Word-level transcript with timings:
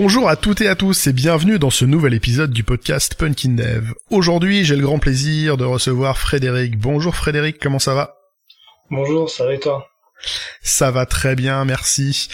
Bonjour 0.00 0.28
à 0.28 0.36
toutes 0.36 0.60
et 0.60 0.68
à 0.68 0.76
tous 0.76 1.08
et 1.08 1.12
bienvenue 1.12 1.58
dans 1.58 1.70
ce 1.70 1.84
nouvel 1.84 2.14
épisode 2.14 2.52
du 2.52 2.62
podcast 2.62 3.16
Punkin 3.16 3.56
Dev. 3.56 3.94
Aujourd'hui, 4.10 4.64
j'ai 4.64 4.76
le 4.76 4.82
grand 4.82 5.00
plaisir 5.00 5.56
de 5.56 5.64
recevoir 5.64 6.18
Frédéric. 6.18 6.78
Bonjour 6.78 7.16
Frédéric, 7.16 7.58
comment 7.58 7.80
ça 7.80 7.94
va? 7.94 8.14
Bonjour, 8.92 9.28
ça 9.28 9.44
va 9.44 9.54
et 9.54 9.58
toi? 9.58 9.88
Ça 10.62 10.92
va 10.92 11.04
très 11.04 11.34
bien, 11.34 11.64
merci. 11.64 12.28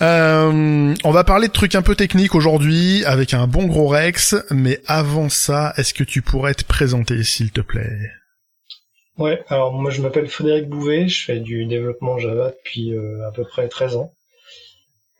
Euh, 0.00 0.94
on 1.04 1.10
va 1.10 1.22
parler 1.22 1.48
de 1.48 1.52
trucs 1.52 1.74
un 1.74 1.82
peu 1.82 1.94
techniques 1.94 2.34
aujourd'hui 2.34 3.04
avec 3.04 3.34
un 3.34 3.46
bon 3.46 3.66
gros 3.66 3.88
Rex, 3.88 4.34
mais 4.50 4.80
avant 4.86 5.28
ça, 5.28 5.74
est-ce 5.76 5.92
que 5.92 6.04
tu 6.04 6.22
pourrais 6.22 6.54
te 6.54 6.64
présenter 6.64 7.22
s'il 7.22 7.50
te 7.50 7.60
plaît? 7.60 7.98
Ouais, 9.18 9.44
alors 9.48 9.74
moi 9.74 9.90
je 9.90 10.00
m'appelle 10.00 10.26
Frédéric 10.26 10.70
Bouvet, 10.70 11.08
je 11.08 11.26
fais 11.26 11.38
du 11.38 11.66
développement 11.66 12.16
Java 12.16 12.52
depuis 12.52 12.94
euh, 12.94 13.28
à 13.28 13.30
peu 13.30 13.44
près 13.44 13.68
13 13.68 13.96
ans. 13.96 14.14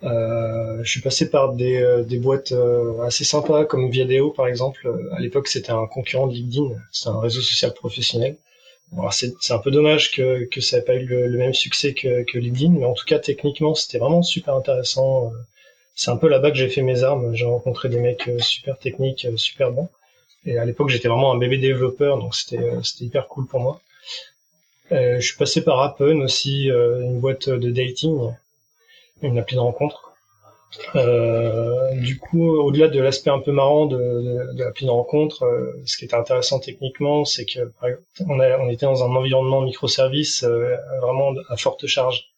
Euh, 0.02 0.82
je 0.82 0.90
suis 0.90 1.00
passé 1.02 1.28
par 1.28 1.52
des, 1.52 1.77
euh, 1.77 2.02
des 2.02 2.18
boîtes 2.18 2.52
euh, 2.52 3.02
assez 3.02 3.24
sympas 3.24 3.66
comme 3.66 3.90
Viadeo 3.90 4.30
par 4.30 4.46
exemple. 4.46 4.90
À 5.12 5.20
l'époque 5.20 5.48
c'était 5.48 5.73
un 5.73 5.86
concurrent 5.86 6.26
de 6.26 6.32
LinkedIn, 6.34 6.74
c'est 6.90 7.09
un 7.09 7.20
réseau 7.20 7.42
social 7.42 7.74
professionnel. 7.74 8.36
c'est, 9.10 9.52
un 9.52 9.59
peu 9.59 9.70
dommage 9.70 10.10
que, 10.12 10.45
que 10.45 10.60
ça 10.60 10.78
n'ait 10.78 10.84
pas 10.84 10.95
eu 10.95 11.04
le, 11.04 11.36
même 11.36 11.54
succès 11.54 11.92
que, 11.95 12.23
que, 12.24 12.38
LinkedIn, 12.38 12.73
mais 12.78 12.86
en 12.86 12.95
tout 12.95 13.04
cas 13.06 13.18
techniquement 13.18 13.74
c'était 13.74 13.98
vraiment 13.98 14.23
super 14.23 14.54
intéressant. 14.56 15.32
C'est 15.95 16.10
un 16.10 16.16
peu 16.16 16.28
là-bas 16.28 16.51
que 16.51 16.56
j'ai 16.56 16.68
fait 16.68 16.82
mes 16.82 17.02
armes. 17.02 17.34
J'ai 17.34 17.45
rencontré 17.45 17.88
des 17.90 18.01
mecs 18.01 18.30
super 18.38 18.78
techniques, 18.78 19.26
super 19.37 19.71
bons. 19.71 19.88
Et 20.46 20.56
à 20.59 20.65
l'époque 20.65 20.88
j'étais 20.88 21.09
vraiment 21.09 21.32
un 21.32 21.38
bébé 21.38 21.59
développeur, 21.59 22.18
donc 22.18 22.34
c'était, 22.34 22.59
hyper 23.01 23.28
cool 23.28 23.46
pour 23.46 23.60
moi. 23.60 23.80
je 24.90 25.21
suis 25.21 25.37
passé 25.37 25.62
par 25.62 25.80
Appen 25.82 26.23
aussi, 26.23 26.68
une 26.71 27.21
boîte 27.21 27.51
de 27.51 27.71
dating 27.71 28.32
une 29.23 29.38
appli 29.38 29.57
de 29.57 29.60
rencontre. 29.60 30.13
Euh, 30.95 31.93
du 32.01 32.18
coup, 32.18 32.49
au-delà 32.49 32.88
de 32.88 33.01
l'aspect 33.01 33.30
un 33.30 33.40
peu 33.40 33.51
marrant 33.51 33.87
de, 33.87 33.96
de, 33.96 34.52
de 34.54 34.65
l'appli 34.65 34.87
de 34.87 34.90
rencontre, 34.90 35.43
euh, 35.43 35.82
ce 35.85 35.96
qui 35.96 36.04
était 36.04 36.15
intéressant 36.15 36.60
techniquement, 36.60 37.24
c'est 37.24 37.45
que 37.45 37.73
on, 38.21 38.38
on, 38.38 38.68
était 38.68 38.87
dans 38.87 39.02
un 39.02 39.15
environnement 39.16 39.62
microservice 39.62 40.45
euh, 40.45 40.77
vraiment 41.01 41.32
à 41.49 41.57
forte 41.57 41.87
charge, 41.87 42.30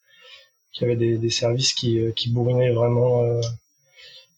qui 0.72 0.84
avait 0.84 0.97
des, 0.97 1.19
des 1.19 1.30
services 1.30 1.74
qui, 1.74 1.98
euh, 1.98 2.12
qui 2.12 2.30
bourrinaient 2.30 2.72
vraiment 2.72 3.22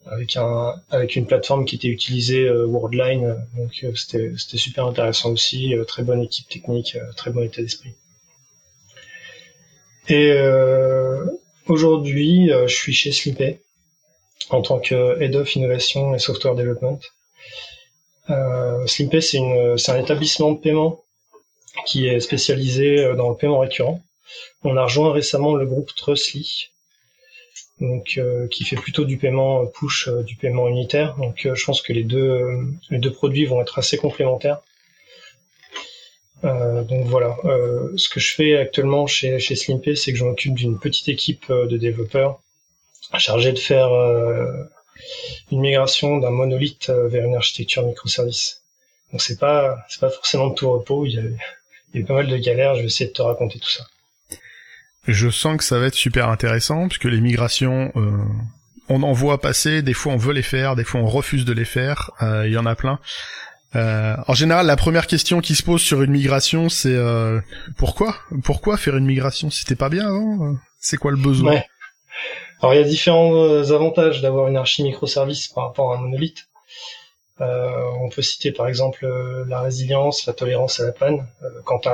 avec 0.06 0.36
un 0.36 0.74
avec 0.90 1.16
une 1.16 1.26
plateforme 1.26 1.64
qui 1.64 1.76
était 1.76 1.88
utilisée 1.88 2.50
Worldline, 2.50 3.36
donc 3.56 3.86
c'était 3.96 4.32
c'était 4.36 4.58
super 4.58 4.86
intéressant 4.86 5.30
aussi, 5.30 5.74
très 5.86 6.02
bonne 6.02 6.20
équipe 6.20 6.48
technique, 6.48 6.98
très 7.16 7.30
bon 7.30 7.42
état 7.42 7.62
d'esprit. 7.62 7.94
Et 10.08 10.32
euh, 10.32 11.24
Aujourd'hui, 11.66 12.52
euh, 12.52 12.66
je 12.66 12.74
suis 12.74 12.92
chez 12.92 13.10
Slippy 13.10 13.56
en 14.50 14.60
tant 14.60 14.78
que 14.78 15.18
Head 15.22 15.34
of 15.34 15.56
Innovation 15.56 16.14
et 16.14 16.18
Software 16.18 16.54
Development. 16.54 17.00
Euh, 18.28 18.86
Slippy, 18.86 19.22
c'est, 19.22 19.90
un 19.90 19.98
établissement 19.98 20.52
de 20.52 20.58
paiement 20.58 21.02
qui 21.86 22.06
est 22.06 22.20
spécialisé 22.20 22.98
euh, 23.00 23.14
dans 23.14 23.30
le 23.30 23.36
paiement 23.36 23.60
récurrent. 23.60 24.02
On 24.62 24.76
a 24.76 24.84
rejoint 24.84 25.12
récemment 25.12 25.54
le 25.54 25.64
groupe 25.64 25.94
Trustly, 25.94 26.68
donc 27.80 28.14
euh, 28.18 28.46
qui 28.48 28.64
fait 28.64 28.76
plutôt 28.76 29.06
du 29.06 29.16
paiement 29.16 29.64
push, 29.66 30.08
du 30.26 30.36
paiement 30.36 30.68
unitaire. 30.68 31.16
Donc 31.16 31.48
je 31.50 31.64
pense 31.64 31.80
que 31.80 31.94
les 31.94 32.04
deux 32.04 32.42
les 32.90 32.98
deux 32.98 33.12
produits 33.12 33.46
vont 33.46 33.62
être 33.62 33.78
assez 33.78 33.96
complémentaires. 33.96 34.60
Euh, 36.44 36.82
donc 36.84 37.06
voilà, 37.06 37.36
euh, 37.44 37.92
ce 37.96 38.08
que 38.08 38.20
je 38.20 38.34
fais 38.34 38.56
actuellement 38.56 39.06
chez, 39.06 39.38
chez 39.38 39.56
c'est 39.56 40.12
que 40.12 40.18
je 40.18 40.24
m'occupe 40.24 40.54
d'une 40.54 40.78
petite 40.78 41.08
équipe 41.08 41.46
euh, 41.48 41.66
de 41.66 41.78
développeurs 41.78 42.40
chargée 43.18 43.52
de 43.52 43.58
faire 43.58 43.90
une 45.52 45.60
migration 45.60 46.16
d'un 46.16 46.30
monolithe 46.30 46.90
vers 46.90 47.24
une 47.24 47.36
architecture 47.36 47.86
microservice. 47.86 48.62
Donc 49.12 49.22
c'est 49.22 49.38
pas 49.38 49.76
c'est 49.88 50.00
pas 50.00 50.10
forcément 50.10 50.50
tout 50.50 50.68
repos, 50.68 51.06
il 51.06 51.12
y, 51.12 51.18
a, 51.18 51.22
il 51.92 52.00
y 52.00 52.02
a 52.02 52.06
pas 52.06 52.14
mal 52.14 52.26
de 52.26 52.36
galères, 52.38 52.74
je 52.74 52.80
vais 52.80 52.86
essayer 52.86 53.08
de 53.08 53.14
te 53.14 53.22
raconter 53.22 53.60
tout 53.60 53.68
ça. 53.68 53.84
Je 55.06 55.28
sens 55.28 55.58
que 55.58 55.64
ça 55.64 55.78
va 55.78 55.86
être 55.86 55.94
super 55.94 56.28
intéressant, 56.28 56.88
puisque 56.88 57.04
les 57.04 57.20
migrations, 57.20 57.92
on 58.88 59.02
en 59.02 59.12
voit 59.12 59.40
passer, 59.40 59.82
des 59.82 59.94
fois 59.94 60.14
on 60.14 60.16
veut 60.16 60.32
les 60.32 60.42
faire, 60.42 60.74
des 60.74 60.84
fois 60.84 61.00
on 61.00 61.06
refuse 61.06 61.44
de 61.44 61.52
les 61.52 61.66
faire, 61.66 62.10
il 62.20 62.50
y 62.50 62.56
en 62.56 62.66
a 62.66 62.74
plein. 62.74 62.98
Euh, 63.76 64.16
en 64.28 64.34
général, 64.34 64.66
la 64.66 64.76
première 64.76 65.06
question 65.06 65.40
qui 65.40 65.54
se 65.54 65.62
pose 65.62 65.80
sur 65.80 66.02
une 66.02 66.12
migration, 66.12 66.68
c'est 66.68 66.94
euh, 66.94 67.40
pourquoi? 67.76 68.14
Pourquoi 68.44 68.76
faire 68.76 68.96
une 68.96 69.06
migration? 69.06 69.50
C'était 69.50 69.74
pas 69.74 69.88
bien 69.88 70.06
avant 70.06 70.54
C'est 70.78 70.96
quoi 70.96 71.10
le 71.10 71.16
besoin? 71.16 71.60
Alors 72.60 72.74
il 72.74 72.80
y 72.80 72.84
a 72.84 72.86
différents 72.86 73.34
euh, 73.34 73.72
avantages 73.72 74.22
d'avoir 74.22 74.46
une 74.48 74.56
archi 74.56 74.84
microservice 74.84 75.48
par 75.48 75.64
rapport 75.66 75.92
à 75.92 75.96
un 75.96 76.00
monolithe. 76.00 76.46
on 77.40 78.08
peut 78.14 78.22
citer 78.22 78.52
par 78.52 78.68
exemple 78.68 79.06
la 79.48 79.60
résilience, 79.60 80.26
la 80.26 80.32
tolérance 80.32 80.78
à 80.80 80.86
la 80.86 80.92
panne. 80.92 81.26
quand 81.64 81.80
tu 81.80 81.88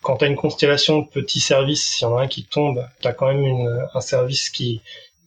quand 0.00 0.22
as 0.22 0.26
une 0.26 0.36
constellation 0.36 1.00
de 1.00 1.08
petits 1.08 1.40
services, 1.40 1.84
s'il 1.86 2.06
y 2.06 2.10
en 2.10 2.16
a 2.16 2.22
un 2.22 2.28
qui 2.28 2.44
tombe, 2.44 2.86
tu 3.00 3.08
as 3.08 3.12
quand 3.12 3.26
même 3.26 3.44
une, 3.44 3.86
un 3.92 4.00
service 4.00 4.48
qui, 4.48 4.80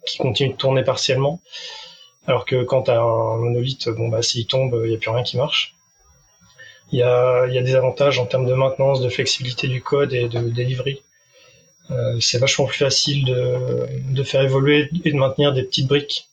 qui 0.07 0.17
continue 0.17 0.53
de 0.53 0.57
tourner 0.57 0.83
partiellement. 0.83 1.41
Alors 2.25 2.45
que 2.45 2.63
quand 2.63 2.83
tu 2.83 2.91
as 2.91 2.99
un 2.99 3.37
monolithe, 3.37 3.89
bon 3.89 4.07
bah 4.07 4.23
s'il 4.23 4.47
tombe, 4.47 4.79
il 4.83 4.89
n'y 4.89 4.95
a 4.95 4.97
plus 4.97 5.11
rien 5.11 5.23
qui 5.23 5.37
marche. 5.37 5.75
Il 6.91 6.99
y 6.99 7.03
a, 7.03 7.47
y 7.47 7.57
a 7.57 7.61
des 7.61 7.75
avantages 7.75 8.19
en 8.19 8.25
termes 8.25 8.45
de 8.45 8.53
maintenance, 8.53 9.01
de 9.01 9.09
flexibilité 9.09 9.67
du 9.67 9.81
code 9.81 10.13
et 10.13 10.27
de 10.27 10.49
delivery. 10.49 11.01
Euh, 11.89 12.19
c'est 12.19 12.37
vachement 12.37 12.65
plus 12.65 12.77
facile 12.77 13.25
de, 13.25 13.87
de 14.13 14.23
faire 14.23 14.41
évoluer 14.41 14.89
et 15.03 15.11
de 15.11 15.17
maintenir 15.17 15.53
des 15.53 15.63
petites 15.63 15.87
briques 15.87 16.29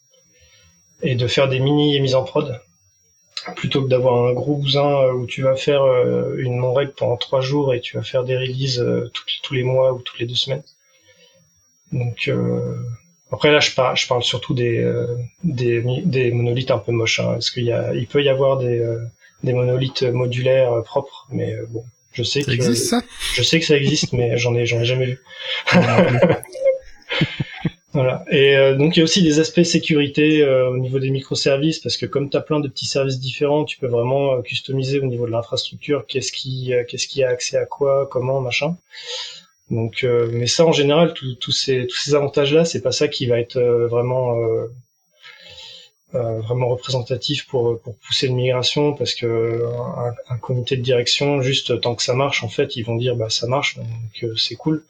et 1.03 1.15
de 1.15 1.27
faire 1.27 1.49
des 1.49 1.61
mini 1.61 2.01
mises 2.01 2.15
en 2.15 2.25
prod 2.25 2.61
plutôt 3.57 3.83
que 3.83 3.89
d'avoir 3.89 4.27
un 4.27 4.33
gros 4.33 4.57
bousin 4.57 5.07
où 5.13 5.27
tu 5.27 5.43
vas 5.43 5.57
faire 5.57 5.83
euh, 5.83 6.37
une 6.39 6.57
mon-règle 6.59 6.93
pendant 6.93 7.17
trois 7.17 7.41
jours 7.41 7.73
et 7.73 7.81
tu 7.81 7.97
vas 7.97 8.03
faire 8.03 8.25
des 8.25 8.37
releases 8.37 8.81
euh, 8.81 9.11
tous 9.43 9.55
les 9.55 9.63
mois 9.63 9.93
ou 9.93 10.01
toutes 10.01 10.19
les 10.19 10.27
deux 10.27 10.35
semaines. 10.35 10.65
Donc 11.93 12.31
après 13.33 13.51
là 13.51 13.61
je 13.61 13.75
parle, 13.75 13.97
je 13.97 14.07
parle 14.07 14.23
surtout 14.23 14.53
des, 14.53 14.87
des, 15.43 15.83
des 16.05 16.31
monolithes 16.33 16.71
un 16.71 16.79
peu 16.79 16.93
moches 16.93 17.21
hein, 17.21 17.33
parce 17.33 17.51
qu'il 17.51 17.65
y 17.65 17.73
a 17.73 17.95
il 17.95 18.07
peut 18.07 18.23
y 18.23 18.29
avoir 18.29 18.59
des 18.59 18.79
des 19.43 19.53
monolithes 19.53 20.03
modulaires 20.03 20.73
euh, 20.73 20.83
propres, 20.83 21.27
mais 21.31 21.53
euh, 21.55 21.67
bon, 21.69 21.85
je 22.13 22.23
sais 22.23 22.41
ça 22.41 22.47
que 22.47 22.53
existe, 22.53 22.91
ça? 22.91 23.03
je 23.35 23.43
sais 23.43 23.61
que 23.61 23.67
ça 23.67 23.77
existe, 23.77 24.13
mais 24.13 24.37
j'en 24.37 24.55
ai 24.55 24.67
j'en 24.67 24.81
ai 24.81 24.85
jamais 24.85 25.07
vu. 25.07 25.23
voilà. 27.93 28.25
Et 28.31 28.57
euh, 28.57 28.77
donc 28.77 28.97
il 28.97 29.01
y 29.01 29.03
a 29.03 29.05
aussi 29.05 29.23
des 29.23 29.39
aspects 29.39 29.63
sécurité 29.63 30.45
au 30.45 30.77
niveau 30.79 30.99
des 30.99 31.11
microservices 31.11 31.79
parce 31.79 31.97
que 31.97 32.07
comme 32.07 32.31
tu 32.31 32.37
as 32.37 32.41
plein 32.41 32.61
de 32.61 32.69
petits 32.69 32.87
services 32.87 33.21
différents, 33.21 33.65
tu 33.65 33.79
peux 33.79 33.87
vraiment 33.87 34.43
customiser 34.43 35.01
au 35.01 35.07
niveau 35.07 35.27
de 35.27 35.33
l'infrastructure 35.33 36.07
qu'est-ce 36.07 36.33
qui 36.33 36.73
qu'est-ce 36.89 37.07
qui 37.07 37.23
a 37.23 37.29
accès 37.29 37.57
à 37.57 37.67
quoi, 37.67 38.09
comment, 38.11 38.41
machin. 38.41 38.77
Donc 39.71 40.05
mais 40.33 40.47
ça 40.47 40.65
en 40.65 40.73
général 40.73 41.13
tous 41.15 41.53
ces 41.53 41.87
tous 41.87 41.99
ces 41.99 42.15
avantages 42.15 42.53
là, 42.53 42.65
c'est 42.65 42.83
pas 42.83 42.93
ça 42.93 43.07
qui 43.07 43.27
va 43.27 43.39
être 43.39 43.61
vraiment 43.61 44.35
euh, 46.15 46.41
vraiment 46.41 46.69
représentatif 46.69 47.47
pour 47.47 47.79
pour 47.83 47.95
pousser 47.97 48.29
une 48.29 48.37
migration 48.37 48.95
parce 48.95 49.13
que 49.13 49.63
un, 50.31 50.39
comité 50.39 50.79
de 50.79 50.83
direction 50.83 51.43
juste 51.43 51.83
tant 51.83 51.95
que 51.95 52.03
ça 52.03 52.15
marche 52.15 52.43
en 52.43 52.49
fait 52.49 52.77
ils 52.77 52.83
vont 52.83 52.97
dire 52.97 53.15
bah 53.15 53.29
ça 53.29 53.47
marche 53.47 53.77
donc 53.77 53.87
euh, 54.23 54.35
c'est 54.35 54.55
cool. 54.55 54.83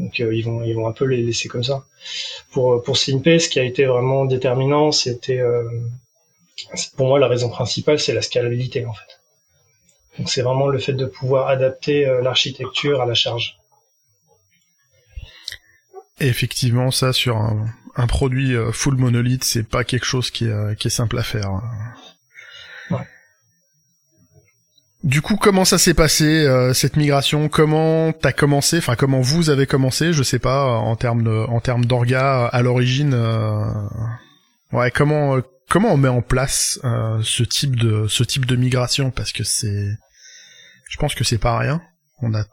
Donc 0.00 0.18
euh, 0.18 0.34
ils 0.34 0.44
vont 0.44 0.64
ils 0.64 0.74
vont 0.74 0.88
un 0.88 0.92
peu 0.92 1.04
les 1.04 1.22
laisser 1.22 1.48
comme 1.48 1.62
ça. 1.62 1.84
Pour 2.50 2.82
pour 2.82 2.96
ce 2.96 3.48
qui 3.48 3.60
a 3.60 3.62
été 3.62 3.84
vraiment 3.84 4.24
déterminant 4.24 4.90
c'était 4.90 5.40
pour 6.96 7.06
moi 7.06 7.20
la 7.20 7.28
raison 7.28 7.50
principale 7.50 8.00
c'est 8.00 8.12
la 8.12 8.22
scalabilité 8.22 8.84
en 8.84 8.94
fait. 8.94 9.20
Donc 10.18 10.28
c'est 10.28 10.42
vraiment 10.42 10.66
le 10.66 10.80
fait 10.80 10.92
de 10.92 11.06
pouvoir 11.06 11.46
adapter 11.46 12.04
l'architecture 12.20 13.00
à 13.00 13.06
la 13.06 13.14
charge. 13.14 13.60
Effectivement 16.18 16.90
ça 16.90 17.12
sur 17.12 17.36
un 17.36 17.72
un 17.98 18.06
produit 18.06 18.54
euh, 18.54 18.70
full 18.70 18.96
monolithe, 18.96 19.42
c'est 19.42 19.68
pas 19.68 19.82
quelque 19.82 20.06
chose 20.06 20.30
qui 20.30 20.46
est, 20.46 20.52
euh, 20.52 20.74
qui 20.74 20.86
est 20.86 20.90
simple 20.90 21.18
à 21.18 21.24
faire. 21.24 21.50
Ouais. 22.90 23.04
Du 25.02 25.20
coup, 25.20 25.36
comment 25.36 25.64
ça 25.64 25.78
s'est 25.78 25.94
passé 25.94 26.24
euh, 26.24 26.72
cette 26.72 26.96
migration? 26.96 27.48
Comment 27.48 28.12
t'as 28.12 28.32
commencé? 28.32 28.78
Enfin, 28.78 28.94
comment 28.94 29.20
vous 29.20 29.50
avez 29.50 29.66
commencé? 29.66 30.12
Je 30.12 30.22
sais 30.22 30.38
pas 30.38 30.66
en 30.78 30.94
termes 30.94 31.24
de, 31.24 31.44
en 31.48 31.60
termes 31.60 31.84
d'orga 31.84 32.46
à 32.46 32.62
l'origine. 32.62 33.14
Ouais, 34.72 34.92
comment 34.92 35.38
comment 35.68 35.92
on 35.92 35.96
met 35.96 36.08
en 36.08 36.22
place 36.22 36.78
ce 37.22 37.42
type 37.42 37.76
de 37.76 38.06
ce 38.06 38.22
type 38.22 38.46
de 38.46 38.54
migration? 38.54 39.10
Parce 39.10 39.32
que 39.32 39.42
c'est, 39.42 39.88
je 40.88 40.96
pense 40.98 41.14
que 41.16 41.24
c'est 41.24 41.38
pas 41.38 41.58
rien. 41.58 41.82
On 42.22 42.32
a, 42.34 42.44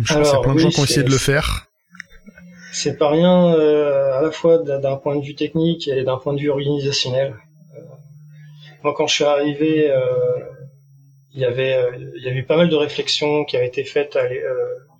je 0.00 0.12
pense 0.12 0.28
qu'il 0.28 0.36
y 0.36 0.40
a 0.40 0.42
plein 0.42 0.54
de 0.54 0.58
gens 0.60 0.70
qui 0.70 0.80
ont 0.80 0.84
essayé 0.84 1.04
de 1.04 1.10
le 1.10 1.18
faire 1.18 1.67
c'est 2.78 2.96
pas 2.96 3.10
rien 3.10 3.54
euh, 3.54 4.18
à 4.18 4.22
la 4.22 4.30
fois 4.30 4.58
d'un 4.58 4.96
point 4.96 5.16
de 5.16 5.24
vue 5.24 5.34
technique 5.34 5.88
et 5.88 6.04
d'un 6.04 6.16
point 6.16 6.32
de 6.32 6.40
vue 6.40 6.50
organisationnel. 6.50 7.34
Euh, 7.74 7.80
moi, 8.84 8.94
quand 8.94 9.06
je 9.08 9.14
suis 9.14 9.24
arrivé, 9.24 9.90
euh, 9.90 10.00
il 11.34 11.40
y 11.40 11.44
avait 11.44 11.76
il 12.16 12.22
y 12.22 12.28
avait 12.28 12.42
pas 12.42 12.56
mal 12.56 12.68
de 12.68 12.76
réflexions 12.76 13.44
qui 13.44 13.56
avaient 13.56 13.66
été 13.66 13.84
faites 13.84 14.16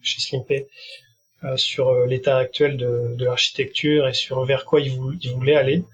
chez 0.03 0.21
Slimpay 0.21 0.67
sur 1.57 2.07
l'état 2.07 2.37
actuel 2.37 2.77
de, 2.77 3.25
l'architecture 3.25 4.09
et 4.09 4.13
sur 4.13 4.45
vers 4.45 4.65
quoi 4.65 4.81
ils, 4.81 4.91
voulaient 4.91 5.55
aller. 5.55 5.85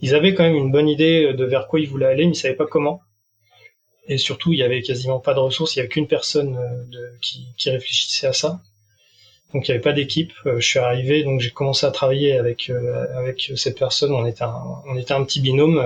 ils 0.00 0.14
avaient 0.14 0.34
quand 0.34 0.44
même 0.44 0.56
une 0.56 0.70
bonne 0.70 0.88
idée 0.88 1.32
de 1.34 1.44
vers 1.44 1.66
quoi 1.66 1.80
ils 1.80 1.88
voulaient 1.88 2.06
aller, 2.06 2.24
mais 2.24 2.32
ils 2.32 2.36
savaient 2.36 2.54
pas 2.54 2.66
comment. 2.66 3.00
Et 4.06 4.18
surtout, 4.18 4.52
il 4.52 4.58
y 4.58 4.62
avait 4.62 4.82
quasiment 4.82 5.20
pas 5.20 5.34
de 5.34 5.40
ressources, 5.40 5.74
il 5.74 5.78
y 5.78 5.80
avait 5.80 5.88
qu'une 5.88 6.08
personne 6.08 6.56
qui 7.56 7.70
réfléchissait 7.70 8.28
à 8.28 8.32
ça. 8.32 8.60
Donc 9.54 9.68
il 9.68 9.70
n'y 9.70 9.74
avait 9.74 9.82
pas 9.82 9.92
d'équipe. 9.92 10.32
je 10.44 10.66
suis 10.66 10.78
arrivé, 10.78 11.24
donc 11.24 11.40
j'ai 11.40 11.50
commencé 11.50 11.84
à 11.86 11.90
travailler 11.90 12.36
avec 12.38 12.70
avec 13.14 13.52
cette 13.56 13.78
personne. 13.78 14.12
On 14.12 14.26
était 14.26 14.44
un, 14.44 14.82
on 14.86 14.96
était 14.96 15.14
un 15.14 15.24
petit 15.24 15.40
binôme, 15.40 15.82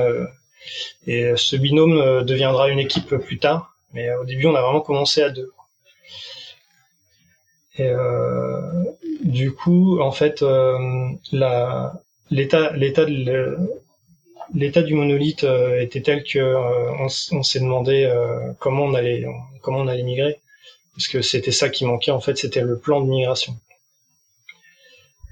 et 1.07 1.33
ce 1.37 1.57
binôme 1.57 2.25
deviendra 2.25 2.69
une 2.69 2.79
équipe 2.79 3.17
plus 3.17 3.39
tard. 3.39 3.77
Mais 3.93 4.15
au 4.15 4.25
début, 4.25 4.47
on 4.47 4.55
a 4.55 4.63
vraiment 4.63 4.83
commencé 4.83 5.23
à 5.23 5.31
deux. 5.31 5.51
Et 7.79 7.89
euh, 7.89 8.85
du 9.23 9.53
coup, 9.53 10.01
en 10.01 10.11
fait, 10.11 10.43
euh, 10.43 10.79
l'état 11.33 12.73
l'état 14.55 14.83
du 14.83 14.95
monolithe 14.95 15.45
euh, 15.45 15.81
était 15.81 16.01
tel 16.01 16.25
que 16.25 16.39
on, 17.01 17.09
s'est 17.43 17.61
demandé 17.61 18.11
comment 18.59 18.85
on 18.85 18.95
allait 18.95 19.27
comment 19.61 19.79
on 19.81 19.89
allait 19.89 20.03
migrer 20.03 20.41
parce 20.97 21.09
que 21.09 21.23
c'était 21.23 21.53
ça 21.53 21.69
qui 21.69 21.85
manquait 21.85 22.11
en 22.11 22.21
fait 22.21 22.37
c'était 22.37 22.63
le 22.63 22.79
plan 22.79 23.01
de 23.01 23.09
migration 23.09 23.57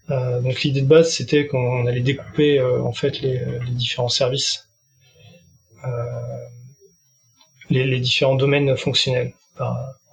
donc 0.09 0.63
l'idée 0.63 0.83
de 0.83 0.87
base 0.87 1.11
c'était 1.11 1.47
qu'on 1.47 1.87
allait 1.87 2.01
découper 2.01 2.61
en 2.61 2.93
fait 2.93 3.21
les, 3.23 3.41
différents 3.71 4.11
services 4.11 4.69
les, 7.71 7.87
les, 7.87 8.01
différents 8.01 8.35
domaines 8.35 8.77
fonctionnels 8.77 9.33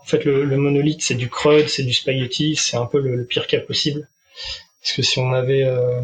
en 0.01 0.05
fait, 0.05 0.25
le, 0.25 0.57
monolithe, 0.57 1.01
c'est 1.01 1.15
du 1.15 1.29
CRUD, 1.29 1.67
c'est 1.69 1.83
du 1.83 1.93
spaghetti, 1.93 2.55
c'est 2.55 2.75
un 2.75 2.85
peu 2.85 2.99
le, 2.99 3.23
pire 3.23 3.47
cas 3.47 3.59
possible. 3.59 4.09
Parce 4.81 4.93
que 4.93 5.01
si 5.03 5.19
on 5.19 5.31
avait, 5.31 5.63
euh, 5.63 6.01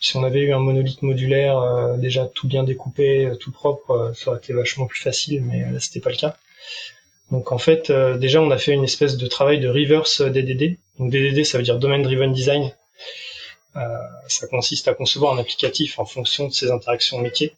si 0.00 0.16
on 0.16 0.24
avait 0.24 0.40
eu 0.40 0.52
un 0.52 0.58
monolithe 0.58 1.02
modulaire 1.02 1.58
euh, 1.58 1.96
déjà 1.96 2.26
tout 2.26 2.48
bien 2.48 2.64
découpé, 2.64 3.26
euh, 3.26 3.36
tout 3.36 3.52
propre, 3.52 4.12
ça 4.16 4.30
aurait 4.30 4.38
été 4.38 4.52
vachement 4.52 4.86
plus 4.86 5.00
facile, 5.00 5.42
mais 5.44 5.70
là, 5.70 5.78
c'était 5.78 6.00
pas 6.00 6.10
le 6.10 6.16
cas. 6.16 6.36
Donc 7.30 7.52
en 7.52 7.58
fait, 7.58 7.92
déjà, 7.92 8.40
on 8.40 8.50
a 8.50 8.58
fait 8.58 8.72
une 8.72 8.84
espèce 8.84 9.16
de 9.16 9.26
travail 9.26 9.60
de 9.60 9.68
reverse 9.68 10.22
DDD. 10.22 10.78
Donc 10.98 11.10
DDD, 11.10 11.44
ça 11.44 11.58
veut 11.58 11.64
dire 11.64 11.78
Domain 11.78 11.98
Driven 11.98 12.32
Design. 12.32 12.72
ça 14.28 14.46
consiste 14.48 14.88
à 14.88 14.94
concevoir 14.94 15.34
un 15.34 15.38
applicatif 15.38 15.98
en 15.98 16.06
fonction 16.06 16.48
de 16.48 16.52
ses 16.52 16.70
interactions 16.70 17.18
métiers. 17.18 17.52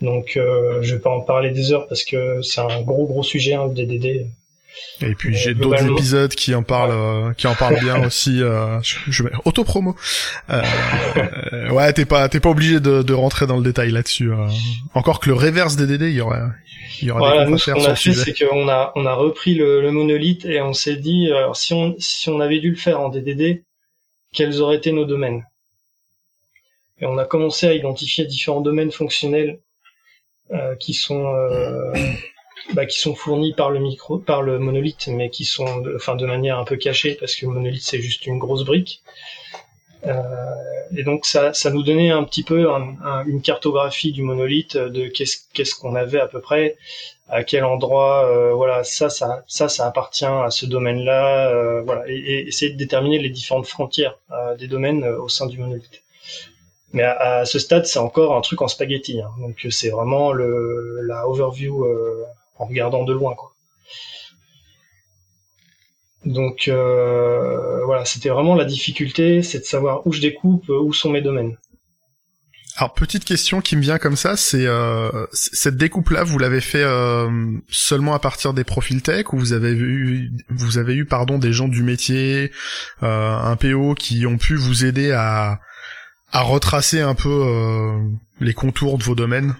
Donc 0.00 0.36
euh, 0.36 0.80
je 0.82 0.94
vais 0.94 1.00
pas 1.00 1.10
en 1.10 1.20
parler 1.20 1.50
des 1.50 1.72
heures 1.72 1.88
parce 1.88 2.04
que 2.04 2.40
c'est 2.42 2.60
un 2.60 2.82
gros 2.82 3.06
gros 3.06 3.22
sujet 3.22 3.54
hein, 3.54 3.66
le 3.66 3.74
DDD. 3.74 4.26
Et 5.00 5.14
puis 5.14 5.34
j'ai 5.34 5.54
d'autres 5.54 5.86
épisodes 5.86 6.34
qui 6.34 6.54
en 6.54 6.62
parlent, 6.62 6.90
euh, 6.90 7.32
qui 7.34 7.46
en 7.46 7.54
parlent 7.54 7.78
bien 7.80 8.04
aussi. 8.06 8.42
Euh, 8.42 8.80
je, 8.82 9.22
vais 9.22 9.30
auto 9.44 9.64
promo. 9.64 9.94
Euh, 10.50 10.62
ouais, 11.70 11.92
t'es 11.92 12.04
pas, 12.04 12.28
t'es 12.28 12.40
pas 12.40 12.50
obligé 12.50 12.80
de, 12.80 13.02
de, 13.02 13.14
rentrer 13.14 13.46
dans 13.46 13.56
le 13.56 13.62
détail 13.62 13.90
là-dessus. 13.90 14.32
Euh. 14.32 14.48
Encore 14.94 15.20
que 15.20 15.28
le 15.28 15.36
reverse 15.36 15.76
DDD, 15.76 16.02
il 16.02 16.14
y 16.14 16.20
aurait, 16.20 16.42
il 17.00 17.08
y 17.08 17.10
aurait 17.10 17.20
voilà, 17.20 17.46
nous, 17.46 17.58
ce 17.58 17.70
qu'on 17.70 17.84
a 17.84 17.94
fait, 17.94 18.12
c'est 18.12 18.34
qu'on 18.34 18.68
a, 18.68 18.92
on 18.96 19.06
a 19.06 19.14
repris 19.14 19.54
le, 19.54 19.80
le 19.80 19.92
monolithe 19.92 20.44
et 20.44 20.60
on 20.60 20.72
s'est 20.72 20.96
dit, 20.96 21.30
alors, 21.30 21.56
si 21.56 21.72
on, 21.74 21.94
si 21.98 22.28
on 22.28 22.40
avait 22.40 22.60
dû 22.60 22.70
le 22.70 22.76
faire 22.76 23.00
en 23.00 23.08
DDD, 23.08 23.62
quels 24.32 24.60
auraient 24.60 24.76
été 24.76 24.92
nos 24.92 25.04
domaines? 25.04 25.44
Et 27.00 27.06
on 27.06 27.16
a 27.18 27.24
commencé 27.24 27.66
à 27.68 27.74
identifier 27.74 28.24
différents 28.24 28.60
domaines 28.60 28.90
fonctionnels 28.90 29.60
euh, 30.52 30.74
qui 30.76 30.94
sont 30.94 31.26
euh, 31.26 31.92
bah, 32.74 32.86
qui 32.86 32.98
sont 32.98 33.14
fournis 33.14 33.52
par 33.52 33.70
le 33.70 33.80
micro, 33.80 34.18
par 34.18 34.42
le 34.42 34.58
monolithe, 34.58 35.08
mais 35.08 35.30
qui 35.30 35.44
sont, 35.44 35.78
de, 35.78 35.94
enfin, 35.96 36.16
de 36.16 36.26
manière 36.26 36.58
un 36.58 36.64
peu 36.64 36.76
cachée 36.76 37.14
parce 37.14 37.34
que 37.34 37.46
le 37.46 37.52
monolithe 37.52 37.82
c'est 37.82 38.00
juste 38.00 38.26
une 38.26 38.38
grosse 38.38 38.64
brique. 38.64 39.02
Euh, 40.06 40.14
et 40.96 41.02
donc 41.02 41.26
ça, 41.26 41.52
ça 41.52 41.70
nous 41.70 41.82
donnait 41.82 42.10
un 42.10 42.24
petit 42.24 42.44
peu 42.44 42.68
une 43.26 43.42
cartographie 43.42 44.12
du 44.12 44.22
monolithe 44.22 44.76
de 44.76 45.08
qu'est-ce 45.08 45.38
qu'est-ce 45.52 45.74
qu'on 45.74 45.96
avait 45.96 46.20
à 46.20 46.28
peu 46.28 46.40
près, 46.40 46.76
à 47.28 47.42
quel 47.42 47.64
endroit, 47.64 48.26
euh, 48.26 48.52
voilà, 48.54 48.84
ça, 48.84 49.10
ça, 49.10 49.44
ça, 49.48 49.68
ça 49.68 49.86
appartient 49.86 50.24
à 50.24 50.50
ce 50.50 50.66
domaine-là, 50.66 51.50
euh, 51.50 51.82
voilà, 51.82 52.04
et, 52.06 52.46
essayer 52.48 52.72
de 52.72 52.78
déterminer 52.78 53.18
les 53.18 53.30
différentes 53.30 53.66
frontières 53.66 54.18
des 54.58 54.68
domaines 54.68 55.04
au 55.04 55.28
sein 55.28 55.46
du 55.46 55.58
monolithe. 55.58 56.02
Mais 56.92 57.02
à, 57.02 57.44
ce 57.44 57.58
stade, 57.58 57.86
c'est 57.86 57.98
encore 57.98 58.34
un 58.34 58.40
truc 58.40 58.62
en 58.62 58.68
spaghetti. 58.68 59.20
Hein. 59.20 59.30
Donc 59.40 59.66
c'est 59.70 59.90
vraiment 59.90 60.32
le, 60.32 61.00
la 61.02 61.28
overview 61.28 61.84
euh, 61.84 62.24
en 62.58 62.66
regardant 62.66 63.04
de 63.04 63.12
loin. 63.12 63.34
Quoi. 63.34 63.52
Donc 66.24 66.68
euh, 66.68 67.84
voilà, 67.84 68.04
c'était 68.04 68.28
vraiment 68.28 68.54
la 68.54 68.64
difficulté, 68.64 69.42
c'est 69.42 69.60
de 69.60 69.64
savoir 69.64 70.06
où 70.06 70.12
je 70.12 70.20
découpe, 70.20 70.68
où 70.68 70.92
sont 70.92 71.10
mes 71.10 71.22
domaines. 71.22 71.56
Alors 72.76 72.94
petite 72.94 73.24
question 73.24 73.60
qui 73.60 73.74
me 73.74 73.82
vient 73.82 73.98
comme 73.98 74.14
ça, 74.14 74.36
c'est 74.36 74.66
euh, 74.66 75.26
cette 75.32 75.76
découpe 75.76 76.10
là, 76.10 76.22
vous 76.22 76.38
l'avez 76.38 76.60
fait 76.60 76.84
euh, 76.84 77.28
seulement 77.68 78.14
à 78.14 78.20
partir 78.20 78.54
des 78.54 78.62
profils 78.62 79.02
tech 79.02 79.32
ou 79.32 79.38
vous 79.38 79.52
avez 79.52 79.72
eu 79.72 80.30
vous 80.48 80.78
avez 80.78 80.94
eu 80.94 81.04
pardon 81.04 81.38
des 81.38 81.52
gens 81.52 81.66
du 81.66 81.82
métier, 81.82 82.52
euh, 83.02 83.36
un 83.36 83.56
PO 83.56 83.94
qui 83.94 84.26
ont 84.26 84.38
pu 84.38 84.54
vous 84.54 84.84
aider 84.84 85.10
à 85.10 85.58
à 86.30 86.42
retracer 86.42 87.00
un 87.00 87.16
peu 87.16 87.28
euh, 87.28 87.98
les 88.38 88.54
contours 88.54 88.96
de 88.98 89.02
vos 89.02 89.16
domaines? 89.16 89.56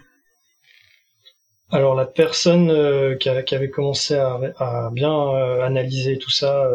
Alors 1.71 1.95
la 1.95 2.07
personne 2.07 2.71
euh, 2.71 3.17
qui, 3.17 3.29
avait 3.29 3.71
commencé 3.71 4.15
à, 4.15 4.91
bien 4.93 5.13
euh, 5.13 5.63
analyser 5.63 6.19
tout 6.19 6.31
ça, 6.31 6.71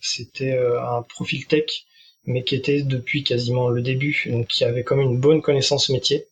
c'était 0.00 0.58
un 0.58 1.02
profil 1.02 1.46
tech, 1.46 1.86
mais 2.26 2.44
qui 2.44 2.54
était 2.54 2.82
depuis 2.82 3.24
quasiment 3.24 3.68
le 3.68 3.82
début, 3.82 4.24
donc 4.26 4.48
qui 4.48 4.64
avait 4.64 4.84
comme 4.84 5.00
une 5.00 5.18
bonne 5.18 5.42
connaissance 5.42 5.88
métier, 5.88 6.26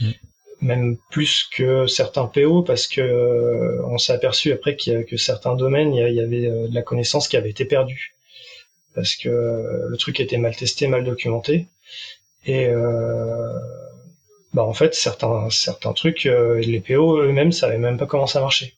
mm. 0.00 0.10
même 0.62 0.96
plus 1.10 1.48
que 1.52 1.86
certains 1.86 2.26
PO, 2.26 2.62
parce 2.62 2.86
que 2.86 3.80
on 3.84 3.98
s'est 3.98 4.12
aperçu 4.12 4.52
après 4.52 4.76
y 4.86 4.94
a 4.94 5.02
que 5.02 5.16
certains 5.16 5.56
domaines, 5.56 5.94
il 5.94 6.14
y, 6.14 6.20
avait 6.20 6.42
de 6.42 6.74
la 6.74 6.82
connaissance 6.82 7.28
qui 7.28 7.36
avait 7.36 7.50
été 7.50 7.64
perdue, 7.64 8.14
parce 8.94 9.16
que 9.16 9.28
le 9.88 9.96
truc 9.96 10.20
était 10.20 10.38
mal 10.38 10.54
testé, 10.54 10.86
mal 10.86 11.04
documenté. 11.04 11.66
Et 12.46 12.66
euh, 12.66 13.58
bah 14.54 14.62
en 14.62 14.72
fait, 14.72 14.94
certains, 14.94 15.50
certains 15.50 15.92
trucs, 15.92 16.26
euh, 16.26 16.60
les 16.60 16.80
PO 16.80 17.18
eux-mêmes 17.18 17.52
savaient 17.52 17.78
même 17.78 17.98
pas 17.98 18.06
comment 18.06 18.26
ça 18.26 18.40
marchait. 18.40 18.74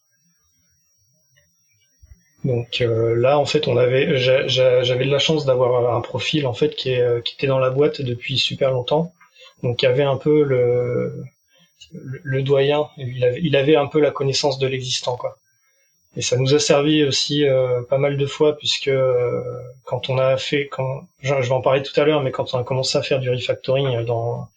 Donc 2.45 2.81
euh, 2.81 3.15
là, 3.15 3.39
en 3.39 3.45
fait, 3.45 3.69
on 3.69 3.77
avait, 3.77 4.17
j'avais 4.17 5.05
de 5.05 5.11
la 5.11 5.19
chance 5.19 5.45
d'avoir 5.47 5.95
un 5.95 6.01
profil 6.01 6.47
en 6.47 6.55
fait 6.55 6.75
qui, 6.77 6.91
est, 6.91 7.25
qui 7.25 7.35
était 7.35 7.47
dans 7.47 7.59
la 7.59 7.71
boîte 7.71 8.01
depuis 8.03 8.39
super 8.39 8.71
longtemps, 8.71 9.13
donc 9.63 9.83
il 9.83 9.87
avait 9.87 10.03
un 10.03 10.17
peu 10.17 10.43
le, 10.45 11.25
le, 11.93 12.43
doyen, 12.43 12.89
il 12.97 13.25
avait, 13.25 13.41
il 13.43 13.57
avait 13.57 13.77
un 13.77 13.87
peu 13.87 14.01
la 14.01 14.11
connaissance 14.11 14.59
de 14.59 14.67
l'existant, 14.67 15.17
quoi. 15.17 15.39
Et 16.17 16.23
ça 16.23 16.39
nous 16.39 16.55
a 16.55 16.59
servi 16.59 17.05
aussi 17.05 17.47
euh, 17.47 17.83
pas 17.83 17.99
mal 17.99 18.17
de 18.17 18.27
fois 18.27 18.57
puisque 18.57 18.89
euh, 18.89 19.43
quand 19.85 20.09
on 20.09 20.17
a 20.17 20.39
fait, 20.39 20.67
quand 20.69 21.03
je, 21.21 21.35
vais 21.35 21.53
en 21.53 21.61
parler 21.61 21.83
tout 21.83 21.99
à 22.01 22.05
l'heure, 22.05 22.23
mais 22.23 22.31
quand 22.31 22.55
on 22.55 22.59
a 22.59 22.65
commencé 22.65 22.97
à 22.97 23.03
faire 23.03 23.21
du 23.21 23.31
refactoring, 23.31 24.03
dans, 24.07 24.49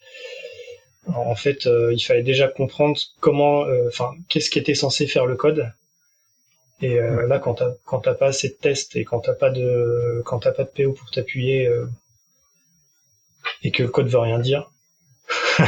en 1.16 1.36
fait, 1.36 1.68
euh, 1.68 1.94
il 1.94 2.00
fallait 2.00 2.24
déjà 2.24 2.48
comprendre 2.48 3.00
comment, 3.20 3.66
enfin, 3.88 4.12
qu'est-ce 4.30 4.50
qui 4.50 4.60
était 4.60 4.76
censé 4.76 5.08
faire 5.08 5.26
le 5.26 5.36
code. 5.36 5.72
Et 6.82 6.98
là, 6.98 7.40
quand 7.40 7.56
t'as 7.56 7.74
quand 7.86 8.00
t'as 8.00 8.14
pas 8.14 8.28
assez 8.28 8.48
de 8.48 8.54
tests 8.54 8.96
et 8.96 9.04
quand 9.04 9.20
t'as 9.20 9.34
pas 9.34 9.50
de 9.50 10.22
quand 10.26 10.40
t'as 10.40 10.54
pas 10.54 10.64
de 10.64 10.70
PO 10.70 10.94
pour 10.94 11.12
t'appuyer 11.12 11.70
et 13.64 13.72
que 13.72 13.84
le 13.84 13.90
code 13.90 14.08
veut 14.08 14.20
rien 14.20 14.40
dire, 14.40 14.72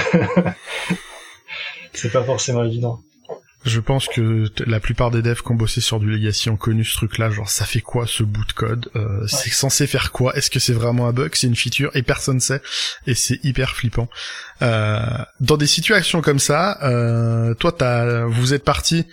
c'est 1.93 2.13
pas 2.13 2.23
forcément 2.23 2.63
évident. 2.63 3.01
Je 3.63 3.79
pense 3.79 4.07
que 4.07 4.45
la 4.65 4.79
plupart 4.79 5.11
des 5.11 5.21
devs 5.21 5.41
qui 5.43 5.51
ont 5.51 5.55
bossé 5.55 5.81
sur 5.81 5.99
du 5.99 6.09
Legacy 6.09 6.49
ont 6.49 6.57
connu 6.57 6.83
ce 6.83 6.95
truc-là, 6.95 7.29
genre 7.29 7.49
ça 7.49 7.65
fait 7.65 7.81
quoi 7.81 8.07
ce 8.07 8.23
bout 8.23 8.45
de 8.45 8.53
code 8.53 8.89
euh, 8.95 9.27
C'est 9.27 9.51
censé 9.51 9.85
faire 9.85 10.11
quoi 10.11 10.35
Est-ce 10.35 10.49
que 10.49 10.59
c'est 10.59 10.73
vraiment 10.73 11.07
un 11.07 11.13
bug 11.13 11.35
C'est 11.35 11.45
une 11.45 11.55
feature 11.55 11.91
et 11.95 12.01
personne 12.01 12.39
sait 12.39 12.61
et 13.05 13.13
c'est 13.13 13.39
hyper 13.43 13.75
flippant. 13.75 14.09
Euh, 14.63 14.99
dans 15.39 15.57
des 15.57 15.67
situations 15.67 16.21
comme 16.21 16.39
ça, 16.39 16.79
euh, 16.81 17.53
toi, 17.53 17.71
t'as, 17.71 18.25
vous 18.25 18.55
êtes 18.55 18.63
parti 18.63 19.05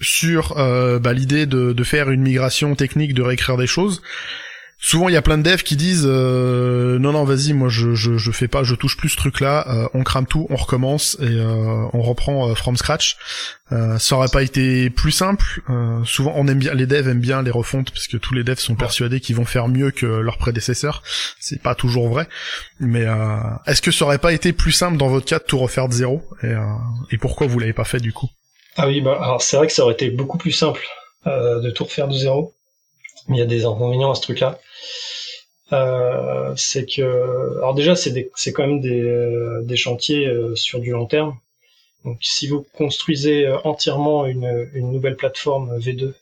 sur 0.00 0.56
euh, 0.58 1.00
bah, 1.00 1.12
l'idée 1.12 1.46
de, 1.46 1.72
de 1.72 1.84
faire 1.84 2.10
une 2.10 2.22
migration 2.22 2.76
technique, 2.76 3.12
de 3.12 3.22
réécrire 3.22 3.56
des 3.56 3.66
choses 3.66 4.02
souvent 4.80 5.08
il 5.08 5.12
y 5.12 5.16
a 5.16 5.22
plein 5.22 5.38
de 5.38 5.42
devs 5.42 5.62
qui 5.62 5.76
disent 5.76 6.06
euh, 6.06 6.98
non 6.98 7.12
non 7.12 7.24
vas-y 7.24 7.52
moi 7.52 7.68
je, 7.68 7.94
je 7.94 8.16
je 8.16 8.30
fais 8.30 8.48
pas 8.48 8.62
je 8.62 8.74
touche 8.74 8.96
plus 8.96 9.10
ce 9.10 9.16
truc 9.16 9.40
là 9.40 9.66
euh, 9.68 9.88
on 9.92 10.04
crame 10.04 10.26
tout 10.26 10.46
on 10.50 10.56
recommence 10.56 11.16
et 11.20 11.24
euh, 11.24 11.86
on 11.92 12.00
reprend 12.00 12.54
from 12.54 12.76
scratch. 12.76 13.16
Ça 13.70 14.16
aurait 14.16 14.28
pas 14.32 14.42
été 14.42 14.88
plus 14.88 15.12
simple. 15.12 15.60
Souvent 16.04 16.32
on 16.36 16.48
aime 16.48 16.58
bien 16.58 16.72
les 16.72 16.86
devs 16.86 17.06
aiment 17.08 17.20
bien 17.20 17.42
les 17.42 17.50
refontes 17.50 17.90
parce 17.90 18.06
que 18.06 18.16
tous 18.16 18.32
les 18.32 18.42
devs 18.42 18.58
sont 18.58 18.76
persuadés 18.76 19.20
qu'ils 19.20 19.36
vont 19.36 19.44
faire 19.44 19.68
mieux 19.68 19.90
que 19.90 20.06
leurs 20.06 20.38
prédécesseurs. 20.38 21.02
C'est 21.38 21.60
pas 21.60 21.74
toujours 21.74 22.08
vrai. 22.08 22.26
Mais 22.80 23.04
est-ce 23.66 23.82
que 23.82 23.90
ça 23.90 24.06
aurait 24.06 24.18
pas 24.18 24.32
été 24.32 24.54
plus 24.54 24.72
simple 24.72 24.96
dans 24.96 25.08
votre 25.08 25.26
cas 25.26 25.38
de 25.38 25.44
tout 25.44 25.58
refaire 25.58 25.88
de 25.88 25.92
zéro? 25.92 26.22
Et, 26.42 26.52
et 27.10 27.18
pourquoi 27.18 27.46
vous 27.46 27.58
l'avez 27.58 27.74
pas 27.74 27.84
fait 27.84 28.00
du 28.00 28.12
coup? 28.12 28.30
Ah 28.76 28.86
oui 28.86 29.02
bah 29.02 29.18
alors 29.20 29.42
c'est 29.42 29.58
vrai 29.58 29.66
que 29.66 29.72
ça 29.74 29.82
aurait 29.82 29.94
été 29.94 30.08
beaucoup 30.08 30.38
plus 30.38 30.52
simple 30.52 30.82
de 31.26 31.70
tout 31.70 31.84
refaire 31.84 32.08
de 32.08 32.14
zéro 32.14 32.54
il 33.28 33.36
y 33.36 33.42
a 33.42 33.46
des 33.46 33.64
inconvénients 33.64 34.10
à 34.10 34.14
ce 34.14 34.22
truc-là. 34.22 34.58
euh, 35.72 36.52
c'est 36.56 36.86
que, 36.86 37.02
alors 37.58 37.74
déjà, 37.74 37.94
c'est 37.96 38.52
quand 38.52 38.66
même 38.66 38.80
des, 38.80 39.00
euh, 39.00 39.60
des 39.62 39.76
chantiers 39.76 40.26
euh, 40.26 40.54
sur 40.56 40.80
du 40.80 40.90
long 40.92 41.06
terme. 41.06 41.36
Donc, 42.04 42.18
si 42.22 42.46
vous 42.48 42.64
construisez 42.74 43.48
entièrement 43.64 44.24
une, 44.26 44.70
une 44.72 44.92
nouvelle 44.92 45.16
plateforme 45.16 45.78
V2 45.78 46.14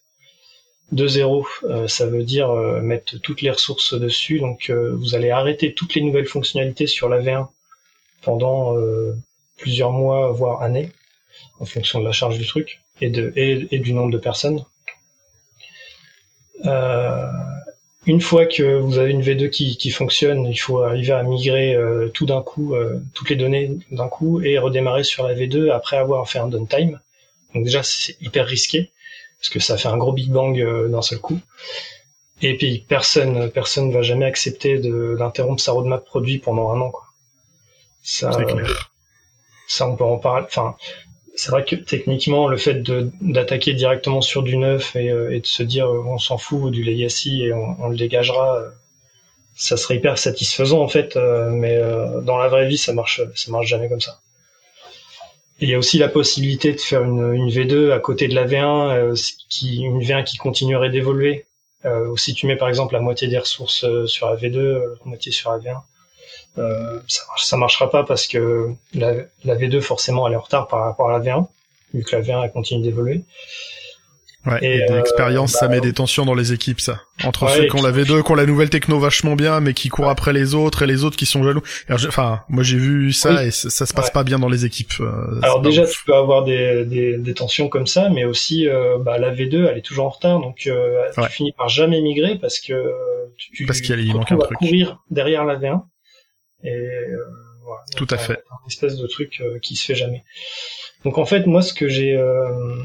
de 0.92 1.06
zéro, 1.06 1.46
ça 1.86 2.06
veut 2.06 2.24
dire 2.24 2.52
mettre 2.82 3.18
toutes 3.18 3.42
les 3.42 3.50
ressources 3.50 3.94
dessus. 3.94 4.40
Donc, 4.40 4.70
vous 4.70 5.14
allez 5.14 5.30
arrêter 5.30 5.74
toutes 5.74 5.94
les 5.94 6.00
nouvelles 6.00 6.26
fonctionnalités 6.26 6.86
sur 6.86 7.08
la 7.08 7.20
V1 7.20 7.48
pendant 8.22 8.74
plusieurs 9.58 9.92
mois, 9.92 10.32
voire 10.32 10.62
années, 10.62 10.90
en 11.60 11.66
fonction 11.66 12.00
de 12.00 12.04
la 12.06 12.12
charge 12.12 12.38
du 12.38 12.46
truc 12.46 12.80
et, 13.00 13.10
de, 13.10 13.32
et 13.36 13.78
du 13.78 13.92
nombre 13.92 14.12
de 14.12 14.18
personnes. 14.18 14.64
Euh, 16.64 17.26
une 18.06 18.20
fois 18.20 18.46
que 18.46 18.78
vous 18.78 18.98
avez 18.98 19.10
une 19.10 19.22
V2 19.22 19.50
qui, 19.50 19.76
qui 19.76 19.90
fonctionne, 19.90 20.46
il 20.46 20.56
faut 20.56 20.80
arriver 20.82 21.12
à 21.12 21.24
migrer 21.24 21.74
euh, 21.74 22.08
tout 22.08 22.24
d'un 22.24 22.40
coup, 22.40 22.74
euh, 22.74 23.00
toutes 23.14 23.30
les 23.30 23.36
données 23.36 23.78
d'un 23.90 24.06
coup, 24.06 24.40
et 24.40 24.58
redémarrer 24.58 25.02
sur 25.02 25.26
la 25.26 25.34
V2 25.34 25.70
après 25.70 25.96
avoir 25.96 26.28
fait 26.28 26.38
un 26.38 26.46
downtime. 26.46 27.00
Donc 27.52 27.64
déjà, 27.64 27.82
c'est 27.82 28.16
hyper 28.20 28.46
risqué, 28.46 28.92
parce 29.40 29.48
que 29.48 29.58
ça 29.58 29.76
fait 29.76 29.88
un 29.88 29.96
gros 29.96 30.12
Big 30.12 30.30
Bang 30.30 30.58
euh, 30.60 30.88
d'un 30.88 31.02
seul 31.02 31.18
coup. 31.18 31.40
Et 32.42 32.56
puis 32.56 32.84
personne 32.86 33.50
personne 33.50 33.90
va 33.90 34.02
jamais 34.02 34.26
accepter 34.26 34.78
d'interrompre 34.78 35.60
sa 35.60 35.72
roadmap 35.72 36.04
produit 36.04 36.38
pendant 36.38 36.70
un 36.70 36.80
an. 36.82 36.90
Quoi. 36.90 37.06
Ça, 38.02 38.30
ça 39.66 39.88
on 39.88 39.96
peut 39.96 40.04
en 40.04 40.18
parler. 40.18 40.44
Enfin, 40.46 40.76
c'est 41.36 41.50
vrai 41.50 41.64
que 41.64 41.76
techniquement, 41.76 42.48
le 42.48 42.56
fait 42.56 42.82
d'attaquer 43.20 43.74
directement 43.74 44.22
sur 44.22 44.42
du 44.42 44.56
neuf 44.56 44.96
et, 44.96 45.10
euh, 45.10 45.38
de 45.38 45.46
se 45.46 45.62
dire 45.62 45.86
euh, 45.86 46.02
on 46.06 46.18
s'en 46.18 46.38
fout 46.38 46.72
du 46.72 46.82
legacy 46.82 47.42
et 47.42 47.52
on, 47.52 47.88
le 47.88 47.96
dégagera, 47.96 48.56
euh, 48.56 48.70
ça 49.54 49.76
serait 49.76 49.96
hyper 49.96 50.18
satisfaisant 50.18 50.80
en 50.80 50.88
fait, 50.88 51.16
mais 51.16 51.78
dans 52.22 52.36
la 52.36 52.48
vraie 52.48 52.68
vie, 52.68 52.76
ça 52.76 52.92
marche, 52.92 53.22
ça 53.34 53.50
marche 53.50 53.66
jamais 53.66 53.88
comme 53.88 54.02
ça. 54.02 54.20
il 55.60 55.68
y 55.70 55.74
a 55.74 55.78
aussi 55.78 55.96
la 55.96 56.08
possibilité 56.08 56.72
de 56.72 56.78
faire 56.78 57.02
une, 57.02 57.48
V2 57.48 57.92
à 57.92 57.98
côté 57.98 58.28
de 58.28 58.34
la 58.34 58.46
V1, 58.46 59.14
qui, 59.48 59.78
une 59.78 60.00
V1 60.00 60.24
qui 60.24 60.36
continuerait 60.36 60.90
d'évoluer. 60.90 61.46
si 62.16 62.34
tu 62.34 62.46
mets 62.46 62.56
par 62.56 62.68
exemple 62.68 62.92
la 62.92 63.00
moitié 63.00 63.28
des 63.28 63.38
ressources 63.38 63.86
sur 64.04 64.28
la 64.28 64.36
V2, 64.36 64.78
la 64.78 65.06
moitié 65.06 65.32
sur 65.32 65.50
la 65.50 65.58
V1, 65.58 65.80
euh, 66.58 67.00
ça, 67.06 67.22
ça 67.36 67.56
marchera 67.56 67.90
pas 67.90 68.04
parce 68.04 68.26
que 68.26 68.70
la, 68.94 69.14
la, 69.44 69.56
V2 69.56 69.80
forcément 69.80 70.26
elle 70.26 70.34
est 70.34 70.36
en 70.36 70.40
retard 70.40 70.68
par 70.68 70.80
rapport 70.80 71.10
à 71.10 71.18
la 71.18 71.20
V1 71.20 71.46
vu 71.94 72.02
que 72.02 72.16
la 72.16 72.22
V1 72.22 72.44
elle 72.44 72.52
continue 72.52 72.82
d'évoluer. 72.82 73.22
Ouais, 74.46 74.58
et, 74.62 74.76
et 74.76 74.92
l'expérience, 74.92 75.52
ça 75.52 75.66
bah, 75.66 75.74
met 75.74 75.80
des 75.80 75.92
tensions 75.92 76.24
dans 76.24 76.34
les 76.34 76.52
équipes, 76.52 76.80
ça. 76.80 77.00
Entre 77.24 77.50
ceux 77.50 77.66
qui 77.66 77.74
ont 77.74 77.82
la 77.82 77.90
V2, 77.90 78.22
qui 78.22 78.30
ont 78.30 78.36
la 78.36 78.46
nouvelle 78.46 78.70
techno 78.70 78.98
vachement 79.00 79.34
bien, 79.34 79.60
mais 79.60 79.74
qui 79.74 79.88
courent 79.88 80.08
après 80.08 80.32
les 80.32 80.54
autres, 80.54 80.82
et 80.82 80.86
les 80.86 81.02
autres 81.02 81.16
qui 81.16 81.26
sont 81.26 81.42
jaloux. 81.42 81.62
Enfin, 81.90 82.42
moi 82.48 82.62
j'ai 82.62 82.76
vu 82.76 83.12
ça, 83.12 83.44
et 83.44 83.50
ça, 83.50 83.86
se 83.86 83.92
passe 83.92 84.10
pas 84.10 84.22
bien 84.22 84.38
dans 84.38 84.48
les 84.48 84.64
équipes. 84.64 84.92
Euh, 85.00 85.40
Alors 85.42 85.60
déjà, 85.62 85.84
tu 85.84 85.98
peux 86.04 86.14
avoir 86.14 86.44
des, 86.44 86.84
des, 86.84 87.18
des, 87.18 87.34
tensions 87.34 87.68
comme 87.68 87.88
ça, 87.88 88.08
mais 88.08 88.24
aussi, 88.24 88.68
euh, 88.68 88.98
bah, 88.98 89.18
la 89.18 89.34
V2, 89.34 89.66
elle 89.66 89.78
est 89.78 89.82
toujours 89.82 90.06
en 90.06 90.10
retard, 90.10 90.40
donc 90.40 90.68
euh, 90.68 91.08
tu 91.12 91.28
finis 91.30 91.52
par 91.52 91.68
jamais 91.68 92.00
migrer 92.00 92.36
parce 92.36 92.60
que 92.60 92.92
tu, 93.36 93.66
parce 93.66 93.80
qu'il 93.80 94.14
manque 94.14 94.30
un 94.30 94.38
truc. 94.38 94.58
courir 94.58 94.98
derrière 95.10 95.44
la 95.44 95.56
V1 95.56 95.82
et 96.62 96.70
euh, 96.70 97.24
voilà, 97.62 97.82
Tout 97.96 98.06
à 98.10 98.18
fait. 98.18 98.42
Un 98.50 98.66
espèce 98.66 98.96
de 98.96 99.06
truc 99.06 99.40
euh, 99.40 99.58
qui 99.58 99.76
se 99.76 99.84
fait 99.84 99.94
jamais. 99.94 100.24
Donc 101.04 101.18
en 101.18 101.24
fait, 101.24 101.46
moi, 101.46 101.62
ce 101.62 101.72
que 101.72 101.88
j'ai, 101.88 102.16
euh, 102.16 102.82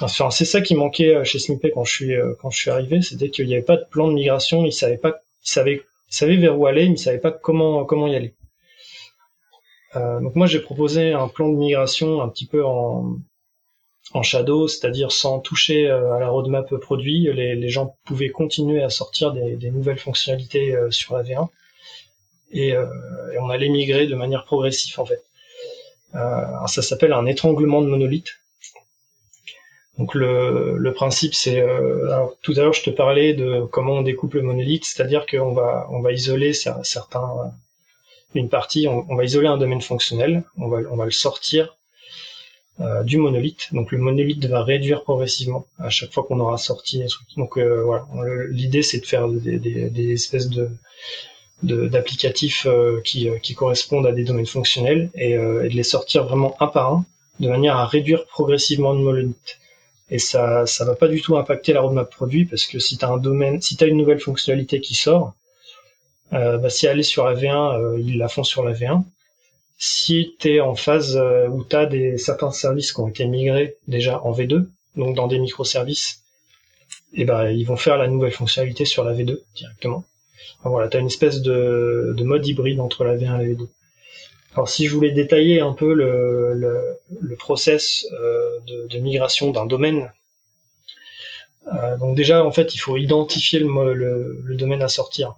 enfin, 0.00 0.30
c'est 0.30 0.44
ça 0.44 0.60
qui 0.60 0.74
manquait 0.74 1.24
chez 1.24 1.38
Snippet 1.38 1.70
quand 1.70 1.84
je 1.84 1.92
suis 1.92 2.14
quand 2.40 2.50
je 2.50 2.58
suis 2.58 2.70
arrivé, 2.70 3.00
c'était 3.02 3.30
qu'il 3.30 3.46
n'y 3.46 3.54
avait 3.54 3.62
pas 3.62 3.76
de 3.76 3.84
plan 3.90 4.08
de 4.08 4.14
migration. 4.14 4.64
Ils 4.64 4.72
savaient 4.72 4.98
pas, 4.98 5.22
ils 5.44 5.50
savaient, 5.50 5.82
ils 6.10 6.14
savaient 6.14 6.36
vers 6.36 6.58
où 6.58 6.66
aller, 6.66 6.88
mais 6.88 6.94
ils 6.94 6.98
savaient 6.98 7.18
pas 7.18 7.32
comment 7.32 7.84
comment 7.84 8.08
y 8.08 8.16
aller. 8.16 8.34
Euh, 9.96 10.20
donc 10.20 10.34
moi, 10.36 10.46
j'ai 10.46 10.60
proposé 10.60 11.12
un 11.12 11.28
plan 11.28 11.48
de 11.48 11.56
migration 11.56 12.22
un 12.22 12.28
petit 12.28 12.46
peu 12.46 12.64
en 12.64 13.16
en 14.14 14.22
shadow, 14.22 14.68
c'est-à-dire 14.68 15.10
sans 15.10 15.38
toucher 15.40 15.88
à 15.88 16.18
la 16.18 16.28
roadmap 16.28 16.74
produit. 16.76 17.32
Les, 17.32 17.54
les, 17.54 17.68
gens 17.70 17.96
pouvaient 18.04 18.28
continuer 18.28 18.82
à 18.82 18.90
sortir 18.90 19.32
des, 19.32 19.56
des 19.56 19.70
nouvelles 19.70 19.98
fonctionnalités 19.98 20.76
sur 20.90 21.16
la 21.16 21.22
V1 21.22 21.48
et, 22.52 22.74
euh, 22.74 22.86
et, 23.32 23.38
on 23.38 23.48
allait 23.50 23.68
migrer 23.68 24.06
de 24.06 24.14
manière 24.14 24.44
progressive 24.44 24.98
en 25.00 25.06
fait. 25.06 25.22
Euh, 26.14 26.66
ça 26.66 26.82
s'appelle 26.82 27.12
un 27.12 27.26
étranglement 27.26 27.80
de 27.80 27.88
monolithe. 27.88 28.32
Donc 29.98 30.14
le, 30.14 30.76
le 30.78 30.92
principe 30.92 31.34
c'est 31.34 31.60
euh, 31.60 32.24
tout 32.42 32.52
à 32.56 32.60
l'heure 32.60 32.72
je 32.72 32.82
te 32.82 32.90
parlais 32.90 33.34
de 33.34 33.64
comment 33.70 33.94
on 33.94 34.02
découpe 34.02 34.34
le 34.34 34.42
monolithe, 34.42 34.84
c'est-à-dire 34.84 35.26
qu'on 35.26 35.52
va 35.52 35.86
on 35.90 36.00
va 36.00 36.12
isoler 36.12 36.52
certains 36.52 37.52
une 38.34 38.48
partie, 38.48 38.88
on, 38.88 39.14
va 39.14 39.24
isoler 39.24 39.48
un 39.48 39.58
domaine 39.58 39.82
fonctionnel, 39.82 40.44
on 40.56 40.68
va 40.68 40.78
on 40.90 40.96
va 40.96 41.04
le 41.04 41.10
sortir 41.10 41.76
du 43.04 43.18
monolithe. 43.18 43.68
Donc 43.72 43.92
le 43.92 43.98
monolithe 43.98 44.46
va 44.46 44.64
réduire 44.64 45.02
progressivement 45.02 45.66
à 45.78 45.90
chaque 45.90 46.10
fois 46.10 46.24
qu'on 46.24 46.40
aura 46.40 46.56
sorti. 46.56 47.04
Donc 47.36 47.58
voilà, 47.58 48.06
l'idée 48.48 48.82
c'est 48.82 49.00
de 49.00 49.06
faire 49.06 49.28
des, 49.28 49.58
des, 49.58 50.12
espèces 50.12 50.48
de 50.48 50.70
d'applicatifs 51.62 52.66
euh, 52.66 53.00
qui, 53.04 53.28
euh, 53.28 53.38
qui, 53.38 53.54
correspondent 53.54 54.06
à 54.06 54.12
des 54.12 54.24
domaines 54.24 54.46
fonctionnels 54.46 55.10
et, 55.14 55.36
euh, 55.36 55.64
et, 55.64 55.68
de 55.68 55.74
les 55.74 55.82
sortir 55.82 56.24
vraiment 56.24 56.56
un 56.60 56.66
par 56.66 56.92
un 56.92 57.04
de 57.40 57.48
manière 57.48 57.76
à 57.76 57.86
réduire 57.86 58.26
progressivement 58.26 58.92
le 58.92 58.98
monolithe. 58.98 59.58
Et 60.10 60.18
ça 60.18 60.66
ça 60.66 60.84
va 60.84 60.94
pas 60.94 61.08
du 61.08 61.22
tout 61.22 61.36
impacter 61.36 61.72
la 61.72 61.80
roadmap 61.80 62.10
produit 62.10 62.44
parce 62.44 62.66
que 62.66 62.78
si 62.78 62.98
tu 62.98 63.04
as 63.04 63.08
un 63.08 63.16
domaine, 63.16 63.60
si 63.62 63.76
tu 63.76 63.84
as 63.84 63.86
une 63.86 63.96
nouvelle 63.96 64.20
fonctionnalité 64.20 64.80
qui 64.80 64.94
sort, 64.94 65.34
euh, 66.32 66.58
bah, 66.58 66.70
si 66.70 66.86
elle 66.86 67.00
est 67.00 67.04
sur 67.04 67.24
la 67.24 67.34
V1, 67.34 68.00
ils 68.00 68.18
la 68.18 68.28
font 68.28 68.44
sur 68.44 68.64
la 68.64 68.72
V1. 68.72 69.04
Si 69.78 70.36
tu 70.38 70.54
es 70.54 70.60
en 70.60 70.74
phase 70.74 71.20
où 71.50 71.64
tu 71.64 71.76
as 71.76 71.86
des, 71.86 72.18
certains 72.18 72.52
services 72.52 72.92
qui 72.92 73.00
ont 73.00 73.08
été 73.08 73.24
migrés 73.26 73.76
déjà 73.88 74.20
en 74.22 74.32
V2, 74.32 74.66
donc 74.96 75.16
dans 75.16 75.26
des 75.28 75.38
microservices, 75.38 76.22
et 77.14 77.24
ben 77.24 77.50
ils 77.50 77.64
vont 77.64 77.76
faire 77.76 77.96
la 77.96 78.08
nouvelle 78.08 78.32
fonctionnalité 78.32 78.84
sur 78.84 79.04
la 79.04 79.14
V2 79.14 79.40
directement 79.56 80.04
voilà, 80.64 80.88
tu 80.88 80.96
as 80.96 81.00
une 81.00 81.06
espèce 81.06 81.42
de, 81.42 82.14
mode 82.20 82.46
hybride 82.46 82.80
entre 82.80 83.04
la 83.04 83.16
V1 83.16 83.40
et 83.40 83.48
la 83.48 83.54
V2. 83.54 83.68
Alors 84.54 84.68
si 84.68 84.86
je 84.86 84.94
voulais 84.94 85.12
détailler 85.12 85.60
un 85.60 85.72
peu 85.72 85.94
le, 85.94 86.52
le, 86.54 87.36
process 87.36 88.06
euh, 88.12 88.58
de, 88.90 88.98
migration 88.98 89.50
d'un 89.50 89.66
domaine, 89.66 90.12
euh, 91.72 91.96
donc 91.96 92.16
déjà 92.16 92.44
en 92.44 92.52
fait 92.52 92.74
il 92.74 92.78
faut 92.78 92.96
identifier 92.96 93.60
le, 93.60 94.42
le, 94.44 94.54
domaine 94.56 94.82
à 94.82 94.88
sortir. 94.88 95.36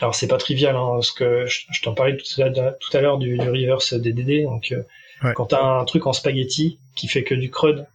Alors 0.00 0.14
c'est 0.14 0.26
pas 0.26 0.38
trivial, 0.38 0.74
hein, 0.74 0.88
parce 0.94 1.10
que 1.10 1.44
je, 1.46 1.82
t'en 1.82 1.92
parlais 1.92 2.16
tout 2.16 2.40
à, 2.40 3.00
l'heure 3.00 3.18
du, 3.18 3.36
du, 3.36 3.48
reverse 3.48 3.92
DDD. 3.92 4.44
Donc 4.44 4.72
euh, 4.72 4.82
quand 5.34 5.46
tu 5.46 5.54
as 5.54 5.62
un 5.62 5.84
truc 5.84 6.06
en 6.06 6.12
spaghetti 6.14 6.78
qui 6.96 7.08
fait 7.08 7.24
que 7.24 7.34
du 7.34 7.50
CRUD, 7.50 7.86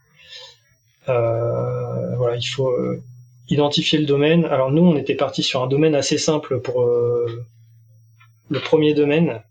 voilà, 1.08 2.36
il 2.38 2.46
faut 2.46 2.72
identifier 3.50 4.00
le 4.00 4.06
domaine. 4.06 4.46
Alors 4.46 4.72
nous, 4.72 4.84
on 4.84 4.96
était 4.98 5.16
parti 5.16 5.44
sur 5.44 5.62
un 5.62 5.68
domaine 5.68 5.96
assez 5.96 6.18
simple 6.18 6.60
pour 6.60 6.84
euh, 6.84 7.46
le 8.50 8.60
premier 8.60 8.94
domaine. 8.94 9.42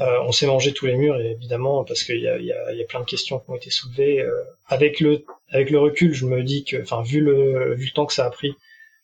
Euh, 0.00 0.18
on 0.22 0.32
s'est 0.32 0.46
mangé 0.46 0.72
tous 0.72 0.86
les 0.86 0.96
murs, 0.96 1.20
évidemment, 1.20 1.84
parce 1.84 2.04
qu'il 2.04 2.20
y 2.20 2.28
a, 2.28 2.38
y, 2.38 2.52
a, 2.52 2.72
y 2.72 2.80
a, 2.80 2.84
plein 2.86 3.00
de 3.00 3.04
questions 3.04 3.38
qui 3.38 3.50
ont 3.50 3.56
été 3.56 3.70
soulevées. 3.70 4.20
Euh, 4.20 4.32
avec 4.66 5.00
le 5.00 5.24
avec 5.50 5.70
le 5.70 5.78
recul, 5.78 6.14
je 6.14 6.26
me 6.26 6.42
dis 6.42 6.64
que, 6.64 6.80
enfin, 6.80 7.02
vu 7.02 7.20
le 7.20 7.74
vu 7.74 7.86
le 7.86 7.92
temps 7.92 8.06
que 8.06 8.14
ça 8.14 8.24
a 8.24 8.30
pris, 8.30 8.54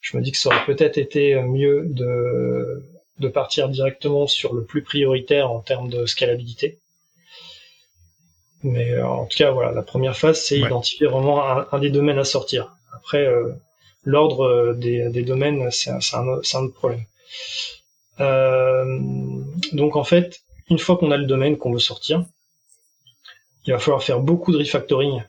je 0.01 0.17
me 0.17 0.23
dis 0.23 0.33
que 0.33 0.39
ça 0.39 0.49
aurait 0.49 0.65
peut-être 0.65 0.97
été 0.97 1.35
mieux 1.43 1.87
de 1.87 2.83
de 3.19 3.29
partir 3.29 3.69
directement 3.69 4.27
sur 4.27 4.55
le 4.55 4.65
plus 4.65 4.83
prioritaire 4.83 5.51
en 5.51 5.61
termes 5.61 5.89
de 5.91 6.07
scalabilité. 6.07 6.79
Mais 8.63 9.01
en 9.01 9.27
tout 9.27 9.37
cas, 9.37 9.51
voilà, 9.51 9.73
la 9.73 9.83
première 9.83 10.17
phase, 10.17 10.41
c'est 10.41 10.59
identifier 10.59 11.07
vraiment 11.07 11.43
un, 11.73 11.79
des 11.79 11.91
domaines 11.91 12.19
à 12.19 12.25
sortir. 12.25 12.77
Après, 13.07 13.25
euh, 13.25 13.53
l'ordre 14.03 14.41
euh, 14.41 14.75
des, 14.75 15.23
domaines, 15.23 15.71
c'est 15.71 15.91
un, 15.91 16.01
un, 16.13 16.27
autre 16.27 16.75
problème. 16.75 17.05
Euh, 18.19 18.99
donc 19.75 19.95
en 19.95 20.03
fait, 20.03 20.43
une 20.71 20.81
fois 20.81 20.97
qu'on 20.97 21.13
a 21.13 21.17
le 21.17 21.27
domaine 21.27 21.57
qu'on 21.57 21.73
veut 21.73 21.79
sortir, 21.79 22.25
il 23.65 23.73
va 23.73 23.79
falloir 23.79 24.03
faire 24.03 24.19
beaucoup 24.19 24.51
de 24.51 24.59
refactoring 24.59 25.23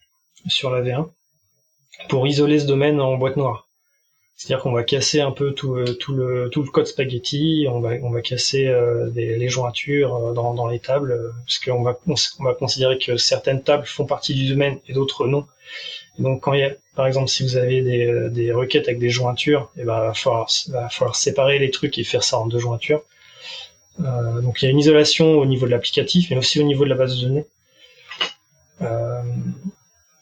sur 0.48 0.72
la 0.72 0.82
V1 0.82 1.08
pour 2.10 2.26
isoler 2.26 2.58
ce 2.58 2.66
domaine 2.66 3.00
en 3.00 3.16
boîte 3.16 3.38
noire. 3.38 3.67
C'est-à-dire 4.38 4.62
qu'on 4.62 4.72
va 4.72 4.84
casser 4.84 5.20
un 5.20 5.32
peu 5.32 5.54
tout, 5.54 5.84
tout, 6.00 6.14
le, 6.14 6.50
tout 6.50 6.62
le 6.62 6.70
code 6.70 6.86
spaghetti, 6.86 7.66
on 7.70 7.80
va, 7.80 7.96
on 8.04 8.12
va 8.12 8.22
casser 8.22 8.72
les 9.16 9.50
jointures 9.50 10.32
dans, 10.34 10.54
dans 10.54 10.68
les 10.68 10.80
tables, 10.80 11.34
parce 11.44 11.58
qu'on 11.58 11.82
va, 11.82 12.00
on 12.08 12.44
va 12.44 12.54
considérer 12.54 13.00
que 13.00 13.18
certaines 13.18 13.64
tables 13.64 13.88
font 13.88 14.06
partie 14.06 14.36
du 14.36 14.48
domaine 14.48 14.80
et 14.88 14.94
d'autres 14.94 15.26
non. 15.26 15.48
Donc 16.20 16.42
quand 16.42 16.54
il 16.54 16.62
y 16.62 16.64
a, 16.64 16.72
par 16.96 17.06
exemple, 17.06 17.30
si 17.30 17.44
vous 17.44 17.58
avez 17.58 17.82
des, 17.82 18.08
euh, 18.08 18.30
des 18.30 18.52
requêtes 18.52 18.88
avec 18.88 19.00
des 19.00 19.10
jointures, 19.10 19.72
et 19.78 19.82
eh 19.82 19.84
ben, 19.86 20.02
il 20.02 20.08
va 20.08 20.14
falloir, 20.14 20.50
va 20.70 20.90
falloir 20.90 21.16
séparer 21.16 21.60
les 21.60 21.70
trucs 21.70 21.98
et 21.98 22.04
faire 22.04 22.24
ça 22.24 22.40
en 22.40 22.48
deux 22.48 22.60
jointures. 22.60 23.04
Euh, 24.00 24.42
donc 24.42 24.62
il 24.62 24.66
y 24.66 24.68
a 24.68 24.72
une 24.72 24.80
isolation 24.80 25.34
au 25.38 25.46
niveau 25.46 25.66
de 25.66 25.72
l'applicatif, 25.72 26.30
mais 26.30 26.38
aussi 26.38 26.60
au 26.60 26.64
niveau 26.64 26.84
de 26.86 26.90
la 26.90 26.96
base 26.96 27.20
de 27.20 27.28
données. 27.28 27.46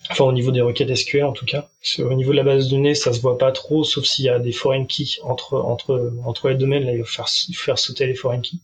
Enfin, 0.09 0.25
au 0.25 0.31
niveau 0.31 0.51
des 0.51 0.61
requêtes 0.61 0.93
SQL 0.93 1.23
en 1.23 1.31
tout 1.31 1.45
cas. 1.45 1.67
Au 1.99 2.13
niveau 2.13 2.31
de 2.31 2.37
la 2.37 2.43
base 2.43 2.65
de 2.65 2.71
données, 2.71 2.95
ça 2.95 3.11
se 3.11 3.21
voit 3.21 3.37
pas 3.37 3.51
trop, 3.51 3.83
sauf 3.83 4.05
s'il 4.05 4.25
y 4.25 4.29
a 4.29 4.39
des 4.39 4.51
foreign 4.51 4.85
keys 4.85 5.19
entre 5.23 5.57
entre 5.59 6.13
entre 6.25 6.49
les 6.49 6.55
domaines. 6.55 6.85
Là, 6.85 6.93
il 6.93 6.99
va 6.99 7.05
faire 7.05 7.27
faire 7.55 7.79
sauter 7.79 8.05
les 8.05 8.15
foreign 8.15 8.41
keys. 8.41 8.59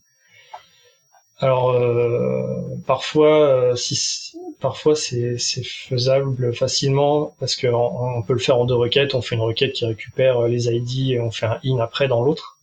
Alors 1.38 1.70
euh, 1.70 2.76
parfois, 2.86 3.48
euh, 3.48 3.76
si 3.76 4.32
parfois 4.60 4.94
c'est 4.94 5.36
faisable 5.64 6.54
facilement 6.54 7.34
parce 7.40 7.56
qu'on 7.56 8.16
on 8.18 8.22
peut 8.22 8.34
le 8.34 8.38
faire 8.38 8.58
en 8.58 8.64
deux 8.64 8.76
requêtes. 8.76 9.14
On 9.16 9.22
fait 9.22 9.34
une 9.34 9.40
requête 9.40 9.72
qui 9.72 9.84
récupère 9.84 10.42
les 10.42 10.68
ID 10.68 11.10
et 11.10 11.20
on 11.20 11.32
fait 11.32 11.46
un 11.46 11.58
in 11.64 11.78
après 11.78 12.06
dans 12.06 12.22
l'autre. 12.22 12.58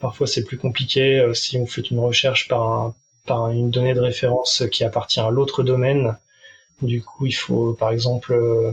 Parfois 0.00 0.26
c'est 0.26 0.44
plus 0.44 0.58
compliqué 0.58 1.20
euh, 1.20 1.34
si 1.34 1.56
on 1.58 1.66
fait 1.66 1.82
une 1.82 2.00
recherche 2.00 2.48
par 2.48 2.94
par 3.26 3.50
une 3.50 3.70
donnée 3.70 3.94
de 3.94 4.00
référence 4.00 4.64
qui 4.72 4.82
appartient 4.82 5.20
à 5.20 5.30
l'autre 5.30 5.62
domaine 5.62 6.16
du 6.82 7.02
coup, 7.02 7.26
il 7.26 7.32
faut 7.32 7.72
par 7.74 7.90
exemple 7.90 8.32
euh, 8.32 8.72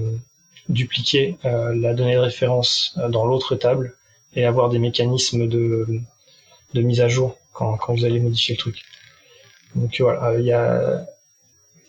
dupliquer 0.70 1.38
euh, 1.46 1.74
la 1.76 1.94
donnée 1.94 2.16
de 2.16 2.20
référence 2.20 2.96
euh, 2.98 3.10
dans 3.10 3.26
l'autre 3.26 3.56
table 3.56 3.96
et 4.36 4.46
avoir 4.46 4.70
des 4.70 4.80
mécanismes 4.80 5.48
de, 5.48 5.88
de 6.74 6.82
mise 6.82 7.02
à 7.02 7.08
jour 7.08 7.38
quand, 7.54 7.76
quand 7.78 7.94
vous 7.96 8.06
allez 8.06 8.20
modifier 8.20 8.56
le 8.56 8.60
truc. 8.60 8.84
Donc 9.76 10.00
voilà, 10.00 10.40
il 10.40 10.46
y 10.46 10.54
a 10.54 11.06